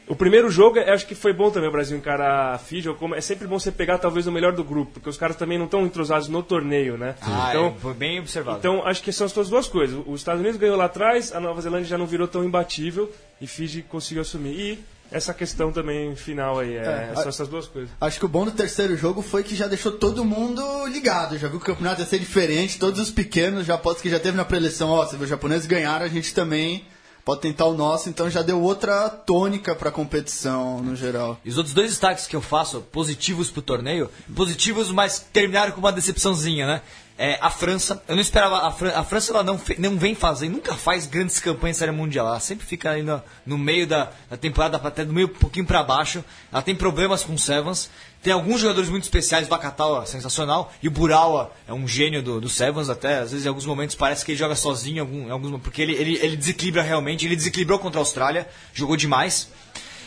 O 0.08 0.16
primeiro 0.16 0.50
jogo, 0.50 0.78
eu 0.80 0.94
acho 0.94 1.06
que 1.06 1.16
foi 1.16 1.34
bom 1.34 1.50
também 1.52 1.68
o 1.68 1.72
Brasil 1.72 1.98
encarar 1.98 2.54
a 2.56 2.58
Fiji. 2.58 2.88
ou 2.88 2.96
como- 2.96 3.14
É 3.14 3.20
sempre 3.22 3.46
bom 3.46 3.60
você 3.60 3.72
pegar 3.74 3.98
talvez 3.98 4.26
o 4.26 4.32
melhor 4.32 4.54
do 4.54 4.64
grupo, 4.64 4.94
porque 4.94 5.10
os 5.10 5.18
caras 5.18 5.36
também 5.36 5.58
não 5.58 5.66
estão 5.66 5.86
entrosados 5.86 6.30
no 6.30 6.42
torneio, 6.42 6.98
né? 6.98 7.16
Ah, 7.22 7.48
então, 7.50 7.68
é, 7.68 7.74
foi 7.82 7.94
bem 7.94 8.20
observado. 8.20 8.58
então 8.60 8.86
acho 8.88 9.02
que 9.04 9.12
são 9.12 9.26
as 9.28 9.50
duas 9.50 9.68
coisas. 9.68 9.98
Os 10.08 10.22
Estados 10.22 10.40
Unidos 10.40 10.58
ganhou 10.60 10.78
lá 10.78 10.86
atrás, 10.86 11.34
a 11.34 11.40
Nova 11.42 11.60
Zelândia 11.62 11.88
já 11.88 11.98
não 11.98 12.06
virou 12.06 12.26
tão 12.28 12.44
imbatível 12.46 13.12
e 13.42 13.48
Fiji 13.48 13.82
conseguiu 13.82 14.22
assumir. 14.22 14.54
E 14.54 14.80
essa 15.14 15.34
questão 15.34 15.72
também 15.72 16.16
final 16.16 16.60
aí, 16.60 16.76
é, 16.76 16.82
É, 16.82 17.12
são 17.16 17.24
a- 17.26 17.30
essas 17.30 17.48
duas 17.48 17.68
coisas. 17.68 17.90
Acho 18.02 18.20
que 18.20 18.26
o 18.26 18.30
bom 18.30 18.46
do 18.46 18.52
terceiro 18.52 18.96
jogo 18.98 19.22
foi 19.22 19.44
que 19.44 19.56
já 19.56 19.68
deixou 19.68 19.92
todo 19.92 20.26
mundo 20.26 20.62
ligado. 20.88 21.38
Já 21.38 21.48
viu 21.48 21.60
que 21.60 21.66
o 21.72 21.74
campeonato 21.74 22.02
ia 22.02 22.08
ser 22.08 22.20
diferente, 22.20 22.80
todos 22.80 23.00
os 23.00 23.12
pequenos, 23.12 23.66
já 23.66 23.78
pode 23.78 24.02
que 24.02 24.10
já 24.10 24.20
teve 24.20 24.36
na 24.36 24.46
preleção, 24.46 24.90
ó, 24.90 25.06
se 25.06 25.16
os 25.16 25.30
japoneses 25.30 25.66
ganharam, 25.68 26.06
a 26.06 26.10
gente 26.10 26.34
também 26.34 26.86
pode 27.26 27.40
tentar 27.40 27.66
o 27.68 27.74
nosso, 27.74 28.10
então 28.10 28.30
já 28.30 28.42
deu 28.42 28.62
outra 28.62 29.08
tônica 29.10 29.74
pra 29.74 29.90
competição 29.90 30.80
no 30.82 30.94
geral. 30.94 31.40
E 31.46 31.50
os 31.50 31.58
outros 31.58 31.74
dois 31.74 31.90
destaques 31.92 32.28
que 32.28 32.36
eu 32.36 32.42
faço, 32.42 32.82
positivos 32.82 33.50
pro 33.50 33.62
torneio, 33.62 34.10
positivos, 34.36 34.92
mas 34.92 35.20
terminaram 35.32 35.72
com 35.72 35.80
uma 35.80 35.92
decepçãozinha, 35.94 36.68
né? 36.68 36.82
É, 37.16 37.38
a 37.40 37.50
França, 37.52 38.02
eu 38.08 38.16
não 38.16 38.22
esperava. 38.22 38.68
A, 38.68 38.72
Fran- 38.72 38.94
a 38.96 39.04
França 39.04 39.32
ela 39.32 39.44
não, 39.44 39.62
não 39.78 39.98
vem 39.98 40.16
fazendo, 40.16 40.54
nunca 40.54 40.74
faz 40.74 41.06
grandes 41.06 41.40
campanhas 41.40 41.78
em 41.78 41.80
série 41.80 41.92
mundial. 41.92 42.26
Ela 42.28 42.40
sempre 42.40 42.66
fica 42.66 42.90
aí 42.90 43.04
no, 43.04 43.22
no 43.46 43.58
meio 43.58 43.86
da, 43.86 44.10
da 44.30 44.36
temporada, 44.36 44.78
até 44.84 45.06
do 45.06 45.14
meio 45.14 45.28
um 45.28 45.30
pouquinho 45.40 45.66
pra 45.66 45.84
baixo. 45.84 46.24
Ela 46.52 46.62
tem 46.64 46.76
problemas 46.76 47.24
com 47.24 47.34
o 47.36 47.40
Sevens. 47.40 47.90
Tem 48.24 48.32
alguns 48.32 48.62
jogadores 48.62 48.90
muito 48.90 49.04
especiais, 49.04 49.46
o 49.48 49.50
Bakatawa 49.50 50.06
sensacional, 50.06 50.74
e 50.82 50.88
o 50.88 50.92
Burawa 50.92 51.52
é 51.68 51.74
um 51.74 51.86
gênio 51.86 52.24
do, 52.24 52.40
do 52.40 52.48
Sevens, 52.48 52.88
até 52.90 53.20
às 53.20 53.32
vezes 53.32 53.46
em 53.46 53.50
alguns 53.50 53.66
momentos 53.66 53.98
parece 53.98 54.24
que 54.24 54.32
ele 54.32 54.40
joga 54.40 54.56
sozinho, 54.56 54.96
em 54.96 55.00
algum, 55.02 55.28
em 55.28 55.30
alguns, 55.30 55.62
porque 55.62 55.82
ele, 55.82 55.92
ele, 55.92 56.18
ele 56.22 56.38
desequilibra 56.38 56.82
realmente, 56.82 57.26
ele 57.26 57.36
desequilibrou 57.36 57.80
contra 57.80 58.00
a 58.00 58.02
Austrália, 58.02 58.48
jogou 58.74 58.96
demais. 58.96 59.50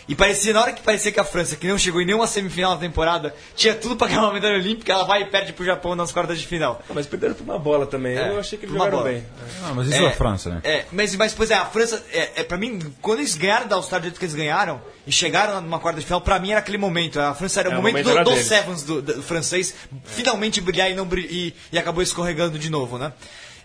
E 0.09 0.15
parecia, 0.15 0.53
na 0.53 0.61
hora 0.63 0.73
que 0.73 0.83
parecia 0.83 1.11
que 1.11 1.19
a 1.19 1.25
França, 1.25 1.57
que 1.57 1.67
não 1.67 1.77
chegou 1.77 2.01
em 2.01 2.05
nenhuma 2.05 2.29
semifinal 2.29 2.75
na 2.75 2.81
temporada, 2.81 3.35
tinha 3.57 3.75
tudo 3.75 3.97
pra 3.97 4.07
ganhar 4.07 4.23
uma 4.23 4.33
medalha 4.33 4.55
olímpica, 4.57 4.93
ela 4.93 5.03
vai 5.03 5.23
e 5.23 5.25
perde 5.25 5.53
pro 5.53 5.65
Japão 5.65 5.97
nas 5.97 6.13
quartas 6.13 6.39
de 6.39 6.47
final. 6.47 6.81
Ah, 6.89 6.93
Mas 6.95 7.07
perderam 7.07 7.35
por 7.35 7.43
uma 7.43 7.59
bola 7.59 7.87
também. 7.87 8.17
É, 8.17 8.29
eu 8.31 8.39
achei 8.39 8.57
que 8.57 8.67
eles 8.67 8.75
uma 8.77 8.85
jogaram 8.85 8.99
bola. 9.03 9.11
bem. 9.15 9.27
Ah, 9.65 9.73
mas 9.75 9.89
isso 9.89 9.97
é, 9.97 10.07
a 10.07 10.13
França, 10.13 10.51
né? 10.51 10.61
É, 10.63 10.85
mas, 10.93 11.17
mas 11.17 11.35
pois 11.35 11.51
é, 11.51 11.55
a 11.55 11.67
França, 11.67 12.05
é, 12.13 12.31
é, 12.37 12.45
pra 12.45 12.57
mim, 12.57 12.79
quando 13.03 13.19
eles 13.19 13.35
ganharam 13.35 13.67
da 13.67 13.75
Austrália 13.75 14.03
do 14.03 14.05
jeito 14.05 14.19
que 14.21 14.25
eles 14.27 14.35
ganharam, 14.37 14.81
e 15.05 15.11
chegaram 15.11 15.61
numa 15.61 15.81
quarta 15.81 15.99
de 15.99 16.07
final, 16.07 16.21
pra 16.21 16.39
mim 16.39 16.51
era 16.53 16.61
aquele 16.61 16.79
momento. 16.79 17.19
A 17.21 17.35
França 17.35 17.61
era 17.61 17.71
É, 17.71 17.73
o 17.73 17.77
momento, 17.77 18.07
momento 18.09 18.25
do, 18.25 18.31
do. 18.31 18.43
Sevens 18.43 18.83
do, 18.85 19.03
do 19.03 19.23
francês 19.25 19.75
finalmente 20.05 20.61
brilhar 20.61 20.89
e, 20.89 20.95
não 20.95 21.09
e, 21.17 21.53
e 21.73 21.79
acabou 21.79 22.01
escorregando 22.03 22.59
de 22.61 22.71
novo, 22.71 22.97
né? 22.97 23.13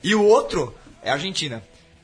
E 0.03 0.15
o 0.15 0.23
outro 0.23 0.75
é 1.03 1.11
a 1.11 1.13
Argentina. 1.13 1.61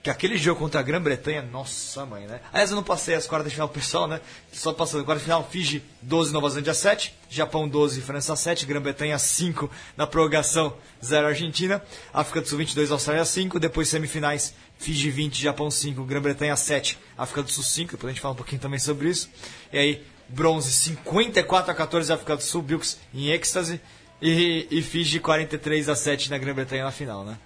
Que 0.08 0.12
aquele 0.12 0.38
jogo 0.38 0.62
contra 0.62 0.80
a 0.80 0.84
Grã-Bretanha, 0.84 1.42
nossa 1.42 2.06
mãe, 2.06 2.26
né? 2.28 2.40
Aliás, 2.54 2.70
eu 2.70 2.78
não 2.78 2.84
passei 2.84 3.14
as 3.14 3.28
quartas 3.28 3.50
de 3.52 3.56
final 3.56 3.68
pessoal, 3.68 4.08
né? 4.08 4.22
Só 4.54 4.72
passando. 4.72 5.04
Quarta 5.04 5.20
de 5.20 5.26
final, 5.26 5.46
Fiji 5.52 5.84
12, 6.02 6.32
Nova 6.32 6.50
Zelândia 6.50 6.74
7. 6.74 7.14
Japão 7.30 7.68
12, 7.68 8.00
França 8.00 8.34
7. 8.34 8.66
Grã-Bretanha 8.66 9.20
5 9.20 9.70
na 9.98 10.08
prorrogação, 10.08 10.74
0 11.04 11.28
Argentina. 11.28 11.84
África 12.14 12.40
do 12.40 12.48
Sul 12.48 12.60
22, 12.60 12.90
Austrália 12.90 13.26
5. 13.26 13.60
Depois 13.60 13.90
semifinais, 13.90 14.54
Fiji 14.78 15.12
20, 15.12 15.42
Japão 15.42 15.70
5, 15.70 16.02
Grã-Bretanha 16.06 16.56
7, 16.56 16.98
África 17.18 17.44
do 17.44 17.52
Sul 17.52 17.66
5. 17.66 17.92
Depois 17.92 18.10
a 18.10 18.14
gente 18.14 18.22
fala 18.22 18.34
um 18.34 18.38
pouquinho 18.38 18.62
também 18.62 18.80
sobre 18.80 19.10
isso. 19.10 19.30
E 19.74 19.78
aí, 19.78 20.06
bronze 20.30 20.72
54 20.72 21.70
a 21.70 21.76
14 21.76 22.14
África 22.14 22.38
do 22.38 22.44
Sul, 22.44 22.62
Bilks 22.62 22.98
em 23.14 23.28
êxtase. 23.28 23.82
E, 24.22 24.68
e 24.72 24.82
Fiji 24.82 25.20
43 25.20 25.90
a 25.90 25.96
7 25.98 26.30
na 26.30 26.38
Grã-Bretanha 26.38 26.86
na 26.86 26.92
final, 26.92 27.26
né? 27.26 27.38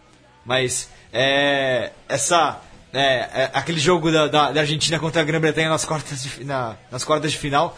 Mas 0.45 0.89
é, 1.13 1.91
essa 2.07 2.61
é, 2.93 3.01
é, 3.01 3.51
aquele 3.53 3.79
jogo 3.79 4.11
da, 4.11 4.27
da, 4.27 4.51
da 4.51 4.61
Argentina 4.61 4.99
contra 4.99 5.21
a 5.21 5.25
Grã-Bretanha 5.25 5.69
nas 5.69 5.85
quartas 5.85 6.23
de, 6.23 6.43
na, 6.43 6.77
nas 6.91 7.03
quartas 7.03 7.31
de 7.31 7.37
final. 7.37 7.77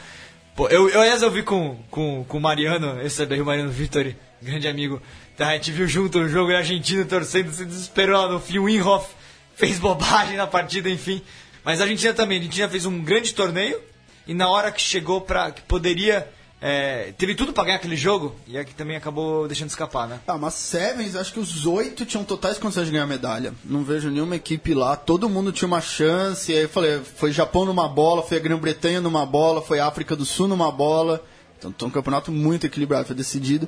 Pô, 0.55 0.67
eu, 0.69 0.89
eu, 0.89 1.01
eu 1.01 1.31
vi 1.31 1.43
com, 1.43 1.77
com, 1.89 2.23
com 2.23 2.37
o 2.37 2.41
Mariano, 2.41 3.01
esse 3.01 3.25
daí 3.25 3.41
o 3.41 3.45
Mariano 3.45 3.71
Vitori, 3.71 4.15
grande 4.41 4.67
amigo. 4.67 5.01
Tá, 5.35 5.49
a 5.49 5.53
gente 5.53 5.71
viu 5.71 5.87
junto 5.87 6.19
o 6.19 6.29
jogo 6.29 6.51
a 6.51 6.57
Argentina 6.57 7.03
torcendo, 7.05 7.51
se 7.51 7.65
desesperou 7.65 8.21
lá 8.21 8.31
no 8.31 8.39
fim. 8.39 8.59
O 8.59 8.65
Winhoff 8.65 9.07
fez 9.55 9.79
bobagem 9.79 10.37
na 10.37 10.45
partida, 10.45 10.89
enfim. 10.89 11.21
Mas 11.63 11.79
a 11.79 11.83
Argentina 11.83 12.13
também, 12.13 12.37
a 12.37 12.41
Argentina 12.41 12.69
fez 12.69 12.85
um 12.85 13.01
grande 13.01 13.33
torneio 13.33 13.81
e 14.27 14.33
na 14.33 14.49
hora 14.49 14.71
que 14.71 14.81
chegou 14.81 15.21
pra. 15.21 15.51
que 15.51 15.61
poderia. 15.61 16.27
É, 16.65 17.13
teve 17.17 17.35
tudo 17.35 17.51
pra 17.51 17.65
ganhar 17.65 17.75
aquele 17.75 17.97
jogo 17.97 18.33
e 18.47 18.55
é 18.55 18.63
que 18.63 18.73
também 18.73 18.95
acabou 18.95 19.49
deixando 19.49 19.67
escapar, 19.67 20.07
né? 20.07 20.21
Ah, 20.25 20.37
mas 20.37 20.53
Sevens, 20.53 21.13
acho 21.13 21.33
que 21.33 21.39
os 21.41 21.65
oito 21.65 22.05
tinham 22.05 22.23
totais 22.23 22.57
condições 22.57 22.85
de 22.85 22.93
ganhar 22.93 23.05
medalha. 23.05 23.53
Não 23.65 23.83
vejo 23.83 24.09
nenhuma 24.09 24.37
equipe 24.37 24.73
lá. 24.73 24.95
Todo 24.95 25.27
mundo 25.27 25.51
tinha 25.51 25.67
uma 25.67 25.81
chance. 25.81 26.53
Aí 26.53 26.61
eu 26.61 26.69
falei, 26.69 27.01
foi 27.01 27.33
Japão 27.33 27.65
numa 27.65 27.89
bola, 27.89 28.23
foi 28.23 28.37
a 28.37 28.39
Grã-Bretanha 28.39 29.01
numa 29.01 29.25
bola, 29.25 29.61
foi 29.61 29.79
a 29.79 29.87
África 29.87 30.15
do 30.15 30.23
Sul 30.23 30.47
numa 30.47 30.71
bola. 30.71 31.21
Então, 31.57 31.73
foi 31.77 31.89
um 31.89 31.91
campeonato 31.91 32.31
muito 32.31 32.65
equilibrado, 32.65 33.07
foi 33.07 33.15
decidido. 33.15 33.67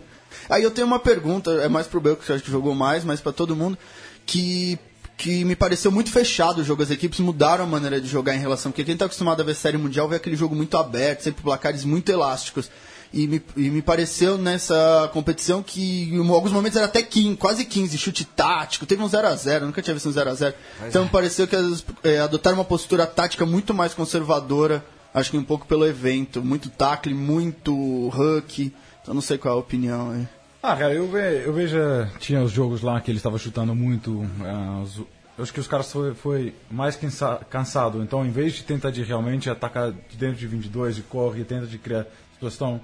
Aí 0.49 0.63
eu 0.63 0.71
tenho 0.71 0.87
uma 0.87 0.99
pergunta, 0.99 1.51
é 1.51 1.67
mais 1.67 1.87
pro 1.87 1.99
Belco, 1.99 2.23
que 2.23 2.31
acho 2.31 2.45
que 2.45 2.51
jogou 2.51 2.73
mais, 2.73 3.03
mas 3.03 3.19
pra 3.19 3.33
todo 3.33 3.57
mundo, 3.57 3.77
que, 4.25 4.79
que 5.17 5.45
me 5.45 5.55
pareceu 5.55 5.91
muito 5.91 6.11
fechado 6.11 6.61
o 6.61 6.63
jogo. 6.63 6.83
As 6.83 6.91
equipes 6.91 7.19
mudaram 7.19 7.63
a 7.63 7.67
maneira 7.67 8.01
de 8.01 8.07
jogar 8.07 8.35
em 8.35 8.39
relação. 8.39 8.71
Porque 8.71 8.83
quem 8.83 8.97
tá 8.97 9.05
acostumado 9.05 9.41
a 9.41 9.45
ver 9.45 9.55
série 9.55 9.77
mundial 9.77 10.07
vê 10.07 10.15
aquele 10.15 10.35
jogo 10.35 10.55
muito 10.55 10.77
aberto, 10.77 11.21
sempre 11.21 11.43
placares 11.43 11.83
muito 11.83 12.11
elásticos. 12.11 12.69
E 13.13 13.27
me, 13.27 13.41
e 13.55 13.69
me 13.69 13.81
pareceu 13.81 14.37
nessa 14.37 15.09
competição 15.13 15.63
que 15.63 16.09
em 16.11 16.29
alguns 16.29 16.51
momentos 16.51 16.75
era 16.75 16.87
até 16.87 17.01
15, 17.01 17.37
quase 17.37 17.63
15, 17.63 17.97
chute 17.97 18.25
tático, 18.25 18.85
teve 18.85 19.01
um 19.01 19.07
0x0, 19.07 19.61
nunca 19.61 19.81
tinha 19.81 19.93
visto 19.93 20.09
um 20.09 20.13
0x0. 20.13 20.53
Então 20.87 21.03
me 21.03 21.09
pareceu 21.09 21.47
que 21.47 21.55
elas 21.55 21.85
é, 22.03 22.19
adotaram 22.19 22.57
uma 22.57 22.65
postura 22.65 23.05
tática 23.05 23.45
muito 23.45 23.73
mais 23.73 23.93
conservadora 23.93 24.83
Acho 25.15 25.31
que 25.31 25.37
um 25.37 25.43
pouco 25.45 25.65
pelo 25.65 25.87
evento. 25.87 26.43
Muito 26.43 26.69
tackle, 26.69 27.13
muito 27.13 27.73
hook. 27.73 28.73
Então 29.01 29.13
não 29.13 29.21
sei 29.21 29.37
qual 29.37 29.53
é 29.53 29.57
a 29.57 29.61
opinião 29.61 30.11
aí. 30.11 30.27
Ah, 30.67 30.75
cara, 30.75 30.93
eu, 30.95 31.07
ve, 31.07 31.43
eu 31.45 31.53
vejo. 31.53 31.77
Tinha 32.17 32.41
os 32.41 32.51
jogos 32.51 32.81
lá 32.81 32.99
que 32.99 33.11
ele 33.11 33.17
estava 33.19 33.37
chutando 33.37 33.75
muito. 33.75 34.25
ah, 34.43 34.81
os- 34.83 34.97
eu 35.37 35.43
acho 35.43 35.53
que 35.53 35.59
os 35.59 35.67
caras 35.67 35.91
foi, 35.91 36.15
foi 36.15 36.55
mais 36.71 36.95
cansa, 36.95 37.39
cansado. 37.49 38.01
Então, 38.01 38.25
em 38.25 38.31
vez 38.31 38.53
de 38.53 38.63
tentar 38.63 38.89
de 38.89 39.03
realmente 39.03 39.47
atacar 39.47 39.91
de 39.91 40.17
dentro 40.17 40.37
de 40.37 40.47
22 40.47 40.97
e 40.97 41.01
corre 41.03 41.43
tenta 41.43 41.67
de 41.67 41.77
criar 41.77 42.07
situação, 42.33 42.81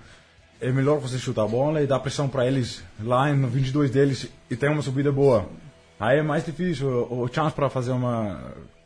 é 0.60 0.72
melhor 0.72 1.00
você 1.00 1.18
chutar 1.18 1.44
a 1.44 1.48
bola 1.48 1.82
e 1.82 1.88
dar 1.88 2.00
pressão 2.00 2.30
para 2.30 2.46
eles 2.46 2.84
lá 3.02 3.34
no 3.34 3.48
22 3.48 3.90
deles 3.90 4.28
e 4.48 4.56
ter 4.56 4.70
uma 4.70 4.84
subida 4.84 5.12
boa. 5.12 5.50
Aí 6.00 6.20
é 6.20 6.22
mais 6.22 6.46
difícil. 6.46 6.88
O, 6.88 7.24
o 7.24 7.34
chance 7.34 7.56
para 7.56 7.68
fazer 7.68 7.92
uma 7.94 8.40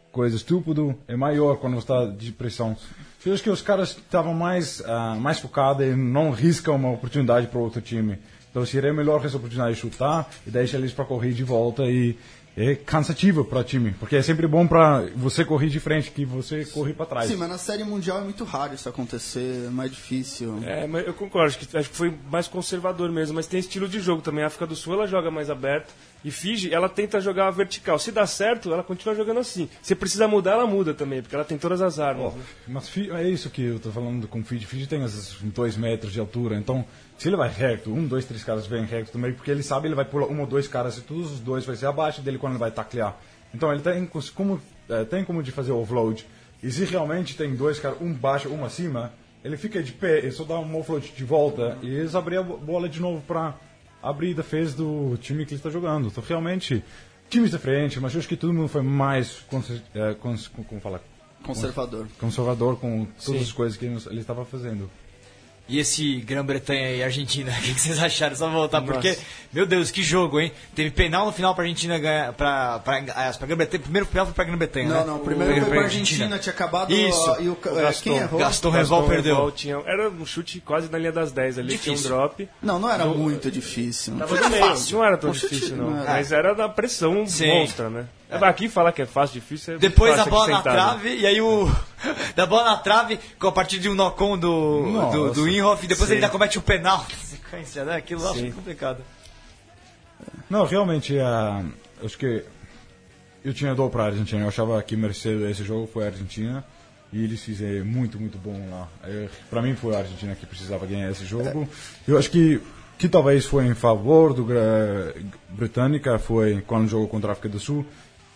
coisa 0.10 0.38
estúpido 0.38 0.96
é 1.06 1.18
maior 1.18 1.58
quando 1.58 1.74
você 1.74 1.82
está 1.82 2.06
de 2.06 2.32
pressão. 2.32 2.78
Eu 3.26 3.34
acho 3.34 3.44
que 3.44 3.50
os 3.50 3.62
caras 3.62 3.90
estavam 3.90 4.34
mais, 4.34 4.82
ah, 4.86 5.16
mais 5.20 5.40
focados 5.40 5.86
e 5.86 5.96
não 5.96 6.30
riscam 6.32 6.76
uma 6.76 6.92
oportunidade 6.92 7.48
para 7.48 7.60
outro 7.60 7.82
time. 7.82 8.20
Então 8.56 8.66
seria 8.66 8.94
melhor 8.94 9.18
essa 9.26 9.36
oportunidade 9.36 9.76
de 9.76 9.82
chutar 9.82 10.32
e 10.48 10.50
deixar 10.50 10.78
eles 10.78 10.94
para 10.94 11.04
correr 11.04 11.34
de 11.34 11.44
volta 11.44 11.84
e 11.84 12.16
é 12.56 12.74
cansativo 12.74 13.44
para 13.44 13.62
time, 13.66 13.92
porque 14.00 14.16
é 14.16 14.22
sempre 14.22 14.48
bom 14.48 14.66
para 14.66 15.02
você 15.14 15.44
correr 15.44 15.68
de 15.68 15.78
frente 15.78 16.10
que 16.10 16.24
você 16.24 16.64
correr 16.64 16.94
para 16.94 17.06
trás. 17.06 17.30
Sim, 17.30 17.36
mas 17.36 17.50
na 17.50 17.58
série 17.58 17.84
mundial 17.84 18.20
é 18.20 18.22
muito 18.22 18.46
raro 18.46 18.74
isso 18.74 18.88
acontecer, 18.88 19.66
é 19.68 19.70
mais 19.70 19.92
difícil. 19.92 20.58
É, 20.64 20.88
mas 20.88 21.06
eu 21.06 21.14
concordo, 21.14 21.48
acho 21.48 21.60
que, 21.60 21.78
acho 21.78 21.90
que 21.90 21.98
foi 21.98 22.18
mais 22.32 22.48
conservador 22.48 23.12
mesmo, 23.12 23.36
mas 23.36 23.46
tem 23.46 23.60
estilo 23.60 23.90
de 23.90 24.00
jogo 24.00 24.22
também. 24.22 24.42
A 24.42 24.48
África 24.48 24.66
do 24.66 24.74
Sul 24.74 24.94
ela 24.94 25.06
joga 25.06 25.30
mais 25.30 25.50
aberto 25.50 25.94
e 26.26 26.32
Fiji 26.32 26.74
ela 26.74 26.90
tenta 26.90 27.22
jogar 27.22 27.50
vertical. 27.52 27.98
Se 28.00 28.12
dá 28.12 28.26
certo, 28.26 28.74
ela 28.74 28.84
continua 28.84 29.16
jogando 29.16 29.40
assim. 29.40 29.70
Se 29.82 29.94
precisa 29.96 30.28
mudar, 30.28 30.54
ela 30.54 30.66
muda 30.68 30.94
também, 30.94 31.22
porque 31.22 31.36
ela 31.36 31.46
tem 31.46 31.58
todas 31.58 31.82
as 31.82 32.00
armas. 32.00 32.34
né? 32.34 32.42
Mas 32.68 32.92
é 32.98 33.24
isso 33.30 33.50
que 33.50 33.62
eu 33.62 33.80
tô 33.80 33.92
falando 33.92 34.28
com 34.28 34.40
o 34.40 34.44
Fiji. 34.44 34.66
Fiji 34.66 34.88
tem 34.88 35.04
esses 35.06 35.38
dois 35.42 35.78
metros 35.78 36.12
de 36.12 36.20
altura, 36.20 36.58
então 36.58 36.84
se 37.18 37.30
ele 37.30 37.38
vai 37.38 37.50
reto, 37.50 37.94
um, 37.94 38.06
dois, 38.06 38.26
três 38.26 38.44
caras 38.44 38.66
vêm 38.68 38.84
reto 38.84 39.12
também, 39.12 39.32
porque 39.32 39.50
ele 39.52 39.64
sabe 39.64 39.88
ele 39.88 39.96
vai 39.96 40.04
pular 40.04 40.28
um 40.28 40.42
ou 40.42 40.48
dois 40.48 40.68
caras 40.68 40.98
e 40.98 41.02
todos 41.02 41.32
os 41.32 41.40
dois 41.40 41.64
vai 41.64 41.76
ser 41.76 41.86
abaixo 41.86 42.22
dele 42.22 42.38
quando 42.40 42.54
ele 42.54 42.60
vai 42.60 42.72
taclear. 42.72 43.16
Então 43.54 43.72
ele 43.72 43.82
tem 43.82 44.10
como, 44.34 44.60
eh, 44.90 45.04
tem 45.06 45.24
como 45.24 45.42
de 45.44 45.52
fazer 45.52 45.72
offload. 45.72 46.26
E 46.64 46.72
se 46.72 46.84
realmente 46.86 47.38
tem 47.38 47.56
dois 47.56 47.80
caras, 47.80 48.02
um 48.02 48.12
baixo, 48.12 48.50
um 48.50 48.66
acima, 48.66 49.14
ele 49.44 49.56
fica 49.58 49.82
de 49.84 49.92
pé 49.92 50.26
e 50.26 50.32
só 50.32 50.44
dá 50.44 50.58
um 50.60 50.76
offload 50.80 51.14
de 51.16 51.24
volta 51.24 51.78
e 51.84 51.88
eles 51.94 52.16
abrem 52.16 52.40
a 52.40 52.42
bo- 52.44 52.58
bola 52.58 52.90
de 52.90 53.00
novo 53.00 53.22
para 53.28 53.54
a 54.32 54.34
defesa 54.34 54.76
do 54.78 55.18
time 55.18 55.46
que 55.46 55.52
ele 55.54 55.60
está 55.60 55.70
jogando. 55.70 56.08
Então 56.08 56.24
realmente, 56.28 56.84
times 57.30 57.52
diferentes, 57.52 57.98
mas 58.02 58.14
eu 58.14 58.20
acho 58.20 58.28
que 58.28 58.36
todo 58.38 58.54
mundo 58.54 58.68
foi 58.68 58.82
mais, 58.82 59.40
conser- 59.50 59.82
eh, 59.94 60.16
cons- 60.20 60.48
como 60.68 60.80
fala, 60.82 61.02
Conservador. 61.44 62.08
conservador 62.20 62.78
com 62.78 63.06
todas 63.24 63.42
as 63.42 63.52
coisas 63.52 63.78
que 63.78 63.86
ele 63.86 64.20
estava 64.20 64.44
fazendo. 64.46 64.90
E 65.68 65.80
esse 65.80 66.18
Grã-Bretanha 66.18 66.92
e 66.92 67.04
Argentina, 67.04 67.52
o 67.58 67.62
que, 67.62 67.74
que 67.74 67.82
vocês 67.82 67.98
acharam? 68.02 68.36
Só 68.36 68.48
voltar, 68.50 68.82
Nossa. 68.82 68.94
porque, 68.94 69.18
meu 69.52 69.66
Deus, 69.66 69.90
que 69.90 70.04
jogo, 70.04 70.40
hein? 70.40 70.52
Teve 70.76 70.92
penal 70.92 71.26
no 71.26 71.32
final 71.32 71.56
pra 71.56 71.64
Argentina 71.64 71.98
ganhar. 71.98 72.34
Pra, 72.34 72.78
pra, 72.80 72.98
aliás, 72.98 73.36
pra 73.36 73.48
Grã-Bretanha. 73.48 73.82
Primeiro 73.82 74.06
penal 74.06 74.26
foi 74.28 74.36
pra 74.36 74.44
Grã-Bretanha, 74.44 74.88
né? 74.90 74.94
Não, 75.00 75.08
não, 75.08 75.20
primeiro 75.20 75.54
Foi 75.54 75.62
foi 75.62 75.70
pra 75.70 75.78
pra 75.80 75.86
Argentina, 75.88 76.38
tinha 76.38 76.54
acabado 76.54 76.94
Isso. 76.94 77.38
e 77.42 77.50
o, 77.50 77.58
O 77.66 77.80
é, 77.80 77.82
Gaston. 77.82 78.04
quem 78.04 78.18
errou? 78.18 78.40
Gaston 78.40 78.70
Reval 78.70 79.08
perdeu. 79.08 79.52
Tinha, 79.52 79.82
era 79.88 80.08
um 80.10 80.26
chute 80.26 80.60
quase 80.60 80.92
na 80.92 81.00
linha 81.00 81.12
das 81.12 81.32
10 81.32 81.58
ali, 81.58 81.70
Difícil. 81.70 81.96
tinha 81.96 82.06
um 82.06 82.18
drop. 82.20 82.50
Não, 82.62 82.78
não 82.78 82.90
era 82.92 83.06
muito 83.06 83.50
difícil. 83.50 84.16
Tava 84.18 84.40
no 84.40 84.50
meio, 84.52 84.66
não 84.92 85.04
era 85.04 85.18
tão 85.18 85.32
O 85.32 85.34
difícil 85.34 85.76
não, 85.78 85.90
não 85.90 86.02
era. 86.02 86.12
mas 86.12 86.32
era 86.32 86.54
da 86.54 86.70
pressão 86.70 87.26
Sim. 87.26 87.48
monstra, 87.48 87.90
né? 87.90 88.06
É. 88.30 88.38
Aqui 88.46 88.68
falar 88.68 88.92
que 88.92 89.02
é 89.04 89.06
fácil, 89.06 89.40
difícil 89.40 89.76
é 89.76 89.78
Depois 89.78 90.18
a 90.18 90.26
bola 90.26 90.48
na 90.48 90.58
sentado. 90.58 90.74
trave, 90.74 91.16
e 91.16 91.26
aí 91.28 91.40
o. 91.42 91.70
da 92.36 92.46
bola 92.46 92.64
na 92.72 92.78
trave, 92.78 93.20
com 93.40 93.48
a 93.48 93.52
partir 93.52 93.78
de 93.80 93.88
um 93.88 93.94
knock-on 93.94 94.38
do, 94.38 94.82
Nossa. 94.88 95.18
do, 95.18 95.32
do 95.34 95.48
Inhoff, 95.50 95.86
depois 95.86 96.08
Sim. 96.08 96.16
ele 96.16 96.24
ainda 96.26 96.32
comete 96.32 96.58
o 96.58 96.62
penal. 96.62 97.06
Que 97.06 97.16
sequência, 97.16 97.86
né? 97.86 97.96
Aquilo 97.98 98.22
Sim. 98.34 98.40
foi 98.42 98.52
complicado. 98.52 99.04
Não, 100.50 100.66
realmente, 100.66 101.18
ah, 101.20 101.64
acho 102.04 102.18
que 102.18 102.44
eu 103.44 103.54
tinha 103.54 103.76
dó 103.76 103.90
para 103.90 104.04
a 104.04 104.06
Argentina. 104.08 104.42
Eu 104.42 104.48
achava 104.48 104.82
que 104.82 104.96
merecido 104.96 105.48
esse 105.48 105.64
jogo 105.64 105.88
foi 105.92 106.04
a 106.06 106.08
Argentina 106.08 106.66
e 107.14 107.24
eles 107.24 107.42
fizeram 107.44 107.86
muito, 107.86 108.20
muito 108.20 108.38
bom 108.38 108.70
lá. 108.72 108.88
Para 109.50 109.62
mim 109.62 109.76
foi 109.76 109.96
a 109.96 110.00
Argentina 110.00 110.34
que 110.36 110.46
precisava 110.46 110.86
ganhar 110.86 111.10
esse 111.12 111.26
jogo. 111.26 111.68
Eu 112.08 112.18
acho 112.18 112.30
que 112.32 112.62
que 112.98 113.10
talvez 113.10 113.46
foi 113.46 113.66
em 113.66 113.76
favor 113.76 114.34
do 114.34 114.46
Gra- 114.46 115.14
Britânica 115.50 116.18
foi 116.18 116.64
quando 116.66 116.88
jogou 116.88 117.10
contra 117.10 117.30
a 117.30 117.34
África 117.34 117.50
do 117.50 117.60
Sul. 117.60 117.86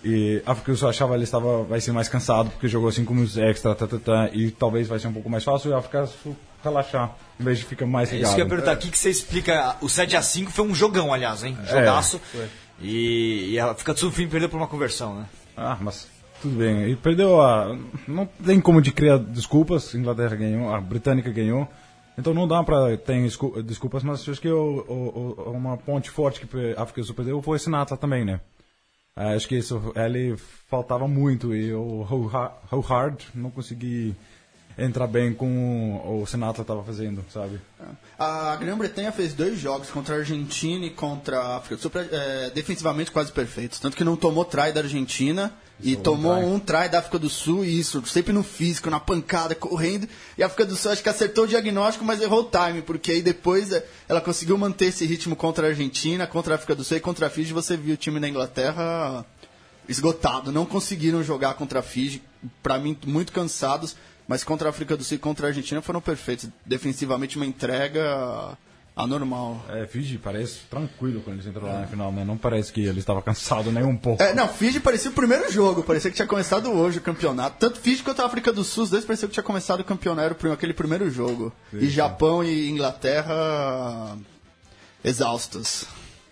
E 0.03 0.41
a 0.45 0.51
África 0.53 0.71
do 0.71 0.77
Sul 0.77 0.87
achava 0.89 1.11
que 1.11 1.17
ele 1.17 1.23
estava 1.25 1.63
vai 1.63 1.81
ser 1.81 1.91
mais 1.91 2.07
cansado 2.07 2.49
porque 2.51 2.67
jogou 2.69 2.87
assim 2.89 3.03
como 3.03 3.21
os 3.21 3.37
extra, 3.37 3.75
tá, 3.75 3.85
tá, 3.85 3.97
tá, 3.99 4.29
e 4.31 4.49
talvez 4.49 4.87
vai 4.87 4.97
ser 4.97 5.07
um 5.09 5.13
pouco 5.13 5.29
mais 5.29 5.43
fácil 5.43 5.71
e 5.71 5.73
a 5.73 5.77
África 5.77 6.07
relaxar 6.63 7.15
em 7.39 7.43
vez 7.43 7.57
de 7.59 7.65
ficar 7.65 7.85
mais 7.85 8.09
É 8.09 8.15
ligado. 8.15 8.27
isso 8.27 8.35
que 8.35 8.41
eu 8.41 8.45
ia 8.45 8.49
perguntar. 8.49 8.73
O 8.75 8.77
que, 8.77 8.89
que 8.91 8.97
você 8.97 9.09
explica? 9.09 9.75
O 9.81 9.87
7x5 9.87 10.47
foi 10.49 10.65
um 10.65 10.73
jogão, 10.73 11.13
aliás, 11.13 11.43
hein? 11.43 11.57
Jogaço. 11.65 12.19
e, 12.81 13.51
e 13.51 13.59
a 13.59 13.71
África 13.71 13.93
do 13.93 13.99
Sul, 13.99 14.11
fim, 14.11 14.27
perdeu 14.27 14.47
por 14.49 14.57
uma 14.57 14.67
conversão, 14.67 15.15
né? 15.15 15.25
Ah, 15.57 15.77
mas 15.81 16.07
tudo 16.41 16.55
bem. 16.57 16.83
Ele 16.83 16.95
perdeu 16.95 17.41
a. 17.41 17.77
Não 18.07 18.25
tem 18.25 18.59
como 18.61 18.81
de 18.81 18.91
criar 18.93 19.17
desculpas. 19.17 19.93
Inglaterra 19.93 20.35
ganhou, 20.35 20.73
a 20.73 20.79
Britânica 20.79 21.29
ganhou. 21.31 21.67
Então 22.17 22.33
não 22.33 22.47
dá 22.47 22.61
para 22.63 22.97
ter 22.97 23.17
escu- 23.25 23.61
desculpas, 23.63 24.03
mas 24.03 24.27
acho 24.27 24.39
que 24.41 24.49
o, 24.49 24.85
o, 24.87 25.43
o- 25.47 25.51
uma 25.51 25.77
ponte 25.77 26.09
forte 26.09 26.39
que 26.45 26.73
a 26.77 26.81
África 26.83 27.01
do 27.01 27.07
Sul 27.07 27.15
perdeu 27.15 27.41
foi 27.41 27.57
o 27.57 27.59
Sinatra 27.59 27.95
também, 27.97 28.23
né? 28.25 28.39
Ah, 29.21 29.33
acho 29.33 29.49
que 29.49 29.57
isso 29.57 29.91
ele 29.97 30.37
faltava 30.69 31.05
muito 31.05 31.53
e 31.53 31.73
o 31.73 32.07
Howard 32.71 33.27
não 33.35 33.51
consegui 33.51 34.15
entrar 34.77 35.07
bem 35.07 35.33
com 35.33 36.21
o 36.21 36.25
Sinatra 36.25 36.61
estava 36.61 36.81
fazendo, 36.85 37.25
sabe? 37.29 37.59
A 38.17 38.55
Grã-Bretanha 38.55 39.11
fez 39.11 39.33
dois 39.33 39.59
jogos 39.59 39.89
contra 39.91 40.15
a 40.15 40.19
Argentina 40.19 40.85
e 40.85 40.89
contra 40.89 41.37
a 41.37 41.57
África 41.57 41.75
do 41.75 41.81
Sul, 41.81 41.91
é, 42.09 42.49
defensivamente 42.51 43.11
quase 43.11 43.29
perfeitos. 43.29 43.77
Tanto 43.77 43.97
que 43.97 44.05
não 44.05 44.15
tomou 44.15 44.45
try 44.45 44.71
da 44.71 44.79
Argentina 44.79 45.51
e 45.81 45.95
tomou 45.95 46.35
try. 46.35 46.45
um 46.45 46.59
try 46.59 46.89
da 46.89 46.99
África 46.99 47.17
do 47.17 47.29
Sul, 47.29 47.63
e 47.63 47.79
isso, 47.79 48.05
sempre 48.05 48.33
no 48.33 48.43
físico, 48.43 48.89
na 48.89 48.99
pancada, 48.99 49.55
correndo. 49.55 50.07
E 50.37 50.43
a 50.43 50.47
África 50.47 50.65
do 50.65 50.75
Sul 50.75 50.91
acho 50.91 51.01
que 51.01 51.09
acertou 51.09 51.45
o 51.45 51.47
diagnóstico, 51.47 52.03
mas 52.03 52.21
errou 52.21 52.41
o 52.41 52.49
time, 52.49 52.81
porque 52.81 53.11
aí 53.11 53.21
depois 53.21 53.71
é, 53.71 53.85
ela 54.07 54.19
conseguiu 54.19 54.57
manter 54.57 54.87
esse 54.87 55.05
ritmo 55.05 55.35
contra 55.35 55.67
a 55.67 55.69
Argentina, 55.69 56.27
contra 56.27 56.53
a 56.53 56.55
África 56.55 56.75
do 56.75 56.83
Sul 56.83 56.97
e 56.97 56.99
contra 56.99 57.27
a 57.27 57.29
Fiji. 57.29 57.53
Você 57.53 57.77
viu 57.77 57.93
o 57.93 57.97
time 57.97 58.19
da 58.19 58.27
Inglaterra 58.27 59.25
esgotado. 59.87 60.51
Não 60.51 60.65
conseguiram 60.65 61.23
jogar 61.23 61.53
contra 61.53 61.79
a 61.79 61.83
Fiji, 61.83 62.21
pra 62.61 62.77
mim, 62.77 62.97
muito 63.05 63.31
cansados. 63.31 63.95
Mas 64.27 64.43
contra 64.43 64.67
a 64.67 64.71
África 64.71 64.95
do 64.95 65.03
Sul 65.03 65.15
e 65.15 65.19
contra 65.19 65.47
a 65.47 65.49
Argentina 65.49 65.81
foram 65.81 65.99
perfeitos. 65.99 66.49
Defensivamente, 66.63 67.35
uma 67.35 67.47
entrega 67.47 68.55
anormal. 69.03 69.63
É, 69.69 69.85
Fiji 69.87 70.17
parece 70.17 70.59
tranquilo 70.69 71.21
quando 71.21 71.37
eles 71.37 71.47
entraram 71.47 71.67
lá 71.73 71.79
na 71.81 71.87
final, 71.87 72.11
né? 72.11 72.23
Não 72.25 72.37
parece 72.37 72.71
que 72.73 72.81
ele 72.81 72.99
estava 72.99 73.21
cansado 73.21 73.71
nem 73.71 73.83
um 73.83 73.95
pouco. 73.97 74.21
É, 74.21 74.33
não, 74.33 74.47
Fiji 74.47 74.79
parecia 74.79 75.09
o 75.11 75.13
primeiro 75.13 75.51
jogo, 75.51 75.83
parecia 75.83 76.09
que 76.09 76.15
tinha 76.15 76.27
começado 76.27 76.71
hoje 76.71 76.97
o 76.99 77.01
campeonato. 77.01 77.57
Tanto 77.59 77.79
Fiji 77.79 78.03
quanto 78.03 78.21
a 78.21 78.25
África 78.25 78.51
do 78.53 78.63
Sul, 78.63 78.83
os 78.83 78.89
dois 78.89 79.05
parecia 79.05 79.27
que 79.27 79.33
tinha 79.33 79.43
começado 79.43 79.79
o 79.79 79.83
campeonato, 79.83 80.51
aquele 80.51 80.73
primeiro 80.73 81.09
jogo. 81.09 81.51
E 81.73 81.87
Japão 81.89 82.43
e 82.43 82.69
Inglaterra 82.69 84.17
exaustos. 85.03 85.85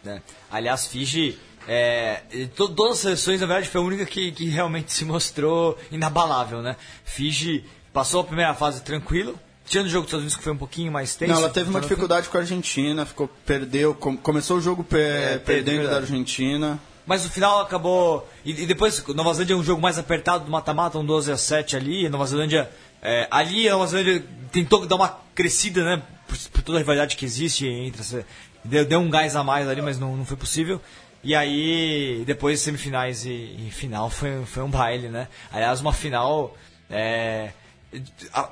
né? 0.04 0.22
Aliás, 0.52 0.88
Fiji, 0.88 1.38
é, 1.68 2.22
e 2.32 2.48
to- 2.48 2.70
todas 2.70 2.94
as 2.98 3.00
seleções, 3.02 3.42
na 3.42 3.48
verdade, 3.48 3.70
foi 3.70 3.82
a 3.82 3.84
única 3.84 4.06
que, 4.06 4.32
que 4.32 4.48
realmente 4.50 4.92
se 4.94 5.04
mostrou 5.06 5.78
inabalável, 5.92 6.62
né? 6.62 6.76
Fiji 7.04 7.66
passou 7.94 8.22
a 8.22 8.24
primeira 8.24 8.54
fase 8.54 8.82
tranquilo, 8.84 9.38
tirando 9.68 9.88
o 9.88 9.90
jogo 9.90 10.04
dos 10.04 10.10
Estados 10.10 10.22
Unidos 10.24 10.36
que 10.38 10.44
foi 10.44 10.54
um 10.54 10.58
pouquinho 10.58 10.92
mais 10.92 11.16
tenso. 11.16 11.32
Não, 11.34 11.40
ela 11.40 11.50
teve 11.50 11.70
uma 11.70 11.82
dificuldade 11.82 12.30
com 12.30 12.38
a 12.38 12.42
Argentina, 12.42 13.06
ficou, 13.06 13.28
perdeu, 13.46 13.94
com- 13.94 14.18
começou 14.18 14.58
o 14.58 14.62
jogo 14.62 14.84
pe- 14.84 14.98
É, 14.98 15.38
perdendo 15.38 15.78
da 15.78 15.82
verdade. 15.84 16.02
Argentina. 16.12 16.80
Mas 17.06 17.24
no 17.24 17.30
final 17.30 17.62
acabou. 17.62 18.28
E, 18.44 18.52
e 18.64 18.66
depois, 18.66 19.06
Nova 19.08 19.34
Zelândia 19.34 19.54
é 19.54 19.58
um 19.58 19.64
jogo 19.64 19.82
mais 19.82 19.98
apertado 19.98 20.44
do 20.46 20.52
mata-mata, 20.52 20.98
um 20.98 21.06
12 21.06 21.32
a 21.32 21.38
7 21.38 21.76
ali. 21.78 22.10
Nova 22.10 22.26
Zelândia. 22.26 22.70
é, 23.02 23.28
ali 23.32 23.68
a 23.70 23.74
Nova 23.74 23.88
Zelândia 23.88 24.26
tentou 24.52 24.86
dar 24.86 24.96
uma 24.96 25.18
crescida, 25.36 25.84
né? 25.86 26.02
Por, 26.28 26.38
por 26.52 26.62
toda 26.64 26.78
a 26.78 26.82
rivalidade 26.82 27.16
que 27.16 27.24
existe 27.26 27.66
entre. 27.68 28.26
Deu, 28.66 28.84
deu 28.84 29.00
um 29.00 29.10
gás 29.10 29.36
a 29.38 29.44
mais 29.44 29.68
ali, 29.70 29.82
mas 29.82 29.98
não, 29.98 30.18
não 30.18 30.26
foi 30.26 30.36
possível. 30.36 30.82
E 31.24 31.34
aí, 31.34 32.24
depois 32.26 32.60
semifinais 32.60 33.26
e, 33.26 33.30
e 33.30 33.70
final 33.72 34.10
foi, 34.10 34.44
foi 34.46 34.64
um 34.64 34.70
baile, 34.70 35.08
né? 35.08 35.28
Aliás, 35.52 35.80
uma 35.80 35.94
final. 35.94 36.56
é, 36.90 37.52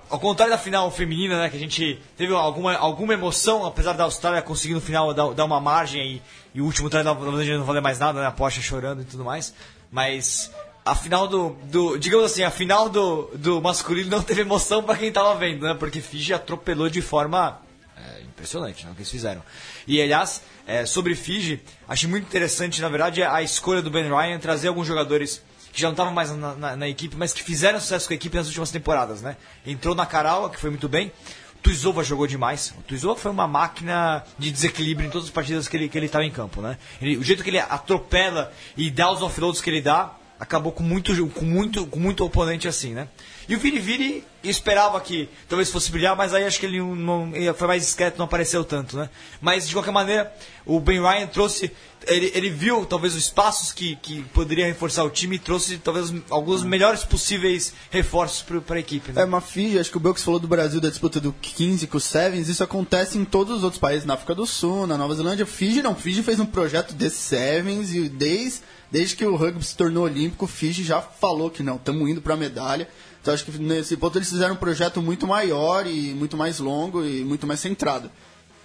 ao 0.09 0.19
contrário 0.19 0.53
da 0.53 0.57
final 0.57 0.89
feminina, 0.91 1.39
né, 1.39 1.49
que 1.49 1.57
a 1.57 1.59
gente 1.59 1.99
teve 2.17 2.33
alguma, 2.33 2.75
alguma 2.75 3.13
emoção, 3.13 3.65
apesar 3.65 3.93
da 3.93 4.03
Austrália 4.03 4.41
conseguir 4.41 4.73
no 4.73 4.81
final 4.81 5.13
dar, 5.13 5.33
dar 5.33 5.45
uma 5.45 5.59
margem 5.59 6.15
e, 6.15 6.21
e 6.53 6.61
o 6.61 6.65
último 6.65 6.89
try 6.89 7.03
da 7.03 7.13
Zelândia 7.13 7.57
não 7.57 7.65
valer 7.65 7.81
mais 7.81 7.99
nada, 7.99 8.21
né, 8.21 8.27
a 8.27 8.31
Porsche 8.31 8.61
chorando 8.61 9.01
e 9.01 9.05
tudo 9.05 9.23
mais. 9.23 9.53
Mas 9.91 10.51
a 10.83 10.95
final 10.95 11.27
do, 11.27 11.57
do 11.63 11.97
digamos 11.97 12.25
assim, 12.25 12.43
a 12.43 12.51
final 12.51 12.89
do, 12.89 13.31
do 13.35 13.61
masculino 13.61 14.09
não 14.09 14.21
teve 14.21 14.41
emoção 14.41 14.83
para 14.83 14.97
quem 14.97 15.11
tava 15.11 15.35
vendo, 15.35 15.65
né, 15.65 15.73
porque 15.73 16.01
Fiji 16.01 16.33
atropelou 16.33 16.89
de 16.89 17.01
forma 17.01 17.59
é, 17.97 18.21
impressionante 18.21 18.85
né, 18.85 18.91
o 18.91 18.93
que 18.93 19.01
eles 19.01 19.11
fizeram. 19.11 19.41
E 19.87 20.01
aliás, 20.01 20.41
é, 20.67 20.85
sobre 20.85 21.15
Fiji, 21.15 21.61
achei 21.87 22.09
muito 22.09 22.25
interessante, 22.25 22.81
na 22.81 22.89
verdade, 22.89 23.23
a 23.23 23.41
escolha 23.41 23.81
do 23.81 23.89
Ben 23.89 24.07
Ryan 24.07 24.39
trazer 24.39 24.67
alguns 24.67 24.87
jogadores 24.87 25.41
que 25.75 25.81
já 25.81 25.87
não 25.87 25.93
estavam 25.93 26.13
mais 26.13 26.31
na, 26.35 26.55
na, 26.55 26.75
na 26.77 26.87
equipe, 26.87 27.15
mas 27.17 27.33
que 27.33 27.43
fizeram 27.43 27.79
sucesso 27.81 28.07
com 28.07 28.13
a 28.13 28.15
equipe 28.15 28.35
nas 28.37 28.47
últimas 28.47 28.71
temporadas, 28.71 29.21
né? 29.21 29.35
Entrou 29.67 29.93
na 29.93 30.05
Carawa, 30.05 30.49
que 30.49 30.57
foi 30.59 30.69
muito 30.69 30.87
bem. 30.87 31.11
O 31.55 31.61
Tuizova 31.61 32.01
jogou 32.03 32.25
demais. 32.27 32.73
O 32.79 32.81
Tuizova 32.83 33.19
foi 33.19 33.29
uma 33.31 33.47
máquina 33.47 34.23
de 34.39 34.51
desequilíbrio 34.51 35.07
em 35.07 35.09
todas 35.09 35.27
as 35.27 35.33
partidas 35.33 35.67
que 35.67 35.75
ele 35.75 35.89
que 35.89 35.97
ele 35.97 36.05
estava 36.05 36.23
em 36.23 36.31
campo, 36.31 36.61
né? 36.61 36.77
Ele- 37.01 37.17
o 37.17 37.23
jeito 37.23 37.43
que 37.43 37.49
ele 37.49 37.59
atropela 37.59 38.53
e 38.77 38.89
dá 38.89 39.11
os 39.11 39.21
offloads 39.21 39.59
que 39.61 39.69
ele 39.69 39.81
dá, 39.81 40.15
acabou 40.39 40.71
com 40.71 40.83
muito 40.83 41.27
com 41.29 41.43
muito 41.45 41.85
com 41.87 41.99
muito 41.99 42.23
oponente 42.23 42.67
assim, 42.67 42.93
né? 42.93 43.07
E 43.47 43.55
o 43.55 43.59
Viri 43.59 43.79
Viri 43.79 44.23
esperava 44.43 44.99
que 45.01 45.29
talvez 45.47 45.71
fosse 45.71 45.91
brilhar, 45.91 46.15
mas 46.15 46.33
aí 46.33 46.43
acho 46.45 46.59
que 46.59 46.65
ele 46.65 46.79
não 46.79 47.31
foi 47.55 47.67
mais 47.67 47.83
discreto, 47.83 48.17
não 48.17 48.25
apareceu 48.25 48.63
tanto, 48.63 48.97
né? 48.97 49.09
Mas 49.41 49.67
de 49.67 49.73
qualquer 49.73 49.91
maneira, 49.91 50.33
o 50.65 50.79
Ben 50.79 51.01
Ryan 51.01 51.27
trouxe 51.27 51.71
ele, 52.07 52.31
ele 52.35 52.49
viu 52.49 52.85
talvez 52.85 53.13
os 53.13 53.23
espaços 53.23 53.71
que, 53.71 53.95
que 53.97 54.21
poderia 54.33 54.65
reforçar 54.65 55.03
o 55.03 55.09
time 55.09 55.35
e 55.35 55.39
trouxe 55.39 55.77
talvez 55.77 56.13
alguns 56.29 56.63
melhores 56.63 57.03
possíveis 57.03 57.73
reforços 57.89 58.41
para 58.41 58.77
a 58.77 58.79
equipe, 58.79 59.11
né? 59.11 59.21
É, 59.21 59.25
uma 59.25 59.41
Fiji, 59.41 59.79
acho 59.79 59.91
que 59.91 59.97
o 59.97 59.99
Belks 59.99 60.23
falou 60.23 60.39
do 60.39 60.47
Brasil 60.47 60.79
da 60.79 60.89
disputa 60.89 61.19
do 61.19 61.33
15 61.33 61.87
com 61.87 61.97
o 61.97 62.01
Sevens, 62.01 62.49
isso 62.49 62.63
acontece 62.63 63.17
em 63.17 63.25
todos 63.25 63.57
os 63.57 63.63
outros 63.63 63.79
países, 63.79 64.05
na 64.05 64.13
África 64.13 64.35
do 64.35 64.45
Sul, 64.45 64.87
na 64.87 64.97
Nova 64.97 65.15
Zelândia. 65.15 65.45
Fiji 65.45 65.81
não, 65.81 65.95
Fiji 65.95 66.23
fez 66.23 66.39
um 66.39 66.45
projeto 66.45 66.93
de 66.93 67.09
Sevens 67.09 67.93
e 67.93 68.07
desde, 68.07 68.61
desde 68.91 69.15
que 69.15 69.25
o 69.25 69.35
rugby 69.35 69.63
se 69.63 69.75
tornou 69.75 70.03
olímpico, 70.03 70.47
Fiji 70.47 70.83
já 70.83 71.01
falou 71.01 71.49
que 71.49 71.63
não, 71.63 71.75
estamos 71.75 72.07
indo 72.09 72.21
para 72.21 72.35
medalha. 72.35 72.87
Então 73.25 73.33
acho 73.33 73.43
que 73.43 73.57
nesse 73.57 73.97
ponto 73.97 74.19
eles 74.19 74.29
fizeram 74.29 74.53
um 74.53 74.57
projeto 74.57 75.01
muito 75.01 75.25
maior 75.25 75.87
e 75.87 76.13
muito 76.13 76.37
mais 76.37 76.59
longo 76.59 77.03
e 77.03 77.23
muito 77.23 77.47
mais 77.47 77.59
centrado. 77.59 78.11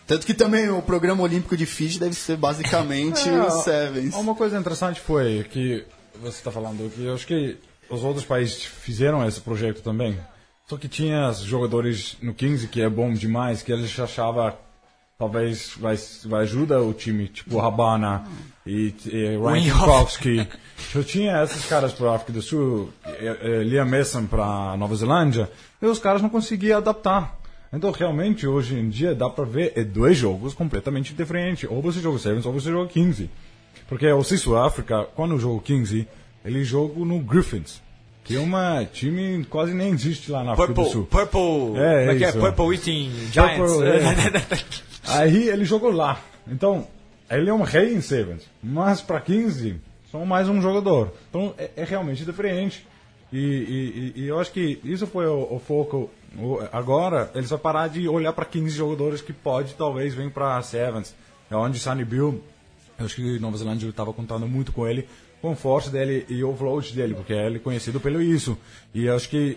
Tanto 0.06 0.26
que 0.26 0.34
também 0.34 0.68
o 0.68 0.82
programa 0.82 1.22
olímpico 1.22 1.56
de 1.56 1.64
Fiji 1.64 1.98
deve 1.98 2.14
ser 2.14 2.36
basicamente 2.36 3.24
É, 3.26 3.40
o 3.40 3.50
Sevens. 3.50 4.14
Uma 4.14 4.34
coisa 4.34 4.58
interessante 4.58 5.00
foi 5.00 5.46
que 5.50 5.86
você 6.20 6.36
está 6.36 6.50
falando 6.50 6.92
que 6.94 7.06
eu 7.06 7.14
acho 7.14 7.26
que 7.26 7.56
os 7.88 8.04
outros 8.04 8.26
países 8.26 8.62
fizeram 8.62 9.26
esse 9.26 9.40
projeto 9.40 9.80
também. 9.80 10.20
Só 10.68 10.76
que 10.76 10.88
tinha 10.88 11.32
jogadores 11.32 12.18
no 12.20 12.34
15 12.34 12.68
que 12.68 12.82
é 12.82 12.88
bom 12.90 13.14
demais, 13.14 13.62
que 13.62 13.72
eles 13.72 13.98
achavam 13.98 14.54
talvez 15.20 15.74
vai, 15.78 15.98
vai 16.24 16.44
ajudar 16.44 16.80
o 16.80 16.94
time, 16.94 17.28
tipo 17.28 17.58
Rabana 17.58 18.24
e, 18.66 18.94
e 19.04 19.36
Ryan. 19.36 19.70
Kukowski. 19.78 20.48
Eu 20.94 21.04
tinha 21.04 21.42
esses 21.42 21.66
caras 21.66 21.92
para 21.92 22.14
África 22.14 22.32
do 22.32 22.40
Sul, 22.40 22.90
Liam 23.66 23.84
Mason 23.84 24.24
para 24.24 24.74
Nova 24.78 24.96
Zelândia, 24.96 25.50
e 25.82 25.84
os 25.84 25.98
caras 25.98 26.22
não 26.22 26.30
conseguiam 26.30 26.78
adaptar. 26.78 27.38
Então, 27.70 27.90
realmente, 27.90 28.46
hoje 28.46 28.76
em 28.76 28.88
dia, 28.88 29.14
dá 29.14 29.28
para 29.28 29.44
ver 29.44 29.74
é 29.76 29.84
dois 29.84 30.16
jogos 30.16 30.54
completamente 30.54 31.12
diferentes. 31.12 31.68
Ou 31.70 31.82
você 31.82 32.00
joga 32.00 32.18
Sevens, 32.18 32.46
ou 32.46 32.52
você 32.54 32.70
joga 32.70 32.88
15. 32.88 33.28
Porque 33.88 34.10
o 34.10 34.24
Sul 34.24 34.56
África, 34.56 35.06
quando 35.14 35.34
eu 35.34 35.38
jogo 35.38 35.60
15, 35.60 36.08
ele 36.44 36.64
joga 36.64 36.98
no 37.04 37.20
Griffins, 37.20 37.80
que 38.24 38.36
é 38.36 38.40
uma 38.40 38.84
time 38.86 39.44
que 39.44 39.50
quase 39.50 39.74
nem 39.74 39.92
existe 39.92 40.32
lá 40.32 40.42
na 40.42 40.52
África 40.52 40.72
do 40.72 40.74
Purple, 40.74 40.92
Sul. 40.92 41.06
Purple, 41.06 41.78
É, 41.78 42.06
é 42.06 42.22
é? 42.22 42.32
Purple 42.32 42.74
Eating 42.74 43.10
Giants. 43.30 43.70
Purple, 43.70 43.86
é. 43.86 44.80
Aí 45.06 45.48
ele 45.48 45.64
jogou 45.64 45.90
lá. 45.90 46.20
Então, 46.46 46.86
ele 47.30 47.48
é 47.50 47.54
um 47.54 47.62
rei 47.62 47.94
em 47.94 48.00
Sevens. 48.00 48.42
Mas 48.62 49.00
para 49.00 49.20
15, 49.20 49.76
são 50.10 50.24
mais 50.26 50.48
um 50.48 50.60
jogador. 50.60 51.12
Então, 51.28 51.54
é, 51.58 51.70
é 51.76 51.84
realmente 51.84 52.24
diferente. 52.24 52.86
E, 53.32 53.38
e- 53.38 54.12
e- 54.16 54.22
e 54.24 54.28
eu 54.28 54.40
acho 54.40 54.50
que 54.52 54.80
isso 54.84 55.06
foi 55.06 55.26
o, 55.26 55.54
o 55.54 55.58
foco. 55.60 56.10
O- 56.36 56.58
agora, 56.72 57.30
eles 57.34 57.48
vão 57.50 57.58
parar 57.58 57.88
de 57.88 58.08
olhar 58.08 58.32
para 58.32 58.44
15 58.44 58.70
jogadores 58.76 59.20
que 59.22 59.32
pode, 59.32 59.74
talvez, 59.74 60.14
vir 60.14 60.30
para 60.30 60.60
Sevens. 60.62 61.14
É 61.50 61.56
onde 61.56 61.78
Sunny 61.78 62.04
Bill, 62.04 62.42
eu 62.98 63.06
acho 63.06 63.16
que 63.16 63.38
Nova 63.38 63.56
Zelândia 63.56 63.88
estava 63.88 64.12
contando 64.12 64.46
muito 64.48 64.72
com 64.72 64.86
ele, 64.86 65.08
com 65.40 65.54
força 65.56 65.90
dele 65.90 66.26
e 66.28 66.44
o 66.44 66.54
float 66.54 66.94
dele, 66.94 67.14
porque 67.14 67.32
ele 67.32 67.56
é 67.56 67.60
conhecido 67.60 67.98
pelo 68.00 68.20
isso. 68.20 68.58
E 68.94 69.06
eu 69.06 69.14
acho 69.16 69.28
que 69.28 69.56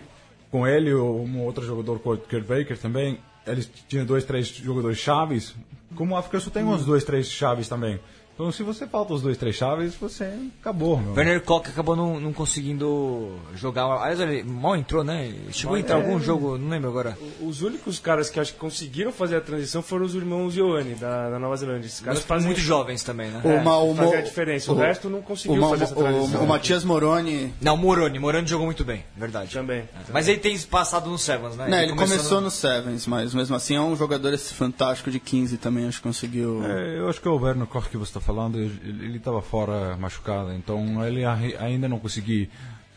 com 0.50 0.66
ele, 0.66 0.94
um 0.94 1.40
outro 1.42 1.64
jogador, 1.66 1.98
Kurt 1.98 2.44
Baker 2.46 2.78
também, 2.78 3.18
eles 3.46 3.70
tinham 3.88 4.04
dois, 4.04 4.24
três 4.24 4.48
jogadores 4.48 4.98
chaves. 4.98 5.54
Como 5.94 6.16
a 6.16 6.18
África 6.18 6.40
só 6.40 6.50
tem 6.50 6.64
uns 6.64 6.84
dois, 6.84 7.04
três 7.04 7.28
chaves 7.28 7.68
também. 7.68 8.00
Então, 8.34 8.50
se 8.50 8.62
você 8.64 8.86
falta 8.86 9.14
os 9.14 9.22
dois, 9.22 9.36
três 9.36 9.54
chaves, 9.54 9.94
você 9.94 10.28
acabou, 10.60 10.98
meu. 11.00 11.12
Werner 11.14 11.40
Koch 11.42 11.68
acabou 11.68 11.94
não, 11.94 12.18
não 12.18 12.32
conseguindo 12.32 13.36
jogar. 13.54 13.84
Aliás, 13.86 14.18
ele 14.20 14.42
mal 14.42 14.76
entrou, 14.76 15.04
né? 15.04 15.32
Chegou 15.52 15.76
a 15.76 15.80
entrar 15.80 15.98
em 15.98 16.02
algum 16.02 16.18
jogo, 16.20 16.58
não 16.58 16.68
lembro 16.68 16.88
agora. 16.90 17.16
Os 17.40 17.62
únicos 17.62 17.98
caras 18.00 18.28
que 18.30 18.40
acho 18.40 18.52
que 18.54 18.58
conseguiram 18.58 19.12
fazer 19.12 19.36
a 19.36 19.40
transição 19.40 19.82
foram 19.82 20.04
os 20.04 20.14
irmãos 20.14 20.56
Ioane, 20.56 20.94
da, 20.94 21.30
da 21.30 21.38
Nova 21.38 21.56
Zelândia. 21.56 21.86
Esses 21.86 22.00
caras 22.00 22.18
Mas 22.18 22.26
fazem 22.26 22.46
muito 22.46 22.60
jovens 22.60 23.04
também, 23.04 23.30
né? 23.30 23.40
É, 23.44 23.60
Uma- 23.60 23.78
uma- 23.78 24.02
fazem 24.02 24.18
a 24.18 24.22
diferença. 24.22 24.72
O, 24.72 24.74
resto 24.74 25.08
não 25.08 25.22
conseguiu 25.22 25.62
o, 25.64 25.70
fazer 25.70 25.84
essa 25.84 25.94
o, 25.94 25.96
transição. 25.98 26.42
o 26.42 26.46
Matias 26.48 26.82
Moroni 26.84 27.54
Não, 27.60 27.76
Moroni. 27.76 28.18
Moroni 28.18 28.46
jogou 28.48 28.66
muito 28.66 28.84
bem, 28.84 29.04
verdade. 29.16 29.52
Também. 29.52 29.88
Mas 30.12 30.26
ele 30.26 30.38
tem 30.38 30.58
passado 30.58 31.08
no 31.08 31.18
Sevens, 31.18 31.56
né? 31.56 31.68
Não, 31.68 31.78
ele 31.78 31.94
começou, 31.94 32.38
no- 32.38 32.46
no 32.46 32.50
Sevens, 32.50 33.06
mas 33.06 33.32
mesmo 33.32 33.54
assim 33.54 33.76
é 33.76 33.80
um 33.80 33.94
jogador 33.94 34.32
esse 34.34 34.52
fantástico 34.54 35.08
de 35.10 35.20
15 35.20 35.56
também, 35.56 35.86
acho 35.86 35.98
que 35.98 36.02
conseguiu. 36.08 36.64
É, 36.64 36.98
eu 36.98 37.08
acho 37.08 37.20
que 37.20 37.28
o 37.28 37.36
Werner 37.36 37.66
Koch 37.68 37.88
que 37.88 37.96
você 37.96 38.10
está 38.10 38.23
falando, 38.24 38.58
ele 38.58 39.16
estava 39.16 39.40
fora 39.42 39.96
machucado, 39.96 40.52
então 40.52 41.04
ele 41.06 41.24
ainda 41.24 41.88
não 41.88 41.98
conseguiu 41.98 42.48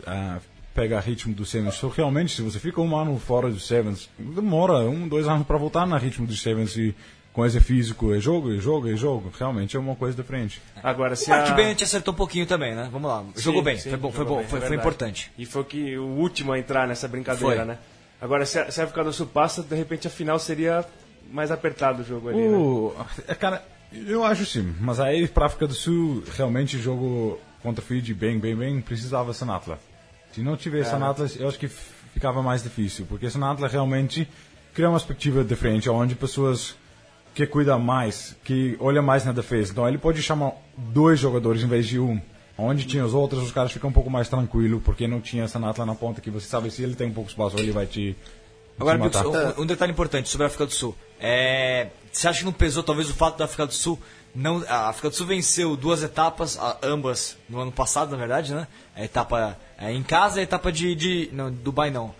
ah, 0.05 0.39
pegar 0.73 0.99
ritmo 0.99 1.33
do 1.33 1.45
Sevens. 1.45 1.75
Só 1.75 1.87
realmente, 1.89 2.35
se 2.35 2.41
você 2.41 2.59
fica 2.59 2.79
um 2.79 2.95
ano 2.95 3.17
fora 3.19 3.49
do 3.49 3.59
Sevens, 3.59 4.09
demora 4.17 4.89
um, 4.89 5.07
dois 5.07 5.27
anos 5.27 5.45
para 5.45 5.57
voltar 5.57 5.85
no 5.85 5.97
ritmo 5.97 6.25
do 6.25 6.35
Sevens 6.35 6.75
e 6.77 6.95
com 7.37 7.45
esse 7.45 7.59
físico, 7.59 8.15
é 8.15 8.19
jogo, 8.19 8.51
é 8.51 8.57
jogo, 8.57 8.89
é 8.89 8.95
jogo. 8.95 9.31
Realmente 9.37 9.77
é 9.77 9.79
uma 9.79 9.95
coisa 9.95 10.17
diferente. 10.17 10.59
Agora, 10.81 11.15
se 11.15 11.27
O 11.27 11.29
Mark 11.29 11.51
a... 11.51 11.53
Bennett 11.53 11.83
acertou 11.83 12.11
um 12.11 12.17
pouquinho 12.17 12.47
também, 12.47 12.73
né? 12.73 12.89
Vamos 12.91 13.07
lá. 13.07 13.23
Jogou 13.35 13.61
Sim, 13.61 13.65
bem, 13.65 13.77
sim, 13.77 13.89
foi 13.91 13.99
bom, 13.99 14.11
foi 14.11 14.25
bom, 14.25 14.37
bem, 14.37 14.47
foi, 14.47 14.57
é 14.57 14.61
foi 14.63 14.75
importante. 14.75 15.31
E 15.37 15.45
foi 15.45 15.63
que, 15.63 15.97
o 15.99 16.03
último 16.03 16.51
a 16.51 16.57
entrar 16.57 16.87
nessa 16.87 17.07
brincadeira, 17.07 17.57
Foi. 17.57 17.65
né? 17.65 17.77
Agora, 18.19 18.43
se 18.43 18.57
a, 18.57 18.71
se 18.71 18.81
a 18.81 18.85
África 18.85 19.03
do 19.03 19.13
Sul 19.13 19.27
passa, 19.27 19.61
de 19.61 19.75
repente 19.75 20.07
a 20.07 20.09
final 20.09 20.39
seria 20.39 20.83
mais 21.31 21.51
apertado 21.51 22.01
o 22.01 22.03
jogo 22.03 22.29
ali, 22.29 22.39
né? 22.39 22.57
O, 22.57 22.95
é, 23.27 23.35
cara, 23.35 23.63
eu 23.91 24.23
acho 24.23 24.45
sim, 24.45 24.75
mas 24.79 24.99
aí 24.99 25.27
para 25.27 25.45
África 25.45 25.67
do 25.67 25.73
Sul, 25.73 26.23
realmente 26.35 26.75
o 26.77 26.81
jogo 26.81 27.39
contra 27.61 27.83
o 27.83 27.85
Fiji 27.85 28.13
bem, 28.13 28.39
bem, 28.39 28.55
bem, 28.55 28.81
precisava 28.81 29.33
Sanatla. 29.33 29.79
Se 30.31 30.41
não 30.41 30.55
tivesse 30.57 30.89
Sanatla, 30.89 31.27
eu 31.39 31.47
acho 31.47 31.57
que 31.57 31.67
ficava 31.67 32.43
mais 32.43 32.63
difícil, 32.63 33.05
porque 33.07 33.29
Sanatla 33.29 33.67
realmente 33.67 34.27
cria 34.73 34.89
uma 34.89 34.97
perspectiva 34.97 35.43
diferente, 35.43 35.89
onde 35.89 36.15
pessoas 36.15 36.75
que 37.33 37.45
cuidam 37.45 37.79
mais, 37.79 38.35
que 38.43 38.75
olham 38.79 39.03
mais 39.03 39.23
na 39.23 39.31
defesa. 39.31 39.71
Então 39.71 39.87
ele 39.87 39.97
pode 39.97 40.21
chamar 40.21 40.53
dois 40.75 41.19
jogadores 41.19 41.63
em 41.63 41.67
vez 41.67 41.87
de 41.87 41.99
um. 41.99 42.19
Onde 42.57 42.87
tinha 42.87 43.05
os 43.05 43.13
outros, 43.13 43.43
os 43.43 43.51
caras 43.51 43.71
ficam 43.71 43.91
um 43.91 43.93
pouco 43.93 44.09
mais 44.09 44.27
tranquilos, 44.27 44.81
porque 44.83 45.07
não 45.07 45.21
tinha 45.21 45.47
Sanatla 45.47 45.85
na 45.85 45.93
ponta, 45.93 46.19
que 46.19 46.31
você 46.31 46.47
sabe 46.47 46.71
se 46.71 46.81
ele 46.81 46.95
tem 46.95 47.07
um 47.07 47.13
pouco 47.13 47.29
espaço, 47.29 47.59
ele 47.59 47.71
vai 47.71 47.85
te, 47.85 48.15
Agora, 48.79 48.97
um, 49.57 49.63
um 49.63 49.65
detalhe 49.65 49.91
importante 49.91 50.29
sobre 50.29 50.43
a 50.45 50.47
África 50.47 50.65
do 50.65 50.73
Sul. 50.73 50.95
É, 51.19 51.87
você 52.11 52.27
acha 52.27 52.39
que 52.39 52.45
não 52.45 52.53
pesou 52.53 52.83
talvez 52.83 53.09
o 53.09 53.13
fato 53.13 53.37
da 53.37 53.45
África 53.45 53.65
do 53.65 53.73
Sul 53.73 53.99
não 54.35 54.63
a 54.67 54.89
África 54.89 55.09
do 55.09 55.15
Sul 55.15 55.25
venceu 55.25 55.75
duas 55.75 56.03
etapas, 56.03 56.59
ambas 56.83 57.35
no 57.49 57.59
ano 57.59 57.71
passado, 57.71 58.11
na 58.11 58.17
verdade, 58.17 58.53
né? 58.53 58.67
A 58.95 59.03
etapa 59.03 59.57
é, 59.79 59.91
em 59.91 60.03
casa 60.03 60.37
e 60.37 60.41
a 60.41 60.43
etapa 60.43 60.71
de, 60.71 60.93
de 60.93 61.29
não, 61.33 61.51
Dubai 61.51 61.89
não. 61.89 62.13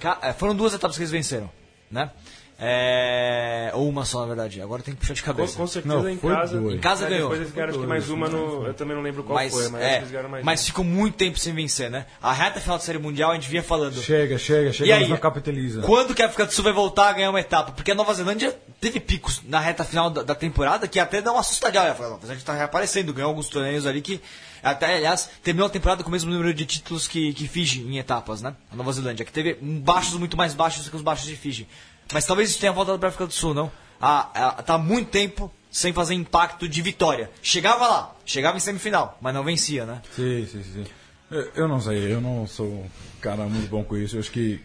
Ca- 0.00 0.18
é, 0.22 0.32
foram 0.32 0.54
duas 0.54 0.72
etapas 0.72 0.96
que 0.96 1.02
eles 1.02 1.10
venceram, 1.10 1.50
né? 1.90 2.10
É, 2.58 3.70
ou 3.74 3.88
uma 3.88 4.04
só, 4.04 4.20
na 4.20 4.26
verdade. 4.26 4.60
Agora 4.62 4.82
tem 4.82 4.94
que 4.94 5.00
puxar 5.00 5.14
de 5.14 5.22
Com, 5.22 5.26
cabeça. 5.26 5.56
com 5.56 5.66
certeza 5.66 5.94
Não, 5.94 6.08
em 6.08 6.16
casa. 6.16 6.60
dois. 6.60 6.74
Em 6.76 6.78
casa 6.78 7.06
É, 7.06 7.10
ganhou. 7.10 7.22
Depois 7.30 7.40
eles 7.40 7.52
ganharam 7.52 7.86
mais 7.88 8.08
uma 8.08 8.28
no. 8.28 8.66
Eu 8.66 8.74
também 8.74 8.94
não 8.96 9.02
lembro 9.02 9.24
qual 9.24 9.34
mas, 9.34 9.52
foi, 9.52 9.68
mas 9.68 9.82
é, 9.82 9.96
eles 9.98 10.10
ganharam 10.10 10.28
mais 10.30 10.44
mas 10.44 10.60
uma. 10.60 10.66
ficou 10.66 10.84
muito 10.84 11.16
tempo 11.16 11.38
sem 11.38 11.52
vencer, 11.52 11.90
né? 11.90 12.06
A 12.22 12.32
reta 12.32 12.60
final 12.60 12.78
da 12.78 12.84
Série 12.84 12.98
Mundial 12.98 13.32
a 13.32 13.34
gente 13.34 13.48
vinha 13.50 13.62
falando. 13.62 14.00
Chega, 14.00 14.38
chega, 14.38 14.70
E 14.70 14.72
chega, 14.72 14.94
aí, 14.94 15.00
mas 15.00 15.08
não 15.10 15.16
capitaliza. 15.16 15.82
quando 15.82 16.14
que 16.14 16.22
a 16.22 16.26
África 16.26 16.46
do 16.46 16.52
Sul 16.52 16.64
vai 16.64 16.72
voltar 16.72 17.08
a 17.08 17.12
ganhar 17.12 17.30
uma 17.30 17.40
etapa? 17.40 17.72
Porque 17.72 17.90
a 17.90 17.94
Nova 17.94 18.14
Zelândia 18.14 18.56
teve 18.80 19.00
picos 19.00 19.42
na 19.44 19.58
reta 19.58 19.84
final 19.84 20.08
da, 20.08 20.22
da 20.22 20.34
temporada 20.34 20.86
que 20.86 21.00
até 21.00 21.20
dá 21.20 21.32
uma 21.32 21.40
assustadinha. 21.40 21.82
A 21.82 21.88
Nova 21.88 22.20
Zelândia 22.20 22.34
está 22.42 22.54
reaparecendo, 22.54 23.12
ganhou 23.12 23.28
alguns 23.30 23.48
torneios 23.48 23.84
ali 23.84 24.00
que, 24.00 24.20
até, 24.62 24.96
aliás, 24.96 25.28
terminou 25.42 25.66
a 25.66 25.70
temporada 25.70 26.02
com 26.02 26.08
o 26.08 26.12
mesmo 26.12 26.30
número 26.30 26.54
de 26.54 26.64
títulos 26.66 27.08
que, 27.08 27.32
que 27.34 27.48
Fiji 27.48 27.80
em 27.82 27.98
etapas, 27.98 28.40
né? 28.42 28.54
A 28.70 28.76
Nova 28.76 28.92
Zelândia, 28.92 29.24
que 29.24 29.32
teve 29.32 29.58
um 29.60 29.80
baixos 29.80 30.14
muito 30.18 30.36
mais 30.36 30.54
baixos 30.54 30.88
que 30.88 30.94
os 30.96 31.02
baixos 31.02 31.26
de 31.26 31.36
Fiji. 31.36 31.66
Mas 32.14 32.24
talvez 32.24 32.48
isso 32.50 32.60
tenha 32.60 32.72
voltado 32.72 32.96
para 32.96 33.08
a 33.08 33.10
África 33.10 33.26
do 33.26 33.32
Sul, 33.32 33.52
não? 33.52 33.72
Ah, 34.00 34.30
ah, 34.34 34.62
tá 34.62 34.74
há 34.74 34.78
muito 34.78 35.10
tempo 35.10 35.52
sem 35.68 35.92
fazer 35.92 36.14
impacto 36.14 36.68
de 36.68 36.80
vitória. 36.80 37.28
Chegava 37.42 37.88
lá, 37.88 38.14
chegava 38.24 38.56
em 38.56 38.60
semifinal, 38.60 39.18
mas 39.20 39.34
não 39.34 39.42
vencia, 39.42 39.84
né? 39.84 40.00
Sim, 40.14 40.46
sim, 40.46 40.62
sim. 40.62 40.84
Eu, 41.28 41.50
eu 41.56 41.68
não 41.68 41.80
sei, 41.80 42.12
eu 42.12 42.20
não 42.20 42.46
sou 42.46 42.66
um 42.68 42.88
cara 43.20 43.44
muito 43.46 43.68
bom 43.68 43.82
com 43.82 43.96
isso. 43.96 44.14
Eu 44.14 44.20
acho 44.20 44.30
que 44.30 44.60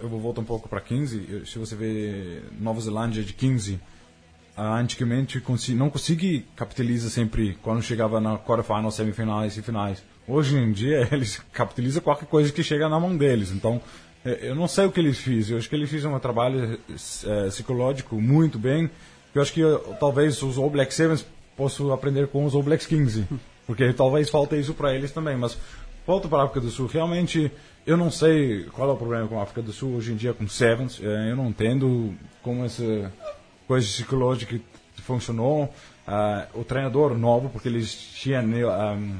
eu 0.00 0.08
vou 0.08 0.20
voltar 0.20 0.42
um 0.42 0.44
pouco 0.44 0.68
para 0.68 0.80
15. 0.80 1.26
Eu- 1.28 1.44
Se 1.44 1.58
você 1.58 1.74
vê 1.74 2.40
Nova 2.60 2.80
Zelândia 2.80 3.24
de 3.24 3.32
15, 3.32 3.80
ah, 4.56 4.76
antigamente 4.78 5.42
não 5.74 5.90
consegui 5.90 6.46
capitalizar 6.54 7.10
sempre 7.10 7.58
quando 7.62 7.82
chegava 7.82 8.20
na 8.20 8.38
quarterfinal, 8.38 8.92
semifinais 8.92 9.56
e 9.56 9.62
finais. 9.62 10.04
Hoje 10.28 10.56
em 10.56 10.70
dia 10.70 11.08
eles 11.10 11.42
capitalizam 11.52 12.00
qualquer 12.00 12.26
coisa 12.26 12.52
que 12.52 12.62
chega 12.62 12.88
na 12.88 13.00
mão 13.00 13.16
deles. 13.16 13.50
Então 13.50 13.82
eu 14.40 14.54
não 14.54 14.66
sei 14.66 14.86
o 14.86 14.92
que 14.92 15.00
eles 15.00 15.18
fizeram. 15.18 15.56
Eu 15.56 15.58
acho 15.58 15.68
que 15.68 15.74
eles 15.76 15.90
fizeram 15.90 16.14
um 16.14 16.18
trabalho 16.18 16.78
eh, 16.88 17.46
psicológico 17.48 18.20
muito 18.20 18.58
bem. 18.58 18.90
Eu 19.34 19.42
acho 19.42 19.52
que 19.52 19.60
talvez 20.00 20.42
os 20.42 20.58
All 20.58 20.70
Black 20.70 20.92
Sevens 20.92 21.26
possam 21.56 21.92
aprender 21.92 22.26
com 22.28 22.44
os 22.44 22.54
All 22.54 22.62
Blacks 22.62 22.86
15. 22.86 23.26
Porque 23.66 23.92
talvez 23.92 24.30
falte 24.30 24.58
isso 24.58 24.74
para 24.74 24.94
eles 24.94 25.10
também. 25.12 25.36
Mas 25.36 25.58
volto 26.06 26.28
para 26.28 26.42
a 26.42 26.44
África 26.44 26.60
do 26.60 26.70
Sul. 26.70 26.86
Realmente, 26.86 27.50
eu 27.86 27.96
não 27.96 28.10
sei 28.10 28.64
qual 28.72 28.88
é 28.88 28.92
o 28.92 28.96
problema 28.96 29.26
com 29.28 29.38
a 29.38 29.42
África 29.42 29.62
do 29.62 29.72
Sul 29.72 29.96
hoje 29.96 30.12
em 30.12 30.16
dia 30.16 30.32
com 30.32 30.48
Sevens. 30.48 31.00
É, 31.02 31.30
eu 31.30 31.36
não 31.36 31.48
entendo 31.48 32.14
como 32.42 32.64
essa 32.64 33.12
coisa 33.66 33.86
psicológica 33.86 34.58
funcionou. 35.02 35.72
Ah, 36.06 36.46
o 36.54 36.62
treinador 36.62 37.18
novo, 37.18 37.48
porque 37.48 37.68
eles 37.68 37.92
tinham 37.92 38.44
um, 38.44 39.18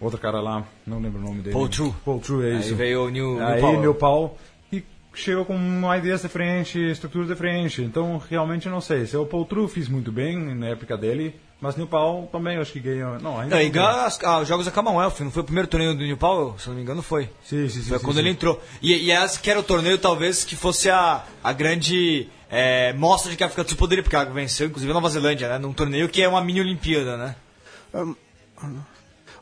outro 0.00 0.18
cara 0.18 0.40
lá, 0.40 0.64
não 0.86 1.00
lembro 1.00 1.20
o 1.20 1.24
nome 1.24 1.40
dele. 1.40 1.52
Paul 1.54 1.68
True. 1.68 1.94
Paul 2.04 2.20
True, 2.20 2.46
é 2.48 2.52
Aí 2.54 2.60
isso. 2.60 2.74
veio 2.76 3.04
o 3.06 3.08
New, 3.10 3.34
New 3.36 3.46
Aí. 3.46 3.76
New 3.78 3.94
Paul, 3.94 4.36
e 4.72 4.82
chegou 5.14 5.44
com 5.44 5.54
uma 5.56 5.96
ideia 5.96 6.16
diferente, 6.16 6.78
estrutura 6.78 7.26
diferente. 7.26 7.82
Então, 7.82 8.20
realmente, 8.30 8.68
não 8.68 8.80
sei. 8.80 9.06
Se 9.06 9.16
o 9.16 9.24
Paul 9.26 9.44
True 9.46 9.68
fiz 9.68 9.88
muito 9.88 10.10
bem 10.12 10.36
na 10.54 10.66
época 10.68 10.96
dele, 10.96 11.34
mas 11.60 11.76
New 11.76 11.86
Paul 11.86 12.26
também 12.26 12.58
acho 12.58 12.72
que 12.72 12.80
ganhou. 12.80 13.18
Não, 13.20 13.40
ainda 13.40 13.56
Não, 13.56 13.62
e 13.62 13.70
não 13.70 13.86
as- 13.86 14.22
ah, 14.22 14.40
os 14.40 14.48
jogos 14.48 14.66
da 14.66 14.72
Commonwealth, 14.72 15.20
não 15.20 15.30
foi 15.30 15.42
o 15.42 15.44
primeiro 15.46 15.68
torneio 15.68 15.94
do 15.94 16.04
New 16.04 16.16
Power? 16.16 16.54
Se 16.60 16.66
eu 16.66 16.72
não 16.72 16.76
me 16.76 16.82
engano, 16.82 17.00
foi. 17.02 17.30
Sim, 17.44 17.68
sim, 17.68 17.80
sim. 17.82 17.88
Foi 17.88 17.98
sim, 17.98 18.04
quando 18.04 18.16
sim. 18.16 18.22
ele 18.22 18.30
entrou. 18.30 18.60
E, 18.82 18.92
e 18.92 19.10
essa 19.10 19.40
que 19.40 19.50
era 19.50 19.58
o 19.60 19.62
torneio, 19.62 19.96
talvez, 19.96 20.44
que 20.44 20.56
fosse 20.56 20.90
a, 20.90 21.24
a 21.42 21.52
grande 21.54 22.28
é, 22.50 22.92
mostra 22.92 23.30
de 23.30 23.36
que 23.36 23.42
a 23.42 23.46
África 23.46 23.64
do 23.64 23.68
Sul 23.70 23.78
poderia, 23.78 24.02
porque 24.02 24.14
ela 24.14 24.26
venceu, 24.26 24.66
inclusive, 24.66 24.90
a 24.90 24.94
Nova 24.94 25.08
Zelândia, 25.08 25.48
né? 25.48 25.58
Num 25.58 25.72
torneio 25.72 26.08
que 26.08 26.20
é 26.22 26.28
uma 26.28 26.42
mini 26.44 26.60
Olimpíada, 26.60 27.16
né? 27.16 27.36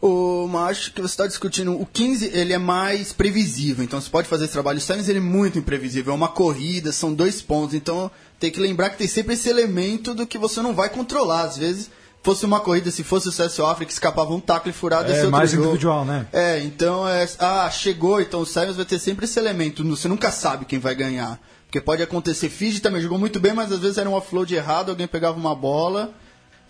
O, 0.03 0.49
mas 0.49 0.71
acho 0.79 0.93
que 0.93 1.01
você 1.01 1.13
está 1.13 1.29
discutindo. 1.29 1.81
O 1.81 1.87
15 1.87 2.33
ele 2.35 2.53
é 2.53 2.59
mais 2.59 3.13
previsível, 3.13 3.85
então 3.85 4.01
você 4.01 4.11
pode 4.11 4.27
fazer 4.27 4.47
esse 4.47 4.53
trabalho. 4.53 4.79
O 4.79 4.81
Sevens 4.81 5.09
ele 5.09 5.21
é 5.21 5.23
muito 5.23 5.61
imprevisível, 5.61 6.13
é 6.13 6.17
uma 6.17 6.27
corrida, 6.27 6.91
são 6.91 7.15
dois 7.15 7.41
pontos. 7.41 7.73
Então 7.77 8.11
tem 8.41 8.51
que 8.51 8.59
lembrar 8.59 8.91
que 8.91 8.99
tem 8.99 9.07
sempre 9.07 9.35
esse 9.35 9.49
elemento 9.49 10.13
do 10.13 10.27
que 10.27 10.37
você 10.37 10.61
não 10.61 10.75
vai 10.75 10.89
controlar. 10.89 11.43
Às 11.43 11.57
vezes, 11.57 11.89
fosse 12.21 12.45
uma 12.45 12.59
corrida, 12.59 12.91
se 12.91 13.05
fosse 13.05 13.29
o 13.29 13.33
CSO 13.33 13.65
África, 13.65 13.87
que 13.87 13.93
escapava 13.93 14.35
um 14.35 14.41
tackle 14.41 14.73
furado 14.73 15.09
É 15.09 15.13
esse 15.13 15.21
outro 15.21 15.31
mais 15.31 15.53
jogo. 15.53 15.67
individual, 15.67 16.05
né? 16.05 16.27
É, 16.33 16.59
então 16.59 17.09
é. 17.09 17.25
Ah, 17.39 17.71
chegou, 17.71 18.21
então 18.21 18.41
o 18.41 18.47
Sevens 18.47 18.75
vai 18.75 18.85
ter 18.85 18.99
sempre 18.99 19.27
esse 19.27 19.39
elemento. 19.39 19.85
Você 19.85 20.09
nunca 20.09 20.33
sabe 20.33 20.65
quem 20.65 20.81
vai 20.81 20.97
ganhar. 20.97 21.41
Porque 21.67 21.81
pode 21.81 22.03
acontecer. 22.03 22.49
Fiji 22.49 22.81
também 22.81 23.01
jogou 23.01 23.19
muito 23.19 23.39
bem, 23.39 23.53
mas 23.55 23.71
às 23.71 23.79
vezes 23.79 23.99
era 23.99 24.11
um 24.11 24.15
offload 24.15 24.53
errado, 24.53 24.91
alguém 24.91 25.07
pegava 25.07 25.39
uma 25.39 25.55
bola 25.55 26.13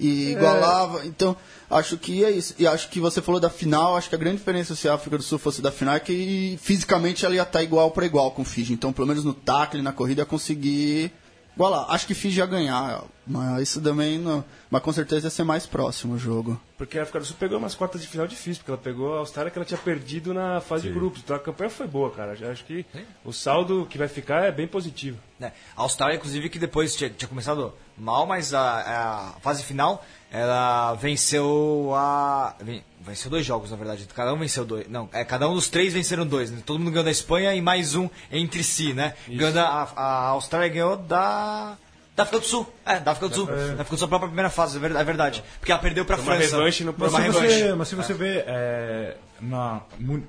e 0.02 0.32
igualava. 0.32 1.06
Então, 1.06 1.36
acho 1.70 1.96
que 1.96 2.24
é 2.24 2.30
isso. 2.30 2.54
E 2.58 2.66
acho 2.66 2.88
que 2.88 2.98
você 2.98 3.22
falou 3.22 3.40
da 3.40 3.48
final, 3.48 3.96
acho 3.96 4.08
que 4.08 4.14
a 4.14 4.18
grande 4.18 4.38
diferença 4.38 4.74
se 4.74 4.88
a 4.88 4.94
África 4.94 5.16
do 5.16 5.22
Sul 5.22 5.38
fosse 5.38 5.62
da 5.62 5.70
final 5.70 5.94
é 5.94 6.00
que 6.00 6.58
fisicamente 6.60 7.24
ela 7.24 7.36
ia 7.36 7.42
estar 7.42 7.62
igual 7.62 7.92
para 7.92 8.04
igual 8.04 8.32
com 8.32 8.42
o 8.42 8.44
Fiji. 8.44 8.72
Então, 8.72 8.92
pelo 8.92 9.06
menos 9.06 9.24
no 9.24 9.32
tackle, 9.32 9.80
na 9.80 9.92
corrida, 9.92 10.22
ia 10.22 10.26
conseguir 10.26 11.12
igualar. 11.54 11.86
Acho 11.90 12.06
que 12.06 12.14
Fiji 12.14 12.38
ia 12.38 12.46
ganhar, 12.46 13.04
mas 13.26 13.62
isso 13.62 13.80
também 13.80 14.18
não. 14.18 14.44
Mas 14.70 14.82
com 14.82 14.92
certeza 14.92 15.26
ia 15.26 15.30
ser 15.30 15.44
mais 15.44 15.66
próximo 15.66 16.14
o 16.14 16.18
jogo. 16.18 16.60
Porque 16.78 16.98
a 16.98 17.02
África 17.02 17.20
do 17.20 17.24
Sul 17.26 17.36
pegou 17.38 17.58
umas 17.58 17.74
quartas 17.74 18.00
de 18.00 18.08
final 18.08 18.26
difíceis, 18.26 18.58
porque 18.58 18.70
ela 18.70 18.80
pegou 18.80 19.14
a 19.14 19.18
Austrália 19.18 19.50
que 19.50 19.58
ela 19.58 19.64
tinha 19.64 19.78
perdido 19.78 20.32
na 20.34 20.60
fase 20.60 20.88
de 20.88 20.92
grupos. 20.94 21.20
Então 21.22 21.36
a 21.36 21.38
campanha 21.38 21.70
foi 21.70 21.86
boa, 21.86 22.10
cara. 22.10 22.32
Acho 22.50 22.64
que 22.64 22.84
o 23.24 23.32
saldo 23.32 23.86
que 23.88 23.98
vai 23.98 24.08
ficar 24.08 24.44
é 24.44 24.52
bem 24.52 24.66
positivo. 24.66 25.18
né? 25.38 25.52
A 25.76 25.82
Austrália, 25.82 26.16
inclusive, 26.16 26.48
que 26.48 26.58
depois 26.58 26.96
tinha, 26.96 27.10
tinha 27.10 27.28
começado 27.28 27.72
mal, 27.96 28.26
mas 28.26 28.52
a, 28.54 29.34
a 29.36 29.40
fase 29.40 29.62
final, 29.62 30.04
ela 30.32 30.94
venceu 30.94 31.92
a... 31.94 32.56
ven- 32.60 32.82
Venceu 33.04 33.28
dois 33.28 33.44
jogos, 33.44 33.68
na 33.68 33.76
verdade. 33.76 34.06
Cada 34.14 34.32
um 34.32 34.38
venceu 34.38 34.64
dois. 34.64 34.88
Não, 34.88 35.08
é, 35.12 35.24
cada 35.24 35.48
um 35.48 35.54
dos 35.54 35.68
três 35.68 35.92
venceram 35.92 36.24
dois. 36.24 36.52
Né? 36.52 36.62
Todo 36.64 36.78
mundo 36.78 36.92
ganhou 36.92 37.04
da 37.04 37.10
Espanha 37.10 37.52
e 37.52 37.60
mais 37.60 37.96
um 37.96 38.08
entre 38.30 38.62
si, 38.62 38.94
né? 38.94 39.14
Ganhando 39.28 39.58
a, 39.58 39.88
a 39.96 40.26
Austrália 40.28 40.68
ganhou 40.68 40.96
da... 40.96 41.76
Da 42.14 42.22
África 42.22 42.38
do 42.40 42.46
Sul. 42.46 42.72
É, 42.86 43.00
da 43.00 43.10
África 43.12 43.28
do 43.28 43.34
Sul. 43.34 43.46
Da 43.46 43.54
África 43.54 43.90
do 43.90 43.98
Sul 43.98 44.06
própria 44.08 44.28
primeira 44.28 44.50
fase, 44.50 44.78
é 44.78 44.86
é 44.86 45.04
verdade. 45.04 45.42
Porque 45.58 45.72
ela 45.72 45.80
perdeu 45.80 46.04
pra 46.04 46.16
Foi 46.16 46.26
uma 46.26 46.36
França. 46.36 46.56
revanche 46.56 46.84
no 46.84 46.94
Mas 46.96 47.10
se, 47.12 47.28
você, 47.30 47.74
mas 47.74 47.88
se 47.88 47.94
você 47.96 48.14
vê 48.14 48.44
é, 48.46 49.16
na 49.40 49.80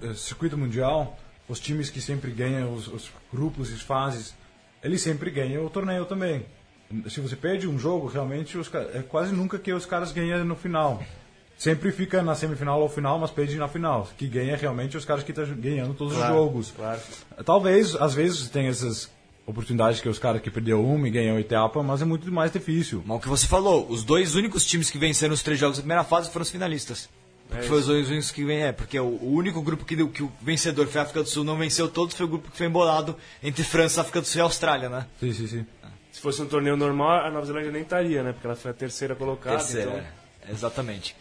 eh, 0.02 0.14
circuito 0.16 0.58
mundial, 0.58 1.16
os 1.48 1.60
times 1.60 1.90
que 1.90 2.02
sempre 2.02 2.32
ganham 2.32 2.74
os, 2.74 2.88
os 2.88 3.12
grupos 3.32 3.70
e 3.70 3.74
as 3.74 3.82
fases, 3.82 4.34
eles 4.82 5.02
sempre 5.02 5.30
ganham 5.30 5.64
o 5.66 5.70
torneio 5.70 6.06
também. 6.06 6.46
Se 7.10 7.20
você 7.20 7.36
perde 7.36 7.68
um 7.68 7.78
jogo, 7.80 8.08
realmente 8.08 8.58
os, 8.58 8.70
é 8.94 9.02
quase 9.02 9.34
nunca 9.34 9.58
que 9.58 9.72
os 9.72 9.86
caras 9.86 10.12
ganham 10.12 10.44
no 10.46 10.56
final. 10.56 11.04
Sempre 11.58 11.92
fica 11.92 12.22
na 12.22 12.36
semifinal 12.36 12.82
ou 12.82 12.90
final, 12.90 13.18
mas 13.20 13.32
perde 13.32 13.58
na 13.58 13.68
final. 13.68 14.10
Que 14.18 14.28
ganha 14.28 14.56
realmente 14.58 14.98
os 14.98 15.06
caras 15.06 15.24
que 15.24 15.32
estão 15.32 15.46
ganhando 15.56 15.94
todos 15.94 16.14
os 16.14 16.20
jogos. 16.20 16.74
Claro. 16.76 17.00
Talvez, 17.46 17.96
às 17.96 18.14
vezes, 18.14 18.50
tem 18.50 18.68
essas 18.68 19.10
oportunidades 19.46 20.02
que 20.02 20.10
os 20.10 20.20
caras 20.20 20.42
que 20.42 20.50
perderam 20.50 20.84
uma 20.84 21.08
e 21.08 21.12
ganham 21.12 21.38
a 21.38 21.40
etapa, 21.40 21.84
mas 21.84 22.02
é 22.02 22.06
muito 22.06 22.32
mais 22.32 22.52
difícil. 22.52 23.04
Mas 23.06 23.18
o 23.18 23.20
que 23.20 23.30
você 23.30 23.48
falou, 23.48 23.88
os 23.90 24.04
dois 24.04 24.36
únicos 24.36 24.66
times 24.66 24.90
que 24.90 24.98
venceram 24.98 25.34
os 25.34 25.44
três 25.44 25.60
jogos 25.60 25.78
da 25.78 25.82
primeira 25.82 26.04
fase 26.04 26.30
foram 26.30 26.44
os 26.44 26.50
finalistas. 26.50 27.10
Porque 27.48 27.68
foi 27.68 27.80
os 27.80 27.86
dois 27.86 28.10
únicos 28.10 28.32
que 28.32 28.44
vem, 28.44 28.64
é, 28.64 28.72
porque 28.72 29.00
o, 29.00 29.20
único 29.22 29.62
grupo 29.62 29.86
que, 29.86 29.96
que 30.08 30.24
o 30.24 30.32
vencedor 30.42 30.88
foi 30.88 31.00
a 31.00 31.04
África 31.04 31.22
do 31.22 31.30
Sul 31.30 31.44
não 31.44 31.58
venceu 31.58 31.88
todos, 31.88 32.16
foi 32.16 32.26
o 32.26 32.30
grupo 32.30 32.50
que 32.50 32.58
foi 32.58 32.66
embolado 32.66 33.16
entre 33.44 33.64
França, 33.64 34.02
África 34.02 34.22
do 34.22 34.28
Sul 34.28 34.40
e 34.40 34.42
Austrália, 34.42 34.90
né? 34.90 35.06
Sim, 35.20 35.34
sim, 35.34 35.48
sim. 35.48 35.66
Se 36.14 36.22
fosse 36.22 36.42
um 36.42 36.46
torneio 36.46 36.78
normal, 36.78 37.26
a 37.26 37.32
Nova 37.32 37.46
Zelândia 37.46 37.72
nem 37.72 37.82
estaria, 37.82 38.22
né? 38.22 38.32
Porque 38.32 38.46
ela 38.48 38.56
foi 38.56 38.72
a 38.72 38.74
terceira 38.74 39.16
colocada. 39.16 39.58
Terceira, 39.58 39.90
então... 39.90 40.04
é, 40.48 40.52
exatamente. 40.52 41.16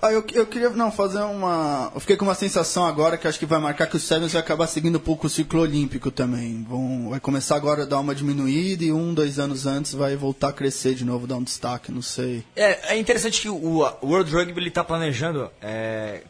Ah, 0.00 0.12
eu, 0.12 0.24
eu 0.34 0.46
queria 0.46 0.70
não 0.70 0.92
fazer 0.92 1.20
uma. 1.20 1.90
Eu 1.94 2.00
fiquei 2.00 2.16
com 2.16 2.24
uma 2.24 2.34
sensação 2.34 2.86
agora 2.86 3.16
que 3.16 3.26
acho 3.26 3.38
que 3.38 3.46
vai 3.46 3.58
marcar 3.58 3.86
que 3.86 3.96
o 3.96 4.00
Sevens 4.00 4.32
vai 4.32 4.42
acabar 4.42 4.66
seguindo 4.66 4.96
um 4.96 5.00
pouco 5.00 5.26
o 5.26 5.30
ciclo 5.30 5.62
olímpico 5.62 6.10
também. 6.10 6.62
Vão, 6.68 7.10
vai 7.10 7.18
começar 7.18 7.56
agora 7.56 7.82
a 7.82 7.86
dar 7.86 7.98
uma 7.98 8.14
diminuída 8.14 8.84
e 8.84 8.92
um, 8.92 9.14
dois 9.14 9.38
anos 9.38 9.66
antes 9.66 9.94
vai 9.94 10.16
voltar 10.16 10.48
a 10.48 10.52
crescer 10.52 10.94
de 10.94 11.04
novo, 11.04 11.26
dar 11.26 11.36
um 11.36 11.42
destaque, 11.42 11.90
não 11.90 12.02
sei. 12.02 12.44
É, 12.54 12.94
é 12.94 12.98
interessante 12.98 13.40
que 13.40 13.48
o, 13.48 13.56
o 13.56 14.06
World 14.06 14.30
Rugby 14.30 14.68
está 14.68 14.84
planejando 14.84 15.50
é, 15.62 16.22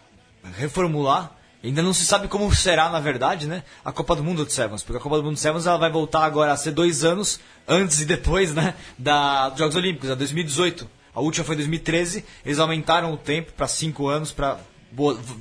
reformular. 0.56 1.33
Ainda 1.64 1.82
não 1.82 1.94
se 1.94 2.04
sabe 2.04 2.28
como 2.28 2.54
será, 2.54 2.90
na 2.90 3.00
verdade, 3.00 3.46
né? 3.46 3.62
A 3.82 3.90
Copa 3.90 4.14
do 4.14 4.22
Mundo 4.22 4.44
de 4.44 4.52
Sevens. 4.52 4.82
Porque 4.82 4.98
a 4.98 5.00
Copa 5.00 5.16
do 5.16 5.22
Mundo 5.22 5.34
de 5.34 5.40
Sevens 5.40 5.66
ela 5.66 5.78
vai 5.78 5.90
voltar 5.90 6.24
agora 6.24 6.52
a 6.52 6.56
ser 6.56 6.72
dois 6.72 7.04
anos 7.04 7.40
antes 7.66 8.02
e 8.02 8.04
depois, 8.04 8.54
né? 8.54 8.74
Da, 8.98 9.48
dos 9.48 9.58
Jogos 9.58 9.74
Olímpicos, 9.74 10.10
a 10.10 10.14
2018. 10.14 10.86
A 11.14 11.20
última 11.22 11.42
foi 11.42 11.54
em 11.54 11.58
2013. 11.58 12.22
Eles 12.44 12.58
aumentaram 12.58 13.14
o 13.14 13.16
tempo 13.16 13.52
para 13.52 13.66
cinco 13.66 14.08
anos 14.08 14.30
para 14.30 14.58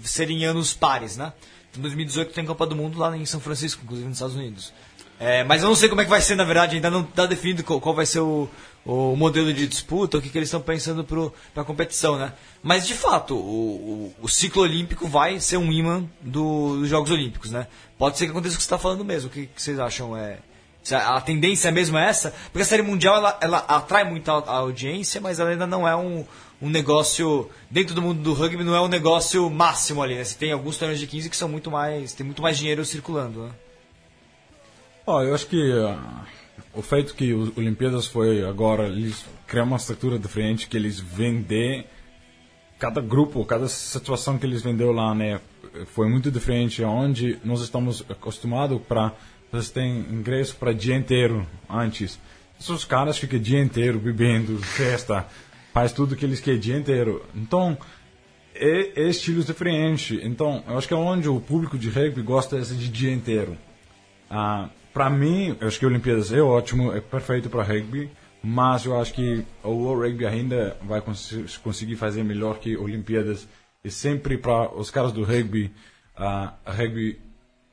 serem 0.03 0.45
anos 0.45 0.74
pares, 0.74 1.17
né? 1.17 1.34
Em 1.78 1.82
2018 1.82 2.34
tem 2.34 2.45
Copa 2.45 2.65
do 2.65 2.76
Mundo 2.76 2.99
lá 2.99 3.15
em 3.17 3.26
São 3.26 3.41
Francisco, 3.41 3.82
inclusive 3.84 4.07
nos 4.07 4.17
Estados 4.17 4.36
Unidos. 4.36 4.74
É, 5.19 5.43
mas 5.43 5.61
eu 5.61 5.67
não 5.67 5.76
sei 5.76 5.89
como 5.89 6.01
é 6.01 6.03
que 6.05 6.09
vai 6.09 6.21
ser, 6.21 6.36
na 6.36 6.43
verdade, 6.43 6.76
ainda 6.76 6.89
não 6.89 7.01
está 7.01 7.26
definido 7.26 7.63
qual 7.63 7.93
vai 7.93 8.05
ser 8.05 8.19
o, 8.19 8.49
o 8.86 9.15
modelo 9.15 9.53
de 9.53 9.65
disputa, 9.67 10.17
o 10.17 10.21
que, 10.21 10.29
que 10.29 10.38
eles 10.38 10.47
estão 10.49 10.59
pensando 10.61 11.03
para 11.05 11.61
a 11.61 11.65
competição, 11.65 12.17
né? 12.17 12.34
Mas, 12.61 12.86
de 12.86 12.93
fato, 12.93 13.36
o, 13.36 14.13
o, 14.19 14.23
o 14.23 14.27
ciclo 14.27 14.61
olímpico 14.61 15.07
vai 15.07 15.39
ser 15.39 15.57
um 15.57 15.71
imã 15.71 16.03
do- 16.21 16.79
dos 16.79 16.89
Jogos 16.89 17.09
Olímpicos, 17.11 17.49
né? 17.51 17.67
Pode 17.97 18.17
ser 18.17 18.25
que 18.25 18.31
aconteça 18.31 18.55
o 18.55 18.57
que 18.57 18.63
você 18.63 18.67
está 18.67 18.77
falando 18.77 19.05
mesmo. 19.05 19.29
O 19.29 19.31
que, 19.31 19.45
que 19.47 19.61
vocês 19.61 19.79
acham? 19.79 20.17
É, 20.17 20.39
a, 20.91 21.15
a 21.17 21.21
tendência 21.21 21.71
mesmo 21.71 21.97
é 21.97 22.09
essa? 22.09 22.34
Porque 22.51 22.61
a 22.61 22.65
Série 22.65 22.81
Mundial, 22.81 23.15
ela, 23.15 23.38
ela 23.41 23.57
atrai 23.59 24.03
muita 24.03 24.31
au- 24.34 24.49
audiência, 24.49 25.21
mas 25.21 25.39
ela 25.39 25.51
ainda 25.51 25.65
não 25.65 25.88
é 25.88 25.95
um, 25.95 26.25
um 26.61 26.69
negócio... 26.69 27.49
Dentro 27.71 27.95
do 27.95 28.01
mundo 28.01 28.21
do 28.21 28.34
rugby, 28.34 28.65
não 28.65 28.75
é 28.75 28.81
um 28.81 28.89
negócio 28.89 29.49
máximo 29.49 30.03
ali, 30.03 30.15
né? 30.15 30.25
Você 30.25 30.36
tem 30.38 30.51
alguns 30.51 30.77
torneios 30.77 30.99
de 30.99 31.07
15 31.07 31.29
que 31.29 31.38
são 31.38 31.47
muito 31.47 31.71
mais... 31.71 32.11
Tem 32.13 32.25
muito 32.25 32.41
mais 32.41 32.57
dinheiro 32.57 32.84
circulando, 32.84 33.43
né? 33.43 33.51
Ó, 35.07 35.21
eu 35.21 35.34
acho 35.34 35.47
que 35.47 35.71
ah, 35.88 36.25
o 36.74 36.82
feito 36.82 37.16
que 37.16 37.34
os 37.34 37.56
Olimpíadas 37.58 38.08
foi 38.08 38.43
agora, 38.43 38.88
eles 38.88 39.26
criam 39.47 39.66
uma 39.66 39.78
estrutura 39.78 40.18
diferente 40.18 40.68
que 40.68 40.78
eles 40.78 40.99
vendem 40.99 41.86
cada 42.80 42.99
grupo, 42.99 43.45
cada 43.45 43.68
situação 43.68 44.38
que 44.38 44.45
eles 44.45 44.62
vendeu 44.62 44.91
lá, 44.91 45.16
né, 45.16 45.39
foi 45.88 46.10
muito 46.10 46.30
diferente 46.30 46.84
onde 46.84 47.39
nós 47.43 47.62
estamos 47.62 48.04
acostumados 48.10 48.82
para 48.88 49.14
vocês 49.51 49.70
têm 49.70 49.99
ingresso 50.12 50.56
para 50.56 50.74
dia 50.74 50.95
inteiro 50.95 51.47
antes. 51.70 52.20
Esses 52.60 52.84
caras 52.86 53.18
ficam 53.18 53.39
dia 53.39 53.62
inteiro 53.62 53.99
bebendo, 53.99 54.58
festa, 54.58 55.28
faz 55.72 55.91
tudo 55.93 56.16
que 56.16 56.26
eles 56.26 56.39
querem 56.39 56.60
dia 56.60 56.76
inteiro. 56.76 57.24
Então, 57.36 57.78
é, 58.56 59.01
é 59.01 59.10
estilos 59.10 59.45
diferentes. 59.45 60.20
Então, 60.24 60.64
eu 60.68 60.78
acho 60.78 60.88
que 60.88 60.93
é 60.93 60.97
onde 60.97 61.30
o 61.30 61.39
público 61.39 61.78
de 61.78 61.89
rugby 61.89 62.22
gosta 62.24 62.58
desse 62.58 62.74
de 62.76 62.89
dia 62.89 63.14
inteiro. 63.14 63.56
Ah, 64.30 64.70
para 64.94 65.10
mim, 65.10 65.58
eu 65.60 65.68
acho 65.68 65.80
que 65.80 65.86
Olimpíadas 65.86 66.32
é 66.32 66.41
ótimo, 66.41 66.94
é 66.94 67.02
perfeito 67.02 67.50
para 67.50 67.64
rugby, 67.64 68.10
mas 68.44 68.86
eu 68.86 69.00
acho 69.00 69.14
que 69.14 69.46
o 69.64 69.94
Rugby 69.94 70.26
ainda 70.26 70.78
vai 70.84 71.02
cons 71.02 71.58
conseguir 71.64 71.96
fazer 71.96 72.24
melhor 72.24 72.60
que 72.60 72.76
Olimpíadas. 72.76 73.48
E 73.84 73.89
sempre 73.89 74.38
para 74.38 74.74
os 74.76 74.91
caras 74.91 75.12
do 75.12 75.24
rugby, 75.24 75.72
ah, 76.16 76.54
rugby 76.66 77.20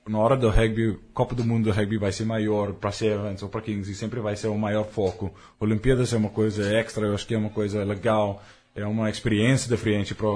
na 0.08 0.18
hora 0.18 0.36
do 0.36 0.48
rugby, 0.48 0.98
Copa 1.12 1.34
do 1.34 1.44
Mundo 1.44 1.64
do 1.64 1.72
rugby 1.72 1.98
vai 1.98 2.12
ser 2.12 2.24
maior 2.24 2.72
para 2.72 2.90
Sevens 2.92 3.42
ou 3.42 3.48
para 3.48 3.60
Kings 3.60 3.90
e 3.90 3.94
sempre 3.94 4.20
vai 4.20 4.36
ser 4.36 4.48
o 4.48 4.56
maior 4.56 4.84
foco. 4.84 5.32
Olimpíadas 5.58 6.12
é 6.12 6.16
uma 6.16 6.30
coisa 6.30 6.72
extra, 6.72 7.06
eu 7.06 7.14
acho 7.14 7.26
que 7.26 7.34
é 7.34 7.38
uma 7.38 7.50
coisa 7.50 7.84
legal, 7.84 8.42
é 8.74 8.84
uma 8.86 9.10
experiência 9.10 9.68
diferente 9.68 10.14
para 10.14 10.26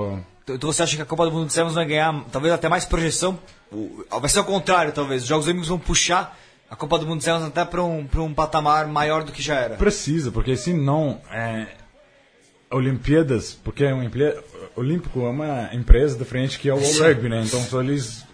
Então 0.42 0.56
então 0.56 0.72
você 0.72 0.82
acha 0.82 0.96
que 0.96 1.02
a 1.02 1.06
Copa 1.06 1.24
do 1.24 1.32
Mundo 1.32 1.46
de 1.46 1.52
Sevens 1.52 1.74
vai 1.74 1.86
ganhar 1.86 2.24
talvez 2.30 2.52
até 2.52 2.68
mais 2.68 2.84
projeção? 2.84 3.38
Vai 4.10 4.28
ser 4.28 4.40
o 4.40 4.44
contrário, 4.44 4.92
talvez. 4.92 5.22
Os 5.22 5.28
Jogos 5.28 5.46
Olímpicos 5.46 5.68
vão 5.68 5.78
puxar 5.78 6.38
a 6.74 6.76
Copa 6.76 6.98
do 6.98 7.06
Mundo 7.06 7.18
de 7.18 7.24
Sevens 7.24 7.44
até 7.44 7.64
para 7.64 7.82
um, 7.84 8.04
pra 8.04 8.20
um 8.20 8.34
patamar 8.34 8.88
maior 8.88 9.22
do 9.22 9.30
que 9.30 9.40
já 9.40 9.54
era. 9.54 9.76
Precisa, 9.76 10.32
porque 10.32 10.56
senão 10.56 11.20
é, 11.30 11.68
Olimpíadas, 12.68 13.54
porque 13.54 13.84
é 13.84 13.94
Olimpíada, 13.94 14.42
Olímpico 14.74 15.20
é 15.20 15.30
uma 15.30 15.70
empresa 15.72 16.18
diferente 16.18 16.58
que 16.58 16.68
é 16.68 16.74
o 16.74 16.76
World 16.76 17.00
Rugby, 17.00 17.28
né? 17.28 17.44
Então 17.46 17.60
só 17.60 17.80
eles 17.80 18.26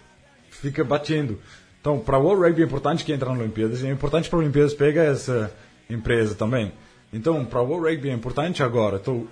ficam 0.49 0.83
batendo. 0.83 1.39
Então, 1.79 1.99
para 1.99 2.17
o 2.17 2.23
World 2.23 2.43
Rugby 2.43 2.63
é 2.63 2.65
importante 2.65 3.05
que 3.05 3.13
entre 3.13 3.29
na 3.29 3.35
Olimpíadas, 3.35 3.81
e 3.83 3.87
é 3.87 3.91
importante 3.91 4.27
para 4.27 4.39
a 4.39 4.41
Olimpíadas 4.41 4.73
pegar 4.73 5.03
essa 5.03 5.51
empresa 5.87 6.33
também. 6.33 6.73
Então, 7.13 7.45
para 7.45 7.61
o 7.61 7.67
World 7.67 7.89
Rugby 7.89 8.09
é 8.09 8.13
importante 8.13 8.63
agora. 8.63 8.97
Então, 8.99 9.27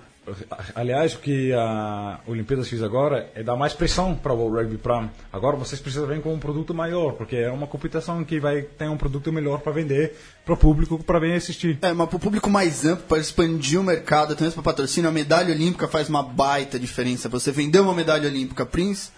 aliás, 0.74 1.14
o 1.14 1.18
que 1.18 1.52
a 1.52 2.20
Olimpíadas 2.26 2.68
fez 2.68 2.82
agora 2.82 3.30
é 3.34 3.42
dar 3.42 3.56
mais 3.56 3.72
pressão 3.72 4.14
para 4.14 4.32
o 4.32 4.48
Rugby. 4.50 4.76
Pra, 4.78 5.08
agora 5.32 5.56
vocês 5.56 5.80
precisam 5.80 6.06
vir 6.06 6.20
com 6.20 6.32
um 6.32 6.38
produto 6.38 6.74
maior, 6.74 7.12
porque 7.12 7.36
é 7.36 7.50
uma 7.50 7.66
competição 7.66 8.22
que 8.24 8.38
vai 8.38 8.62
ter 8.62 8.88
um 8.88 8.96
produto 8.96 9.32
melhor 9.32 9.60
para 9.60 9.72
vender 9.72 10.16
para 10.44 10.54
o 10.54 10.56
público, 10.56 11.02
para 11.02 11.18
vir 11.18 11.34
assistir. 11.34 11.78
É, 11.82 11.92
mas 11.92 12.08
para 12.08 12.16
o 12.16 12.20
público 12.20 12.50
mais 12.50 12.84
amplo, 12.84 13.04
para 13.06 13.18
expandir 13.18 13.80
o 13.80 13.84
mercado, 13.84 14.32
até 14.32 14.44
mesmo 14.44 14.62
para 14.62 14.72
patrocínio, 14.72 15.08
a 15.08 15.12
medalha 15.12 15.54
olímpica 15.54 15.88
faz 15.88 16.08
uma 16.08 16.22
baita 16.22 16.78
diferença. 16.78 17.28
Você 17.28 17.50
vender 17.50 17.80
uma 17.80 17.94
medalha 17.94 18.28
olímpica, 18.28 18.66
Prince 18.66 19.10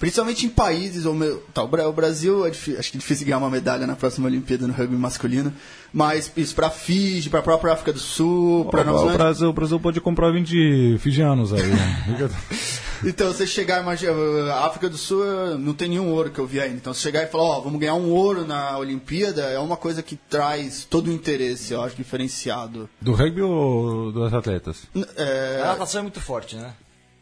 Principalmente 0.00 0.46
em 0.46 0.48
países, 0.48 1.04
ou 1.04 1.12
meu, 1.12 1.44
tá, 1.52 1.62
o 1.62 1.92
Brasil, 1.92 2.46
é 2.46 2.50
difícil, 2.50 2.80
acho 2.80 2.90
que 2.90 2.96
é 2.96 3.00
difícil 3.00 3.26
ganhar 3.26 3.36
uma 3.36 3.50
medalha 3.50 3.86
na 3.86 3.94
próxima 3.94 4.28
Olimpíada 4.28 4.66
no 4.66 4.72
rugby 4.72 4.96
masculino, 4.96 5.52
mas 5.92 6.32
isso 6.38 6.54
para 6.54 6.70
Fiji, 6.70 7.28
para 7.28 7.40
a 7.40 7.42
própria 7.42 7.74
África 7.74 7.92
do 7.92 7.98
Sul, 7.98 8.64
para 8.70 8.82
Nova 8.82 8.98
Zelândia. 8.98 9.14
O 9.14 9.18
Brasil, 9.18 9.48
o 9.50 9.52
Brasil 9.52 9.78
pode 9.78 10.00
comprar 10.00 10.30
20 10.30 10.96
fijianos 11.00 11.52
aí. 11.52 11.66
Né? 11.66 12.30
então, 13.04 13.26
você 13.26 13.46
chegar, 13.46 13.82
imagina, 13.82 14.10
a 14.54 14.66
África 14.68 14.88
do 14.88 14.96
Sul 14.96 15.22
não 15.58 15.74
tem 15.74 15.90
nenhum 15.90 16.08
ouro 16.08 16.30
que 16.30 16.38
eu 16.38 16.46
vi 16.46 16.62
ainda. 16.62 16.76
Então, 16.76 16.94
você 16.94 17.02
chegar 17.02 17.22
e 17.24 17.26
falar, 17.26 17.44
ó, 17.44 17.58
oh, 17.58 17.60
vamos 17.60 17.78
ganhar 17.78 17.94
um 17.94 18.08
ouro 18.08 18.46
na 18.46 18.78
Olimpíada, 18.78 19.42
é 19.42 19.58
uma 19.58 19.76
coisa 19.76 20.02
que 20.02 20.16
traz 20.16 20.82
todo 20.88 21.08
o 21.08 21.12
interesse, 21.12 21.74
eu 21.74 21.82
acho, 21.82 21.94
diferenciado. 21.94 22.88
Do 23.02 23.12
rugby 23.12 23.42
ou 23.42 24.10
dos 24.12 24.32
atletas? 24.32 24.78
É... 25.14 25.60
A 25.62 25.66
natação 25.66 25.98
é 25.98 26.02
muito 26.04 26.22
forte, 26.22 26.56
né? 26.56 26.72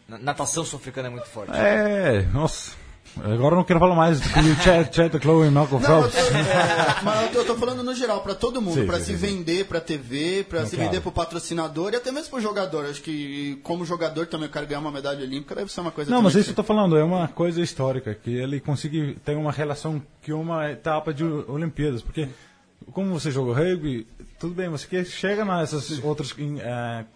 Natação 0.09 0.65
sul-africana 0.65 1.09
é 1.09 1.11
muito 1.11 1.27
forte. 1.27 1.53
É, 1.55 2.23
nossa. 2.33 2.73
Agora 3.17 3.55
eu 3.55 3.57
não 3.57 3.65
quero 3.65 3.81
falar 3.81 3.95
mais 3.95 4.21
do 4.21 4.63
Chad, 4.63 4.95
Chad 4.95 5.13
Chloe 5.21 5.49
e 5.49 5.51
Malcolm 5.51 5.85
Phelps. 5.85 6.15
É, 6.17 7.03
mas 7.03 7.23
eu 7.23 7.29
tô, 7.29 7.39
eu 7.39 7.45
tô, 7.47 7.55
falando 7.57 7.83
no 7.83 7.95
geral, 7.95 8.21
para 8.21 8.35
todo 8.35 8.61
mundo, 8.63 8.87
para 8.87 9.01
se 9.01 9.07
sim, 9.07 9.17
vender 9.17 9.65
para 9.67 9.81
TV, 9.81 10.45
para 10.49 10.65
se 10.65 10.77
claro. 10.77 10.91
vender 10.91 11.01
para 11.01 11.09
o 11.09 11.13
patrocinador 11.13 11.93
e 11.93 11.97
até 11.97 12.13
mesmo 12.13 12.31
para 12.31 12.39
o 12.39 12.43
jogador. 12.43 12.87
Acho 12.87 13.03
que 13.03 13.59
como 13.63 13.85
jogador 13.85 14.27
também 14.27 14.47
eu 14.47 14.53
quero 14.53 14.67
ganhar 14.67 14.81
uma 14.81 14.93
medalha 14.93 15.25
olímpica, 15.25 15.55
deve 15.55 15.73
ser 15.73 15.81
uma 15.81 15.91
coisa 15.91 16.11
Não, 16.11 16.23
mas 16.23 16.35
isso 16.35 16.45
que 16.45 16.51
eu 16.51 16.57
tô 16.57 16.63
falando, 16.63 16.97
é 16.97 17.03
uma 17.03 17.29
coisa 17.29 17.61
histórica, 17.61 18.15
que 18.15 18.31
ele 18.31 18.61
consegue 18.61 19.17
ter 19.25 19.37
uma 19.37 19.53
relação 19.53 20.01
que 20.23 20.33
uma 20.33 20.71
etapa 20.71 21.13
de 21.13 21.25
Olimpíadas, 21.25 22.03
porque 22.03 22.29
como 22.93 23.19
você 23.19 23.31
joga 23.31 23.53
rugby, 23.53 24.07
tudo 24.39 24.55
bem, 24.55 24.69
você 24.69 25.05
chega 25.05 25.45
nesses 25.45 26.03
outros 26.03 26.33
uh, 26.33 26.37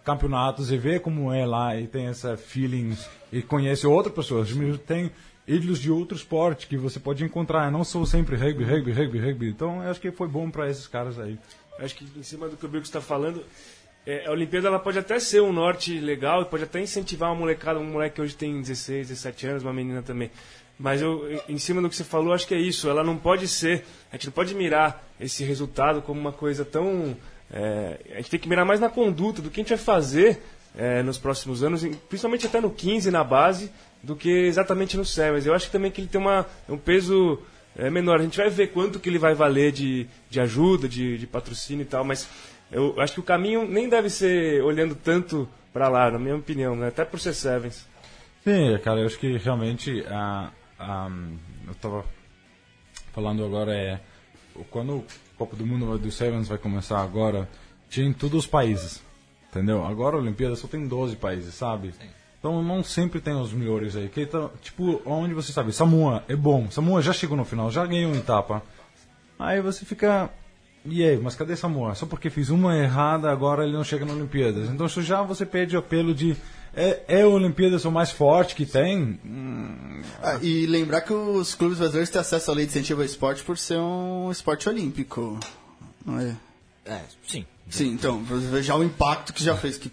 campeonatos 0.05 0.71
e 0.71 0.77
vê 0.77 0.99
como 0.99 1.33
é 1.33 1.47
lá 1.47 1.77
e 1.77 1.87
tem 1.87 2.07
essa 2.07 2.37
feeling 2.37 2.97
e 3.33 3.43
conhece 3.43 3.87
outras 3.87 4.15
pessoas. 4.15 4.49
Tem 4.87 5.11
ídolos 5.47 5.81
de 5.81 5.91
outro 5.91 6.17
esporte 6.17 6.67
que 6.67 6.77
você 6.77 6.99
pode 6.99 7.25
encontrar. 7.25 7.67
Eu 7.67 7.71
não 7.71 7.85
sou 7.85 8.05
sempre 8.05 8.37
rugby, 8.37 8.65
rugby, 8.65 8.93
rugby, 8.93 9.19
rugby. 9.19 9.49
Então 9.49 9.83
eu 9.83 9.91
acho 9.91 10.01
que 10.01 10.11
foi 10.11 10.29
bom 10.29 10.51
para 10.51 10.69
esses 10.69 10.87
caras 10.87 11.19
aí. 11.19 11.39
Eu 11.79 11.85
acho 11.85 11.95
que 11.95 12.07
em 12.17 12.23
cima 12.23 12.49
do 12.49 12.57
que 12.57 12.67
o 12.67 12.69
Bico 12.69 12.85
está 12.85 13.01
falando, 13.01 13.45
é, 14.05 14.27
a 14.27 14.33
Olimpíada 14.33 14.69
ela 14.69 14.79
pode 14.79 14.99
até 14.99 15.19
ser 15.21 15.43
um 15.43 15.53
norte 15.53 15.99
legal, 15.99 16.45
pode 16.47 16.65
até 16.65 16.81
incentivar 16.81 17.31
uma 17.31 17.39
molecada, 17.39 17.79
um 17.79 17.85
moleque 17.85 18.17
que 18.17 18.23
hoje 18.23 18.35
tem 18.35 18.61
16, 18.61 19.09
17 19.09 19.47
anos, 19.47 19.63
uma 19.63 19.73
menina 19.73 20.03
também. 20.03 20.31
Mas 20.83 21.01
eu, 21.01 21.41
em 21.49 21.59
cima 21.59 21.81
do 21.81 21.89
que 21.89 21.95
você 21.95 22.03
falou, 22.03 22.35
acho 22.35 22.45
que 22.45 22.55
é 22.55 22.59
isso. 22.59 22.89
Ela 22.89 23.05
não 23.05 23.17
pode 23.17 23.47
ser, 23.47 23.85
a 24.11 24.17
gente 24.17 24.27
não 24.27 24.33
pode 24.33 24.53
mirar 24.53 25.09
esse 25.21 25.45
resultado 25.45 26.03
como 26.03 26.21
uma 26.21 26.33
coisa 26.33 26.65
tão. 26.65 27.17
É, 27.53 28.01
a 28.15 28.17
gente 28.17 28.31
tem 28.31 28.41
que 28.41 28.49
mirar 28.49 28.65
mais 28.65 28.81
na 28.81 28.89
conduta 28.89 29.41
do 29.41 29.49
que 29.49 29.61
a 29.61 29.63
gente 29.63 29.69
vai 29.69 29.79
fazer 29.79 30.43
é, 30.77 31.01
nos 31.01 31.19
próximos 31.19 31.63
anos, 31.63 31.85
principalmente 32.09 32.47
até 32.47 32.61
no 32.61 32.69
15 32.69 33.13
na 33.13 33.23
base, 33.23 33.71
do 34.03 34.17
que 34.17 34.29
exatamente 34.29 34.97
no 34.97 35.05
céu. 35.05 35.35
Mas 35.35 35.47
eu 35.47 35.55
acho 35.55 35.71
também 35.71 35.89
que 35.89 36.01
ele 36.01 36.09
tem 36.09 36.21
uma, 36.21 36.45
um 36.69 36.77
peso 36.77 37.39
é, 37.77 37.89
menor. 37.89 38.19
A 38.19 38.25
gente 38.25 38.39
vai 38.39 38.51
ver 38.51 38.73
quanto 38.73 38.99
que 38.99 39.09
ele 39.09 39.19
vai 39.19 39.35
valer 39.35 39.71
de, 39.71 40.09
de 40.29 40.41
ajuda, 40.41 40.89
de, 40.89 41.17
de 41.17 41.27
patrocínio 41.29 41.83
e 41.83 41.87
tal, 41.87 42.05
mas 42.05 42.29
eu 42.73 43.01
acho 43.01 43.15
que 43.15 43.21
o 43.21 43.23
caminho 43.23 43.69
nem 43.69 43.89
deve 43.89 44.11
ser 44.11 44.61
olhando 44.65 44.97
tanto 44.97 45.49
para 45.73 45.89
lá, 45.89 46.11
na 46.11 46.19
minha 46.19 46.35
opinião, 46.35 46.75
né? 46.75 46.89
até 46.89 47.05
por 47.05 47.21
ser 47.21 47.35
Sevens. 47.35 47.87
Sim, 48.43 48.77
cara, 48.83 48.99
eu 48.99 49.07
acho 49.07 49.19
que 49.21 49.37
realmente 49.37 50.05
um, 50.83 51.39
eu 51.67 51.73
estava 51.73 52.05
falando 53.13 53.45
agora 53.45 53.75
é 53.75 54.01
quando 54.71 54.97
o 54.97 55.05
Copa 55.37 55.57
do 55.57 55.67
Mundo 55.67 55.99
do 55.99 56.11
Sevens 56.11 56.49
vai 56.49 56.59
começar 56.59 57.01
agora, 57.01 57.49
tinha 57.89 58.07
em 58.07 58.13
todos 58.13 58.41
os 58.41 58.47
países, 58.47 59.03
entendeu? 59.51 59.85
Agora 59.85 60.17
a 60.17 60.21
Olimpíada 60.21 60.55
só 60.57 60.69
tem 60.69 60.87
12 60.87 61.17
países, 61.17 61.55
sabe? 61.55 61.93
Sim. 61.93 62.09
Então 62.39 62.63
não 62.63 62.83
sempre 62.83 63.21
tem 63.21 63.35
os 63.35 63.53
melhores 63.53 63.95
aí. 63.97 64.09
Que 64.09 64.27
tá, 64.27 64.51
tipo, 64.61 65.01
onde 65.07 65.33
você 65.33 65.53
sabe, 65.53 65.73
Samoa 65.73 66.25
é 66.29 66.35
bom, 66.35 66.71
Samoa 66.71 67.01
já 67.01 67.13
chegou 67.13 67.37
no 67.37 67.45
final, 67.45 67.71
já 67.71 67.87
ganhou 67.87 68.11
uma 68.11 68.19
etapa. 68.19 68.63
Aí 69.39 69.61
você 69.61 69.85
fica, 69.85 70.31
e 70.85 71.05
aí, 71.05 71.17
mas 71.17 71.35
cadê 71.35 71.57
Samoa? 71.57 71.95
Só 71.95 72.05
porque 72.05 72.31
fiz 72.31 72.51
uma 72.51 72.77
errada, 72.77 73.31
agora 73.31 73.65
ele 73.65 73.73
não 73.73 73.85
chega 73.85 74.05
na 74.05 74.13
Olimpíadas. 74.13 74.69
Então 74.69 74.89
já 74.89 75.23
você 75.23 75.47
pede 75.47 75.77
o 75.77 75.79
apelo 75.79 76.15
de 76.15 76.37
é, 76.75 77.03
é 77.09 77.23
a 77.23 77.29
Olimpíadas 77.29 77.85
o 77.85 77.91
mais 77.91 78.11
forte 78.11 78.55
que 78.55 78.65
tem. 78.65 79.19
Ah, 80.23 80.39
e 80.41 80.67
lembrar 80.67 81.03
que 81.03 81.13
os 81.13 81.55
clubes 81.55 81.79
brasileiros 81.79 82.11
têm 82.11 82.21
acesso 82.21 82.51
à 82.51 82.55
lei 82.55 82.65
de 82.65 82.71
incentivo 82.73 83.01
ao 83.01 83.07
esporte 83.07 83.43
por 83.43 83.59
ser 83.59 83.79
um 83.79 84.31
esporte 84.31 84.69
olímpico. 84.69 85.39
Não 86.05 86.19
é? 86.19 86.37
É, 86.85 87.01
sim. 87.27 87.45
Sim, 87.71 87.93
então, 87.93 88.23
veja 88.25 88.75
o 88.75 88.83
impacto 88.83 89.33
que 89.33 89.43
já 89.43 89.57
fez, 89.57 89.79
que 89.79 89.89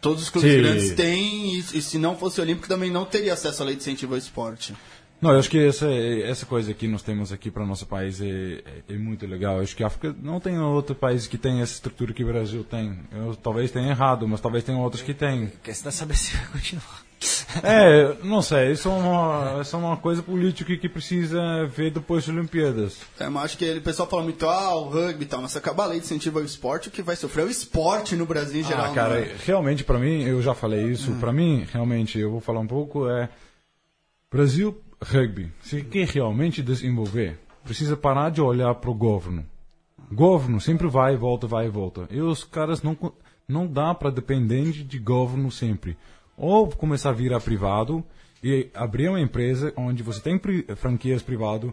todos 0.00 0.22
os 0.22 0.28
clubes 0.30 0.52
sim. 0.52 0.58
grandes 0.58 0.92
têm, 0.92 1.56
e, 1.56 1.58
e 1.58 1.82
se 1.82 1.98
não 1.98 2.16
fosse 2.16 2.40
olímpico 2.40 2.68
também 2.68 2.90
não 2.90 3.04
teria 3.04 3.32
acesso 3.32 3.62
à 3.62 3.66
lei 3.66 3.74
de 3.74 3.80
incentivo 3.80 4.12
ao 4.12 4.18
esporte. 4.18 4.74
Não, 5.20 5.32
eu 5.32 5.38
acho 5.38 5.48
que 5.48 5.58
essa, 5.58 5.90
essa 5.90 6.44
coisa 6.44 6.74
que 6.74 6.86
nós 6.86 7.02
temos 7.02 7.32
aqui 7.32 7.50
para 7.50 7.64
nosso 7.64 7.86
país 7.86 8.20
é, 8.20 8.26
é, 8.26 8.94
é, 8.94 8.98
muito 8.98 9.26
legal. 9.26 9.56
Eu 9.56 9.62
acho 9.62 9.74
que 9.74 9.82
a 9.82 9.86
África 9.86 10.14
não 10.20 10.38
tem 10.38 10.58
outro 10.58 10.94
país 10.94 11.26
que 11.26 11.38
tem 11.38 11.62
essa 11.62 11.74
estrutura 11.74 12.12
que 12.12 12.22
o 12.22 12.26
Brasil 12.26 12.62
tem. 12.62 12.98
Eu 13.10 13.34
talvez 13.34 13.70
tenha 13.70 13.88
errado, 13.88 14.28
mas 14.28 14.40
talvez 14.40 14.64
tenha 14.64 14.76
outros 14.78 15.02
que 15.02 15.14
têm. 15.14 15.50
Questão 15.62 15.88
é 15.88 15.92
saber 15.92 16.16
se 16.16 16.36
vai 16.36 16.46
continuar. 16.48 17.04
É, 17.62 18.16
não 18.22 18.42
sei, 18.42 18.72
isso 18.72 18.88
é 18.88 18.92
uma, 18.92 19.60
isso 19.62 19.74
é 19.74 19.78
uma 19.78 19.96
coisa 19.96 20.22
política 20.22 20.76
que 20.76 20.88
precisa 20.88 21.66
ver 21.66 21.90
depois 21.90 22.26
das 22.26 22.34
Olimpíadas. 22.34 22.98
É, 23.18 23.28
mas 23.28 23.44
acho 23.44 23.58
que 23.58 23.70
o 23.72 23.82
pessoal 23.82 24.08
fala 24.08 24.22
muito, 24.22 24.46
ah, 24.46 24.74
o 24.74 24.88
rugby 24.88 25.24
e 25.24 25.26
tal, 25.26 25.40
mas 25.40 25.52
se 25.52 25.58
acabar 25.58 25.84
a 25.84 25.86
lei 25.86 26.00
de 26.00 26.04
incentivo 26.04 26.38
ao 26.38 26.44
esporte, 26.44 26.88
o 26.88 26.90
que 26.90 27.02
vai 27.02 27.16
sofrer 27.16 27.42
é 27.42 27.46
o 27.46 27.50
esporte 27.50 28.16
no 28.16 28.26
Brasil 28.26 28.60
em 28.60 28.64
geral. 28.64 28.86
Ah, 28.86 28.94
cara, 28.94 29.20
é? 29.20 29.36
realmente 29.44 29.84
para 29.84 29.98
mim, 29.98 30.22
eu 30.22 30.42
já 30.42 30.54
falei 30.54 30.84
isso, 30.84 31.12
hum. 31.12 31.20
para 31.20 31.32
mim, 31.32 31.66
realmente, 31.72 32.18
eu 32.18 32.30
vou 32.30 32.40
falar 32.40 32.60
um 32.60 32.66
pouco, 32.66 33.08
é... 33.08 33.28
Brasil 34.30 34.72
rugby, 35.04 35.52
se 35.60 35.82
quer 35.82 36.08
realmente 36.08 36.62
desenvolver, 36.62 37.38
precisa 37.62 37.96
parar 37.96 38.30
de 38.30 38.40
olhar 38.40 38.74
para 38.74 38.90
o 38.90 38.94
governo. 38.94 39.44
Governo 40.10 40.60
sempre 40.60 40.88
vai 40.88 41.14
e 41.14 41.16
volta, 41.16 41.46
vai 41.46 41.66
e 41.66 41.70
volta. 41.70 42.08
E 42.10 42.20
os 42.20 42.44
caras 42.44 42.82
não, 42.82 42.96
não 43.46 43.66
dá 43.66 43.94
para 43.94 44.10
depender 44.10 44.72
de 44.72 44.98
governo 44.98 45.50
sempre. 45.50 45.96
Ou 46.36 46.68
começar 46.68 47.10
a 47.10 47.12
virar 47.12 47.40
privado 47.40 48.04
e 48.42 48.68
abrir 48.74 49.08
uma 49.08 49.20
empresa 49.20 49.72
onde 49.76 50.02
você 50.02 50.20
tem 50.20 50.40
franquias 50.76 51.22
privado 51.22 51.72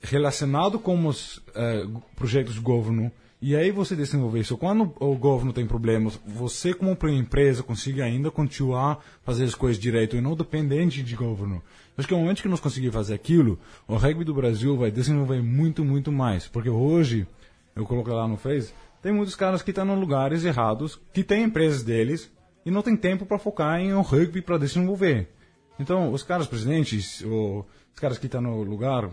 relacionado 0.00 0.78
com 0.78 1.06
os 1.06 1.38
uh, 1.38 2.02
projetos 2.14 2.54
do 2.54 2.62
governo 2.62 3.10
e 3.40 3.54
aí 3.54 3.70
você 3.70 3.94
desenvolver 3.94 4.40
isso. 4.40 4.56
Quando 4.56 4.94
o 4.98 5.14
governo 5.14 5.52
tem 5.52 5.66
problemas, 5.66 6.18
você 6.26 6.72
como 6.72 6.96
empresa 7.08 7.62
consiga 7.62 8.04
ainda 8.04 8.30
continuar 8.30 9.04
fazer 9.22 9.44
as 9.44 9.54
coisas 9.54 9.80
direito 9.80 10.16
e 10.16 10.20
não 10.20 10.34
dependente 10.34 11.02
de 11.02 11.14
governo. 11.14 11.62
Acho 11.96 12.06
que 12.06 12.14
no 12.14 12.20
momento 12.20 12.42
que 12.42 12.48
nós 12.48 12.60
conseguirmos 12.60 12.94
fazer 12.94 13.14
aquilo, 13.14 13.58
o 13.88 13.96
rugby 13.96 14.22
do 14.22 14.34
Brasil 14.34 14.76
vai 14.76 14.90
desenvolver 14.90 15.42
muito, 15.42 15.84
muito 15.84 16.12
mais. 16.12 16.46
Porque 16.46 16.68
hoje, 16.68 17.26
eu 17.74 17.86
coloquei 17.86 18.12
lá 18.12 18.28
no 18.28 18.36
Face, 18.36 18.74
tem 19.00 19.12
muitos 19.12 19.34
caras 19.34 19.62
que 19.62 19.70
estão 19.70 19.86
em 19.86 19.98
lugares 19.98 20.44
errados, 20.44 21.00
que 21.12 21.24
têm 21.24 21.44
empresas 21.44 21.82
deles 21.82 22.30
e 22.66 22.70
não 22.70 22.82
tem 22.82 22.96
tempo 22.96 23.24
para 23.24 23.38
focar 23.38 23.80
em 23.80 23.94
um 23.94 24.02
rugby 24.02 24.42
para 24.42 24.58
desenvolver. 24.58 25.28
Então, 25.78 26.12
os 26.12 26.22
caras 26.22 26.46
presidentes, 26.46 27.22
os 27.22 27.98
caras 27.98 28.18
que 28.18 28.26
estão 28.26 28.42
no 28.42 28.62
lugar, 28.62 29.10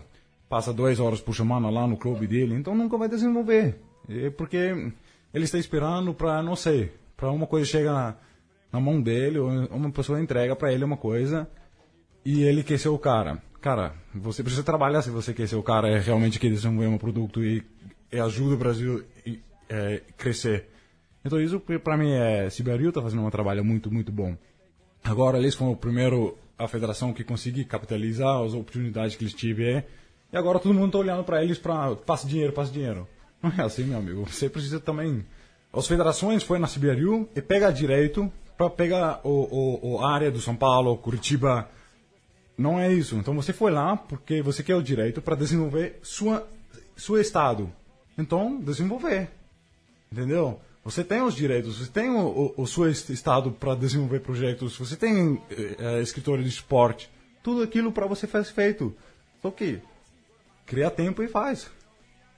passa 0.48 0.72
duas 0.72 1.00
horas 1.00 1.20
por 1.20 1.34
semana 1.34 1.70
lá 1.70 1.86
no 1.86 1.96
clube 1.96 2.26
dele, 2.26 2.54
então 2.54 2.74
nunca 2.74 2.98
vai 2.98 3.08
desenvolver. 3.08 3.78
É 4.08 4.28
porque 4.28 4.92
ele 5.32 5.44
está 5.44 5.58
esperando 5.58 6.12
para, 6.12 6.42
não 6.42 6.56
sei, 6.56 6.92
para 7.16 7.30
uma 7.30 7.46
coisa 7.46 7.66
chegar 7.66 8.22
na 8.70 8.78
mão 8.78 9.00
dele, 9.00 9.38
ou 9.38 9.48
uma 9.48 9.90
pessoa 9.90 10.20
entrega 10.20 10.54
para 10.54 10.72
ele 10.72 10.84
uma 10.84 10.96
coisa 10.96 11.48
e 12.24 12.42
ele 12.42 12.62
quer 12.62 12.78
ser 12.78 12.88
o 12.88 12.98
cara. 12.98 13.42
Cara, 13.60 13.94
você 14.14 14.42
precisa 14.42 14.62
trabalhar 14.62 15.02
se 15.02 15.10
você 15.10 15.32
quer 15.32 15.48
ser 15.48 15.56
o 15.56 15.62
cara, 15.62 15.88
é 15.88 15.98
realmente 15.98 16.38
quer 16.38 16.50
desenvolver 16.50 16.86
um 16.86 16.98
produto 16.98 17.42
e, 17.42 17.64
e 18.12 18.18
ajuda 18.18 18.54
o 18.54 18.58
Brasil 18.58 19.04
a 19.26 19.30
é, 19.68 20.02
crescer. 20.16 20.68
Então 21.24 21.40
isso 21.40 21.60
para 21.82 21.96
mim 21.96 22.12
é, 22.12 22.50
Siberiu 22.50 22.90
está 22.90 23.00
fazendo 23.00 23.22
um 23.22 23.30
trabalho 23.30 23.64
muito, 23.64 23.90
muito 23.90 24.12
bom. 24.12 24.36
Agora 25.02 25.38
eles 25.38 25.54
foram 25.54 25.72
o 25.72 25.76
primeiro, 25.76 26.36
a 26.58 26.68
federação 26.68 27.12
que 27.12 27.24
conseguiu 27.24 27.66
capitalizar 27.66 28.42
as 28.42 28.52
oportunidades 28.52 29.16
que 29.16 29.24
eles 29.24 29.34
tiveram. 29.34 29.82
E 30.32 30.36
agora 30.36 30.58
todo 30.58 30.74
mundo 30.74 30.86
está 30.86 30.98
olhando 30.98 31.24
para 31.24 31.42
eles 31.42 31.58
para 31.58 31.94
passa 31.96 32.26
dinheiro, 32.26 32.52
passa 32.52 32.72
dinheiro. 32.72 33.06
Não 33.42 33.50
é 33.50 33.62
assim, 33.62 33.84
meu 33.84 33.98
amigo. 33.98 34.24
Você 34.24 34.48
precisa 34.48 34.80
também. 34.80 35.24
As 35.72 35.86
federações 35.86 36.42
foi 36.42 36.58
na 36.58 36.66
Siberiu 36.66 37.28
e 37.34 37.42
pega 37.42 37.70
direito 37.70 38.32
para 38.56 38.70
pegar 38.70 39.20
o, 39.24 39.30
o, 39.30 39.92
o 39.92 40.04
área 40.04 40.30
do 40.30 40.40
São 40.40 40.56
Paulo, 40.56 40.96
Curitiba. 40.96 41.68
Não 42.56 42.78
é 42.78 42.92
isso. 42.92 43.16
Então 43.16 43.34
você 43.34 43.52
foi 43.52 43.70
lá 43.70 43.96
porque 43.96 44.42
você 44.42 44.62
quer 44.62 44.76
o 44.76 44.82
direito 44.82 45.20
para 45.20 45.34
desenvolver 45.34 45.98
sua, 46.02 46.46
seu 46.96 47.20
estado. 47.20 47.70
Então, 48.16 48.60
desenvolver. 48.60 49.30
Entendeu? 50.10 50.60
Você 50.84 51.02
tem 51.02 51.22
os 51.22 51.34
direitos, 51.34 51.78
você 51.78 51.90
tem 51.90 52.10
o, 52.10 52.52
o, 52.56 52.62
o 52.62 52.66
seu 52.66 52.88
estado 52.88 53.50
para 53.50 53.74
desenvolver 53.74 54.20
projetos, 54.20 54.76
você 54.76 54.94
tem 54.94 55.40
é, 55.78 56.00
escritório 56.02 56.44
de 56.44 56.50
esporte, 56.50 57.10
tudo 57.42 57.62
aquilo 57.62 57.90
para 57.90 58.06
você 58.06 58.26
fazer 58.26 58.52
feito. 58.52 58.94
Só 59.40 59.50
que 59.50 59.80
cria 60.66 60.90
tempo 60.90 61.22
e 61.22 61.28
faz. 61.28 61.70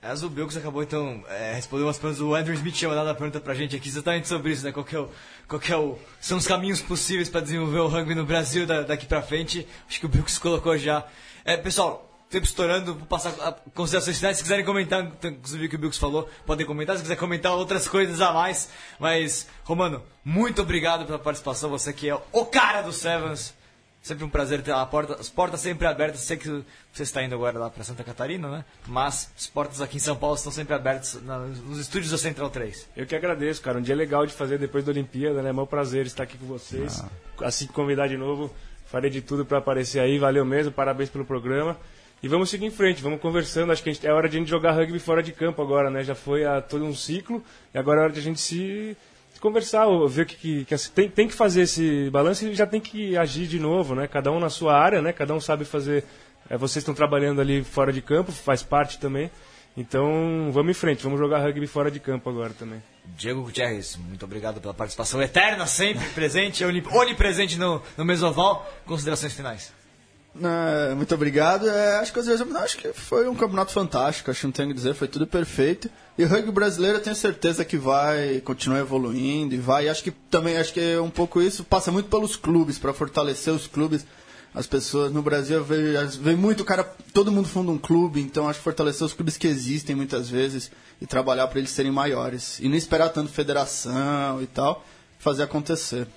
É, 0.01 0.13
o 0.13 0.29
Bilks 0.29 0.55
acabou 0.55 0.83
então 0.83 1.23
é, 1.27 1.59
umas 1.71 1.97
perguntas. 1.97 2.21
O 2.21 2.35
Andrew 2.35 2.53
Smith 2.53 2.75
tinha 2.75 2.89
mandado 2.89 3.09
a 3.09 3.15
pergunta 3.15 3.39
pra 3.39 3.53
gente 3.55 3.75
aqui 3.75 3.89
exatamente 3.89 4.27
sobre 4.27 4.51
isso, 4.51 4.63
né? 4.63 4.71
Qual 4.71 4.85
que 4.85 4.95
é 4.95 4.99
o, 4.99 5.09
qual 5.47 5.59
que 5.59 5.73
é 5.73 5.77
o, 5.77 5.97
são 6.21 6.37
os 6.37 6.45
caminhos 6.45 6.79
possíveis 6.79 7.29
para 7.29 7.41
desenvolver 7.41 7.79
o 7.79 7.87
rugby 7.87 8.13
no 8.13 8.25
Brasil 8.25 8.67
da, 8.67 8.83
daqui 8.83 9.07
pra 9.07 9.21
frente. 9.21 9.67
Acho 9.89 9.99
que 9.99 10.05
o 10.05 10.09
Bilks 10.09 10.37
colocou 10.37 10.77
já. 10.77 11.03
É, 11.43 11.57
pessoal, 11.57 12.07
tempo 12.29 12.45
estourando, 12.45 12.93
vou 12.93 13.07
passar 13.07 13.33
a 13.41 13.51
considerações 13.73 14.17
finais. 14.17 14.37
Se 14.37 14.43
quiserem 14.43 14.63
comentar, 14.63 15.03
inclusive 15.23 15.65
o 15.65 15.69
que 15.69 15.75
o 15.75 15.79
Bilks 15.79 15.97
falou, 15.97 16.29
podem 16.45 16.65
comentar. 16.65 16.95
Se 16.95 17.01
quiser 17.01 17.15
comentar 17.15 17.53
outras 17.53 17.87
coisas 17.87 18.21
a 18.21 18.31
mais. 18.31 18.69
Mas, 18.99 19.47
Romano, 19.63 20.03
muito 20.23 20.61
obrigado 20.61 21.05
pela 21.05 21.17
participação. 21.17 21.71
Você 21.71 21.91
que 21.91 22.07
é 22.07 22.15
o 22.31 22.45
cara 22.45 22.83
do 22.83 22.93
Sevens. 22.93 23.56
Sempre 24.07 24.23
um 24.23 24.29
prazer 24.29 24.61
ter 24.61 24.71
a 24.71 24.85
porta, 24.85 25.15
as 25.19 25.29
portas 25.29 25.59
sempre 25.59 25.85
abertas. 25.85 26.21
Sei 26.21 26.37
que 26.37 26.63
você 26.93 27.03
está 27.03 27.21
indo 27.21 27.35
agora 27.35 27.59
lá 27.59 27.69
para 27.69 27.83
Santa 27.83 28.05
Catarina, 28.05 28.49
né? 28.49 28.65
Mas 28.87 29.29
as 29.37 29.47
portas 29.47 29.81
aqui 29.81 29.97
em 29.97 29.99
São 29.99 30.15
Paulo 30.15 30.37
estão 30.37 30.49
sempre 30.49 30.73
abertas 30.73 31.21
na, 31.23 31.39
nos 31.39 31.77
estúdios 31.77 32.09
da 32.09 32.17
Central 32.17 32.49
3. 32.49 32.87
Eu 32.95 33.05
que 33.05 33.13
agradeço, 33.13 33.61
cara. 33.61 33.79
Um 33.79 33.81
dia 33.81 33.95
legal 33.95 34.25
de 34.25 34.31
fazer 34.31 34.57
depois 34.57 34.85
da 34.85 34.91
Olimpíada, 34.93 35.41
né? 35.41 35.49
É 35.49 35.51
um 35.51 35.65
prazer 35.65 36.05
estar 36.05 36.23
aqui 36.23 36.37
com 36.37 36.45
vocês. 36.45 37.03
Ah. 37.03 37.47
Assim 37.47 37.67
que 37.67 37.73
convidar 37.73 38.07
de 38.07 38.15
novo, 38.15 38.49
farei 38.85 39.09
de 39.09 39.21
tudo 39.21 39.45
para 39.45 39.57
aparecer 39.57 39.99
aí. 39.99 40.17
Valeu 40.17 40.45
mesmo, 40.45 40.71
parabéns 40.71 41.09
pelo 41.09 41.25
programa. 41.25 41.77
E 42.23 42.29
vamos 42.29 42.49
seguir 42.49 42.65
em 42.65 42.71
frente, 42.71 43.03
vamos 43.03 43.19
conversando. 43.19 43.73
Acho 43.73 43.83
que 43.83 43.93
gente, 43.93 44.07
é 44.07 44.13
hora 44.13 44.29
de 44.29 44.37
a 44.37 44.39
gente 44.39 44.49
jogar 44.49 44.71
rugby 44.71 44.99
fora 44.99 45.21
de 45.21 45.33
campo 45.33 45.61
agora, 45.61 45.89
né? 45.89 46.01
Já 46.01 46.15
foi 46.15 46.45
a 46.45 46.61
todo 46.61 46.85
um 46.85 46.95
ciclo 46.95 47.43
e 47.73 47.77
agora 47.77 47.99
é 47.99 48.03
hora 48.05 48.13
de 48.13 48.19
a 48.19 48.23
gente 48.23 48.39
se 48.39 48.95
conversar, 49.39 49.85
ver 50.07 50.23
o 50.23 50.25
que, 50.25 50.35
que, 50.35 50.65
que, 50.65 50.89
tem, 50.91 51.09
tem 51.09 51.27
que 51.27 51.33
fazer 51.33 51.61
esse 51.61 52.09
balanço 52.09 52.45
e 52.45 52.55
já 52.55 52.65
tem 52.65 52.81
que 52.81 53.17
agir 53.17 53.47
de 53.47 53.59
novo, 53.59 53.95
né? 53.95 54.07
Cada 54.07 54.31
um 54.31 54.39
na 54.39 54.49
sua 54.49 54.77
área, 54.77 55.01
né? 55.01 55.13
Cada 55.13 55.33
um 55.33 55.39
sabe 55.39 55.65
fazer. 55.65 56.03
É, 56.49 56.57
vocês 56.57 56.81
estão 56.81 56.93
trabalhando 56.93 57.41
ali 57.41 57.63
fora 57.63 57.91
de 57.91 58.01
campo, 58.01 58.31
faz 58.31 58.63
parte 58.63 58.99
também. 58.99 59.29
Então, 59.75 60.49
vamos 60.51 60.71
em 60.71 60.73
frente, 60.73 61.03
vamos 61.03 61.19
jogar 61.19 61.39
rugby 61.39 61.67
fora 61.67 61.91
de 61.91 61.99
campo 61.99 62.29
agora 62.29 62.51
também. 62.51 62.81
Diego 63.15 63.43
Gutierrez, 63.43 63.95
muito 63.95 64.25
obrigado 64.25 64.59
pela 64.59 64.73
participação 64.73 65.21
eterna, 65.21 65.67
sempre 65.67 66.03
presente, 66.09 66.63
onipresente 66.65 67.59
no, 67.59 67.81
no 67.95 68.03
Mesoval. 68.03 68.67
Considerações 68.85 69.33
finais. 69.33 69.71
É, 70.41 70.93
muito 70.93 71.13
obrigado. 71.15 71.67
É, 71.67 71.97
acho 71.97 72.13
que 72.13 72.21
vezes 72.21 72.55
acho 72.55 72.77
que 72.77 72.93
foi 72.93 73.27
um 73.27 73.35
campeonato 73.35 73.71
fantástico, 73.71 74.29
acho 74.29 74.41
que 74.41 74.45
não 74.45 74.51
tenho 74.51 74.69
que 74.69 74.75
dizer, 74.75 74.93
foi 74.93 75.07
tudo 75.07 75.25
perfeito. 75.25 75.89
E 76.17 76.23
o 76.23 76.27
rugby 76.27 76.51
brasileiro 76.51 76.97
eu 76.97 77.01
tenho 77.01 77.15
certeza 77.15 77.65
que 77.65 77.77
vai 77.77 78.41
continuar 78.41 78.79
evoluindo 78.79 79.55
e 79.55 79.57
vai. 79.57 79.85
E 79.85 79.89
acho 79.89 80.03
que 80.03 80.11
também 80.11 80.57
acho 80.57 80.73
que 80.73 80.79
é 80.79 81.01
um 81.01 81.09
pouco 81.09 81.41
isso 81.41 81.63
passa 81.63 81.91
muito 81.91 82.09
pelos 82.09 82.35
clubes 82.35 82.77
para 82.77 82.93
fortalecer 82.93 83.53
os 83.53 83.67
clubes. 83.67 84.05
As 84.53 84.65
pessoas 84.65 85.11
no 85.11 85.21
Brasil 85.21 85.63
vê 85.63 86.35
muito 86.35 86.65
cara, 86.65 86.83
todo 87.13 87.31
mundo 87.31 87.47
funda 87.47 87.71
um 87.71 87.77
clube, 87.77 88.21
então 88.21 88.49
acho 88.49 88.59
que 88.59 88.63
fortalecer 88.63 89.05
os 89.05 89.13
clubes 89.13 89.37
que 89.37 89.45
existem 89.45 89.95
muitas 89.95 90.29
vezes 90.29 90.71
e 90.99 91.05
trabalhar 91.05 91.47
para 91.47 91.59
eles 91.59 91.69
serem 91.69 91.91
maiores 91.91 92.59
e 92.59 92.67
não 92.67 92.75
esperar 92.75 93.09
tanto 93.09 93.31
federação 93.31 94.41
e 94.41 94.47
tal, 94.47 94.83
fazer 95.19 95.43
acontecer. 95.43 96.07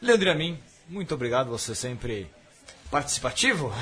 Leandro 0.00 0.30
Amin, 0.30 0.58
muito 0.88 1.12
obrigado, 1.12 1.50
você 1.50 1.74
sempre 1.74 2.30
participativo 2.94 3.72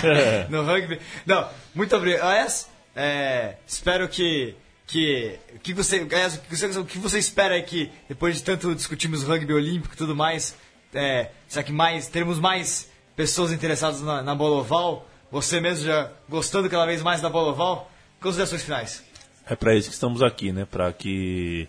no 0.48 0.64
rugby. 0.64 0.98
Não, 1.26 1.46
muito 1.74 1.94
obrigado. 1.94 2.26
Aliás, 2.26 2.70
é, 2.96 3.56
espero 3.66 4.08
que 4.08 4.54
que 4.86 5.38
que 5.62 5.74
você, 5.74 5.98
aliás, 6.10 6.40
o 6.78 6.84
que 6.86 6.98
você 6.98 7.18
espera 7.18 7.58
é 7.58 7.60
que 7.60 7.90
depois 8.08 8.36
de 8.36 8.42
tanto 8.42 8.74
discutirmos 8.74 9.22
rugby 9.22 9.52
olímpico 9.52 9.94
e 9.94 9.98
tudo 9.98 10.16
mais, 10.16 10.56
é, 10.94 11.28
será 11.46 11.62
que 11.62 11.72
mais 11.72 12.08
teremos 12.08 12.40
mais 12.40 12.90
pessoas 13.14 13.52
interessadas 13.52 14.00
na, 14.00 14.22
na 14.22 14.34
bola 14.34 14.56
oval? 14.56 15.06
Você 15.30 15.60
mesmo 15.60 15.84
já 15.84 16.10
gostando 16.26 16.70
cada 16.70 16.86
vez 16.86 17.02
mais 17.02 17.20
da 17.20 17.28
bola 17.28 17.50
oval? 17.50 17.90
Considerações 18.18 18.62
finais. 18.62 19.04
É 19.46 19.54
para 19.54 19.74
isso 19.74 19.88
que 19.88 19.94
estamos 19.94 20.22
aqui, 20.22 20.52
né? 20.52 20.64
Para 20.64 20.90
que 20.90 21.68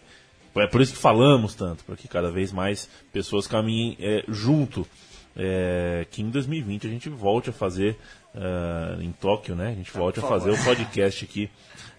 é 0.55 0.67
por 0.67 0.79
isso 0.79 0.93
que 0.93 0.99
falamos 0.99 1.55
tanto, 1.55 1.83
para 1.83 1.97
que 1.97 2.07
cada 2.07 2.31
vez 2.31 2.53
mais 2.53 2.87
pessoas 3.11 3.47
caminhem 3.47 3.97
é, 3.99 4.23
junto 4.29 4.87
é, 5.35 6.05
que 6.09 6.21
em 6.21 6.29
2020 6.29 6.87
a 6.87 6.89
gente 6.89 7.09
volte 7.09 7.49
a 7.49 7.53
fazer 7.53 7.97
uh, 8.33 9.01
em 9.01 9.11
Tóquio, 9.11 9.55
né? 9.55 9.69
A 9.69 9.75
gente 9.75 9.91
volte 9.91 10.19
a 10.19 10.23
fazer 10.23 10.51
o 10.51 10.63
podcast 10.63 11.25
aqui 11.25 11.49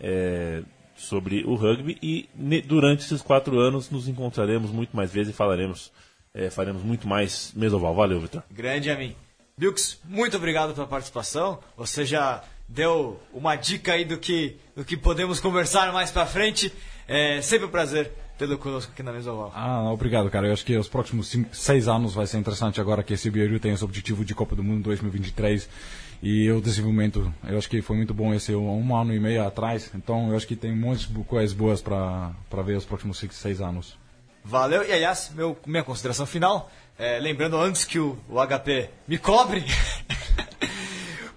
é, 0.01 0.63
sobre 0.97 1.45
o 1.45 1.55
rugby 1.55 1.99
e 2.03 2.29
ne, 2.35 2.63
durante 2.63 3.05
esses 3.05 3.21
quatro 3.21 3.59
anos 3.59 3.91
nos 3.91 4.09
encontraremos 4.09 4.71
muito 4.71 4.97
mais 4.97 5.13
vezes 5.13 5.35
e 5.35 5.37
falaremos, 5.37 5.93
é, 6.33 6.49
faremos 6.51 6.83
muito 6.83 7.07
mais 7.07 7.53
mesoval. 7.55 7.95
Valeu, 7.95 8.21
Vitor. 8.21 8.43
Grande 8.51 8.91
a 8.91 8.97
mim. 8.97 9.15
Bilks, 9.59 9.99
muito 10.05 10.37
obrigado 10.37 10.75
pela 10.75 10.87
participação. 10.87 11.59
Você 11.77 12.05
já 12.05 12.43
deu 12.69 13.21
uma 13.33 13.57
dica 13.57 13.93
aí 13.93 14.05
do 14.05 14.19
que, 14.19 14.57
do 14.75 14.85
que 14.85 14.97
podemos 14.97 15.41
conversar 15.41 15.93
mais 15.93 16.11
para 16.11 16.27
frente. 16.27 16.73
É 17.09 17.41
sempre 17.41 17.67
um 17.67 17.71
prazer 17.71 18.13
tê-lo 18.39 18.59
conosco 18.59 18.93
aqui 18.93 19.03
na 19.03 19.13
Mesoval. 19.13 19.53
Ah, 19.55 19.91
obrigado, 19.91 20.31
cara. 20.31 20.47
Eu 20.47 20.53
acho 20.53 20.65
que 20.65 20.77
os 20.77 20.89
próximos 20.89 21.29
cinco, 21.29 21.55
seis 21.55 21.89
anos 21.89 22.15
vai 22.15 22.27
ser 22.27 22.39
interessante 22.39 22.81
agora 22.81 23.03
que 23.03 23.15
esse 23.15 23.31
Bieru 23.31 23.59
tem 23.59 23.73
esse 23.73 23.85
objetivo 23.85 24.25
de 24.25 24.35
Copa 24.35 24.55
do 24.55 24.63
Mundo 24.63 24.83
2023 24.85 25.69
e 26.23 26.51
o 26.51 26.61
desenvolvimento. 26.61 27.33
Eu 27.47 27.59
acho 27.59 27.69
que 27.69 27.83
foi 27.83 27.97
muito 27.97 28.15
bom 28.15 28.33
esse 28.35 28.55
um 28.55 28.97
ano 28.97 29.15
e 29.15 29.21
meio 29.21 29.45
atrás. 29.45 29.91
Então, 29.95 30.31
eu 30.31 30.37
acho 30.37 30.47
que 30.47 30.57
tem 30.57 30.75
muitas 30.75 31.07
coisas 31.27 31.53
boas 31.53 31.81
para 31.81 32.35
ver 32.65 32.77
os 32.77 32.85
próximos 32.85 33.19
cinco, 33.19 33.35
seis 33.35 33.61
anos. 33.61 33.97
Valeu. 34.45 34.85
E 34.85 34.93
aliás, 34.93 35.33
meu, 35.35 35.57
minha 35.67 35.83
consideração 35.83 36.25
final, 36.27 36.71
é, 36.99 37.19
lembrando 37.19 37.59
antes 37.59 37.85
que 37.85 37.99
o, 37.99 38.17
o 38.29 38.37
HP 38.47 38.91
me 39.09 39.19
cobre. 39.19 39.65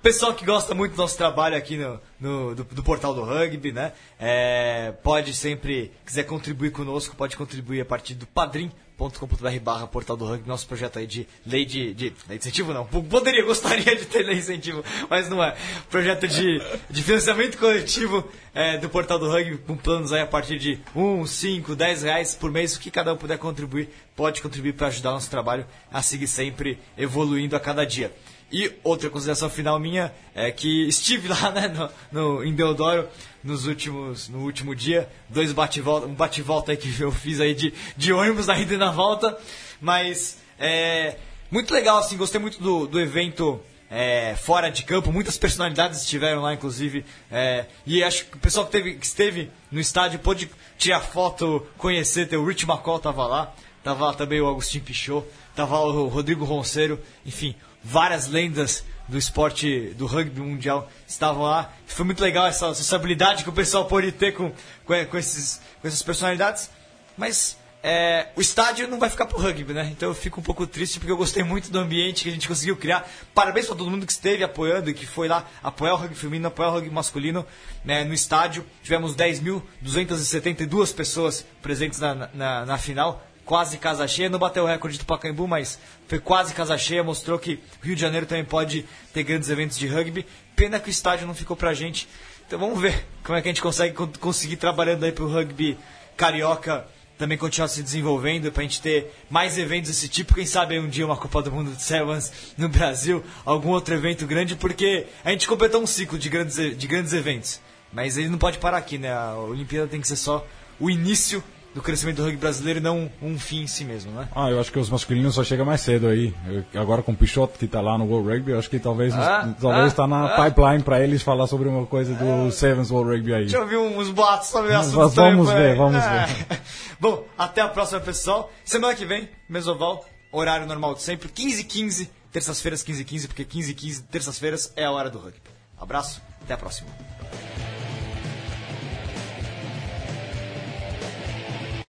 Pessoal 0.02 0.34
que 0.34 0.46
gosta 0.46 0.74
muito 0.74 0.94
do 0.94 0.98
nosso 0.98 1.18
trabalho 1.18 1.58
aqui 1.58 1.76
no, 1.76 2.00
no 2.22 2.56
do, 2.56 2.64
do, 2.64 2.82
portal 2.82 3.14
do 3.14 3.22
rugby, 3.22 3.74
né? 3.74 3.92
É, 4.18 4.94
pode 5.04 5.34
sempre, 5.34 5.92
quiser 6.06 6.24
contribuir 6.24 6.72
conosco, 6.72 7.18
pode 7.18 7.36
contribuir 7.36 7.82
a 7.82 7.86
partir 7.86 8.14
do 8.14 8.26
padrim.com.br 8.26 9.60
barra 9.62 9.88
portal 9.88 10.16
do 10.16 10.26
rugby, 10.26 10.48
nosso 10.48 10.66
projeto 10.68 11.00
aí 11.00 11.06
de 11.06 11.28
lei 11.46 11.66
de, 11.66 11.94
de, 11.94 12.12
de 12.12 12.34
incentivo 12.34 12.74
não, 12.74 12.86
poderia, 12.86 13.44
gostaria 13.44 13.94
de 13.94 14.06
ter 14.06 14.24
lei 14.24 14.36
de 14.36 14.42
incentivo, 14.42 14.86
mas 15.10 15.28
não 15.28 15.44
é, 15.44 15.54
projeto 15.90 16.30
de, 16.30 16.62
de 16.90 17.04
financiamento 17.04 17.58
coletivo 17.58 18.26
é, 18.54 18.78
do 18.78 18.88
portal 18.88 19.20
do 19.20 19.30
rugby, 19.30 19.58
com 19.58 19.76
planos 19.76 20.14
aí 20.14 20.22
a 20.22 20.28
partir 20.28 20.58
de 20.58 20.80
1, 20.96 21.26
5, 21.26 21.76
10 21.76 22.04
reais 22.04 22.36
por 22.36 22.50
mês, 22.50 22.74
o 22.74 22.80
que 22.80 22.90
cada 22.90 23.14
um 23.14 23.18
puder 23.18 23.38
contribuir, 23.38 23.90
pode 24.16 24.42
contribuir 24.42 24.76
para 24.76 24.88
ajudar 24.88 25.10
o 25.10 25.14
nosso 25.16 25.30
trabalho 25.30 25.66
a 25.92 26.02
seguir 26.02 26.28
sempre 26.28 26.80
evoluindo 26.98 27.54
a 27.54 27.60
cada 27.60 27.86
dia. 27.86 28.14
E 28.52 28.72
outra 28.84 29.10
consideração 29.10 29.50
final 29.50 29.80
minha 29.80 30.14
é 30.34 30.52
que 30.52 30.88
estive 30.88 31.28
lá 31.32 31.52
né, 31.52 31.68
no, 31.68 31.90
no, 32.12 32.44
em 32.44 32.54
Deodoro 32.54 33.08
nos 33.44 33.68
últimos, 33.68 34.28
no 34.30 34.40
último 34.40 34.76
dia, 34.76 35.10
dois 35.30 35.52
bate-volta, 35.52 36.08
um 36.08 36.14
bate-volta 36.14 36.76
que 36.76 37.00
eu 37.00 37.12
fiz 37.12 37.40
aí 37.40 37.54
de, 37.54 37.74
de 37.96 38.12
ônibus 38.12 38.48
na 38.48 38.60
ida 38.60 38.74
e 38.74 38.78
na 38.78 38.92
volta, 38.92 39.38
mas 39.80 40.38
é 40.60 41.16
muito 41.50 41.74
legal, 41.74 42.00
assim, 42.00 42.18
gostei 42.18 42.40
muito 42.40 42.62
do, 42.62 42.86
do 42.86 43.00
evento 43.00 43.62
é, 43.90 44.36
fora 44.36 44.70
de 44.70 44.84
campo, 44.84 45.12
muitas 45.12 45.38
personalidades 45.38 46.02
estiveram 46.02 46.42
lá, 46.42 46.54
inclusive, 46.54 47.06
é, 47.32 47.66
e 47.86 48.04
acho 48.04 48.26
que 48.26 48.38
o 48.38 48.40
pessoal 48.40 48.66
que, 48.66 48.72
teve, 48.72 48.94
que 48.96 49.06
esteve 49.06 49.50
no 49.72 49.80
estádio 49.80 50.20
pôde 50.20 50.50
tirar 50.78 51.00
foto, 51.00 51.66
conhecer, 51.78 52.32
o 52.36 52.46
Rich 52.46 52.66
McCall 52.66 52.98
estava 52.98 53.26
lá, 53.26 53.54
estava 53.78 54.06
lá 54.06 54.14
também 54.14 54.40
o 54.42 54.48
Agostinho 54.48 54.84
Pichot, 54.84 55.26
estava 55.50 55.80
o 55.80 56.08
Rodrigo 56.08 56.46
Ronceiro, 56.46 57.00
enfim, 57.26 57.56
várias 57.84 58.28
lendas 58.28 58.84
do 59.08 59.18
esporte 59.18 59.94
do 59.98 60.06
rugby 60.06 60.40
mundial 60.40 60.90
estavam 61.08 61.44
lá. 61.44 61.74
Foi 61.88 62.06
muito 62.06 62.22
legal 62.22 62.46
essa 62.46 62.70
acessibilidade 62.70 63.44
que 63.44 63.50
o 63.50 63.54
pessoal 63.54 63.86
pôde 63.86 64.12
ter 64.12 64.34
com, 64.34 64.52
com, 64.86 65.06
com, 65.06 65.18
esses, 65.18 65.60
com 65.82 65.88
essas 65.88 66.04
personalidades. 66.04 66.70
Mas 67.18 67.58
é, 67.82 68.28
o 68.36 68.42
estádio 68.42 68.88
não 68.88 69.00
vai 69.00 69.10
ficar 69.10 69.26
pro 69.26 69.40
rugby, 69.40 69.74
né? 69.74 69.90
Então 69.92 70.10
eu 70.10 70.16
fico 70.16 70.40
um 70.40 70.44
pouco 70.44 70.68
triste 70.68 71.00
porque 71.00 71.12
eu 71.12 71.18
gostei 71.18 71.44
muito 71.44 71.72
do 71.72 71.80
ambiente 71.80 72.24
que 72.24 72.30
a 72.30 72.32
gente 72.32 72.48
conseguiu 72.48 72.78
criar. 72.78 73.10
Parabéns 73.34 73.66
para 73.66 73.76
todo 73.76 73.90
mundo 73.90 74.06
que 74.06 74.12
esteve 74.12 74.44
apoiando 74.44 74.90
e 74.90 74.94
que 74.94 75.08
foi 75.08 75.28
lá 75.28 75.48
apoiar 75.64 75.94
o 75.94 75.98
rugby 75.98 76.16
feminino, 76.16 76.48
apoiar 76.48 76.70
o 76.70 76.74
rugby 76.74 76.92
masculino 76.92 77.46
né, 77.84 78.04
no 78.04 78.14
estádio. 78.14 78.66
Tivemos 78.84 79.16
10.272 79.16 80.94
pessoas 80.94 81.46
presentes 81.62 82.00
na, 82.00 82.30
na, 82.34 82.66
na 82.66 82.78
final 82.78 83.26
quase 83.50 83.80
casa 83.80 84.08
cheia, 84.08 84.30
não 84.30 84.38
bateu 84.38 84.64
o 84.64 84.68
recorde 84.68 85.00
do 85.00 85.06
Pacaembu, 85.06 85.48
mas 85.48 85.80
foi 86.08 86.20
quase 86.20 86.54
casa 86.54 86.78
cheia, 86.78 87.04
mostrou 87.04 87.40
que 87.40 87.60
o 87.82 87.86
Rio 87.88 87.96
de 87.96 88.02
Janeiro 88.02 88.28
também 88.28 88.46
pode 88.46 88.86
ter 89.12 89.24
grandes 89.24 89.50
eventos 89.50 89.76
de 89.76 89.88
rugby. 89.88 90.24
Pena 90.56 90.80
que 90.80 90.88
o 90.88 90.92
estádio 90.92 91.26
não 91.26 91.34
ficou 91.34 91.58
pra 91.58 91.74
gente. 91.74 92.08
Então 92.46 92.60
vamos 92.60 92.80
ver 92.80 93.08
como 93.26 93.36
é 93.36 93.42
que 93.42 93.48
a 93.48 93.52
gente 93.52 93.64
consegue 93.64 93.96
conseguir 94.20 94.58
trabalhando 94.58 95.04
aí 95.04 95.12
pro 95.12 95.28
rugby 95.28 95.80
carioca 96.16 96.86
também 97.18 97.40
continuar 97.40 97.70
se 97.70 97.82
desenvolvendo, 97.82 98.52
pra 98.52 98.62
gente 98.62 98.84
ter 98.84 99.12
mais 99.32 99.58
eventos 99.58 99.90
desse 99.90 100.08
tipo. 100.08 100.36
Quem 100.36 100.46
sabe 100.46 100.78
um 100.80 100.88
dia 100.88 101.04
uma 101.04 101.18
Copa 101.18 101.42
do 101.42 101.52
Mundo 101.52 101.72
de 101.72 101.82
Sevens 101.82 102.32
no 102.56 102.70
Brasil, 102.70 103.24
algum 103.44 103.70
outro 103.70 103.96
evento 103.96 104.28
grande, 104.28 104.56
porque 104.56 105.08
a 105.26 105.32
gente 105.32 105.48
completou 105.48 105.82
um 105.82 105.88
ciclo 105.88 106.20
de 106.20 106.30
grandes, 106.30 106.56
de 106.78 106.88
grandes 106.88 107.14
eventos. 107.14 107.60
Mas 107.92 108.16
ele 108.16 108.30
não 108.30 108.38
pode 108.38 108.60
parar 108.60 108.78
aqui, 108.78 109.00
né? 109.00 109.12
A 109.12 109.34
Olimpíada 109.38 109.88
tem 109.88 110.00
que 110.00 110.08
ser 110.08 110.18
só 110.18 110.46
o 110.80 110.88
início 110.88 111.44
do 111.74 111.82
crescimento 111.82 112.18
do 112.18 112.24
rugby 112.24 112.38
brasileiro 112.38 112.80
e 112.80 112.82
não 112.82 113.10
um 113.22 113.38
fim 113.38 113.62
em 113.62 113.68
si 113.68 113.86
mesmo, 113.86 114.12
né? 114.12 114.28
Ah, 114.36 114.50
eu 114.50 114.60
acho 114.60 114.72
que 114.72 114.80
os 114.80 114.90
masculinos 114.90 115.36
só 115.36 115.44
chegam 115.44 115.66
mais 115.66 115.82
cedo 115.82 116.08
aí. 116.08 116.34
Eu- 116.48 116.82
agora 116.82 117.02
com 117.02 117.12
o 117.12 117.16
Pichot 117.16 117.58
que 117.58 117.68
tá 117.68 117.80
lá 117.80 117.98
no 117.98 118.06
World 118.06 118.30
Rugby, 118.30 118.52
eu 118.52 118.60
acho 118.60 118.70
que 118.70 118.80
talvez 118.80 119.14
Ah, 119.14 119.54
talvez 119.60 119.94
ah, 119.94 119.96
tá 119.96 120.08
na 120.08 120.36
ah. 120.36 120.46
pipeline 120.46 120.84
pra 120.84 121.00
eles 121.04 121.22
falar 121.22 121.48
sobre 121.48 121.70
uma 121.70 121.86
coisa 121.86 122.14
do 122.16 122.52
Sevens 122.52 122.90
World 122.90 123.16
Rugby 123.16 123.34
aí. 123.34 123.42
Deixa 123.42 123.58
eu 123.58 123.62
ouvir 123.62 123.78
uns 123.78 124.10
boatos 124.10 124.48
sobre 124.48 124.74
assuntos 124.74 125.14
Vamos 125.16 125.48
também, 125.48 125.62
ver, 125.70 125.76
vamos 125.78 126.04
É. 126.04 126.28
Bom, 127.00 127.24
até 127.38 127.62
a 127.62 127.68
próxima, 127.68 128.00
pessoal. 128.00 128.52
Semana 128.66 128.96
que 128.96 129.06
vem, 129.06 129.30
Mesoval, 129.48 130.04
horário 130.32 130.66
normal 130.66 130.96
de 130.96 131.02
sempre, 131.02 131.30
15 131.30 131.62
h 131.62 131.70
15 131.70 132.10
terças-feiras 132.32 132.84
15 132.84 133.02
h 133.02 133.10
15 133.10 133.28
porque 133.28 133.46
15 133.46 133.72
h 133.72 133.80
15 133.80 134.02
terças-feiras 134.04 134.74
é 134.76 134.86
a 134.86 134.92
hora 134.92 135.10
do 135.10 135.18
rugby. 135.20 135.40
Abraço, 135.80 136.22
até 136.44 136.54
a 136.54 136.58
próxima. 136.58 136.90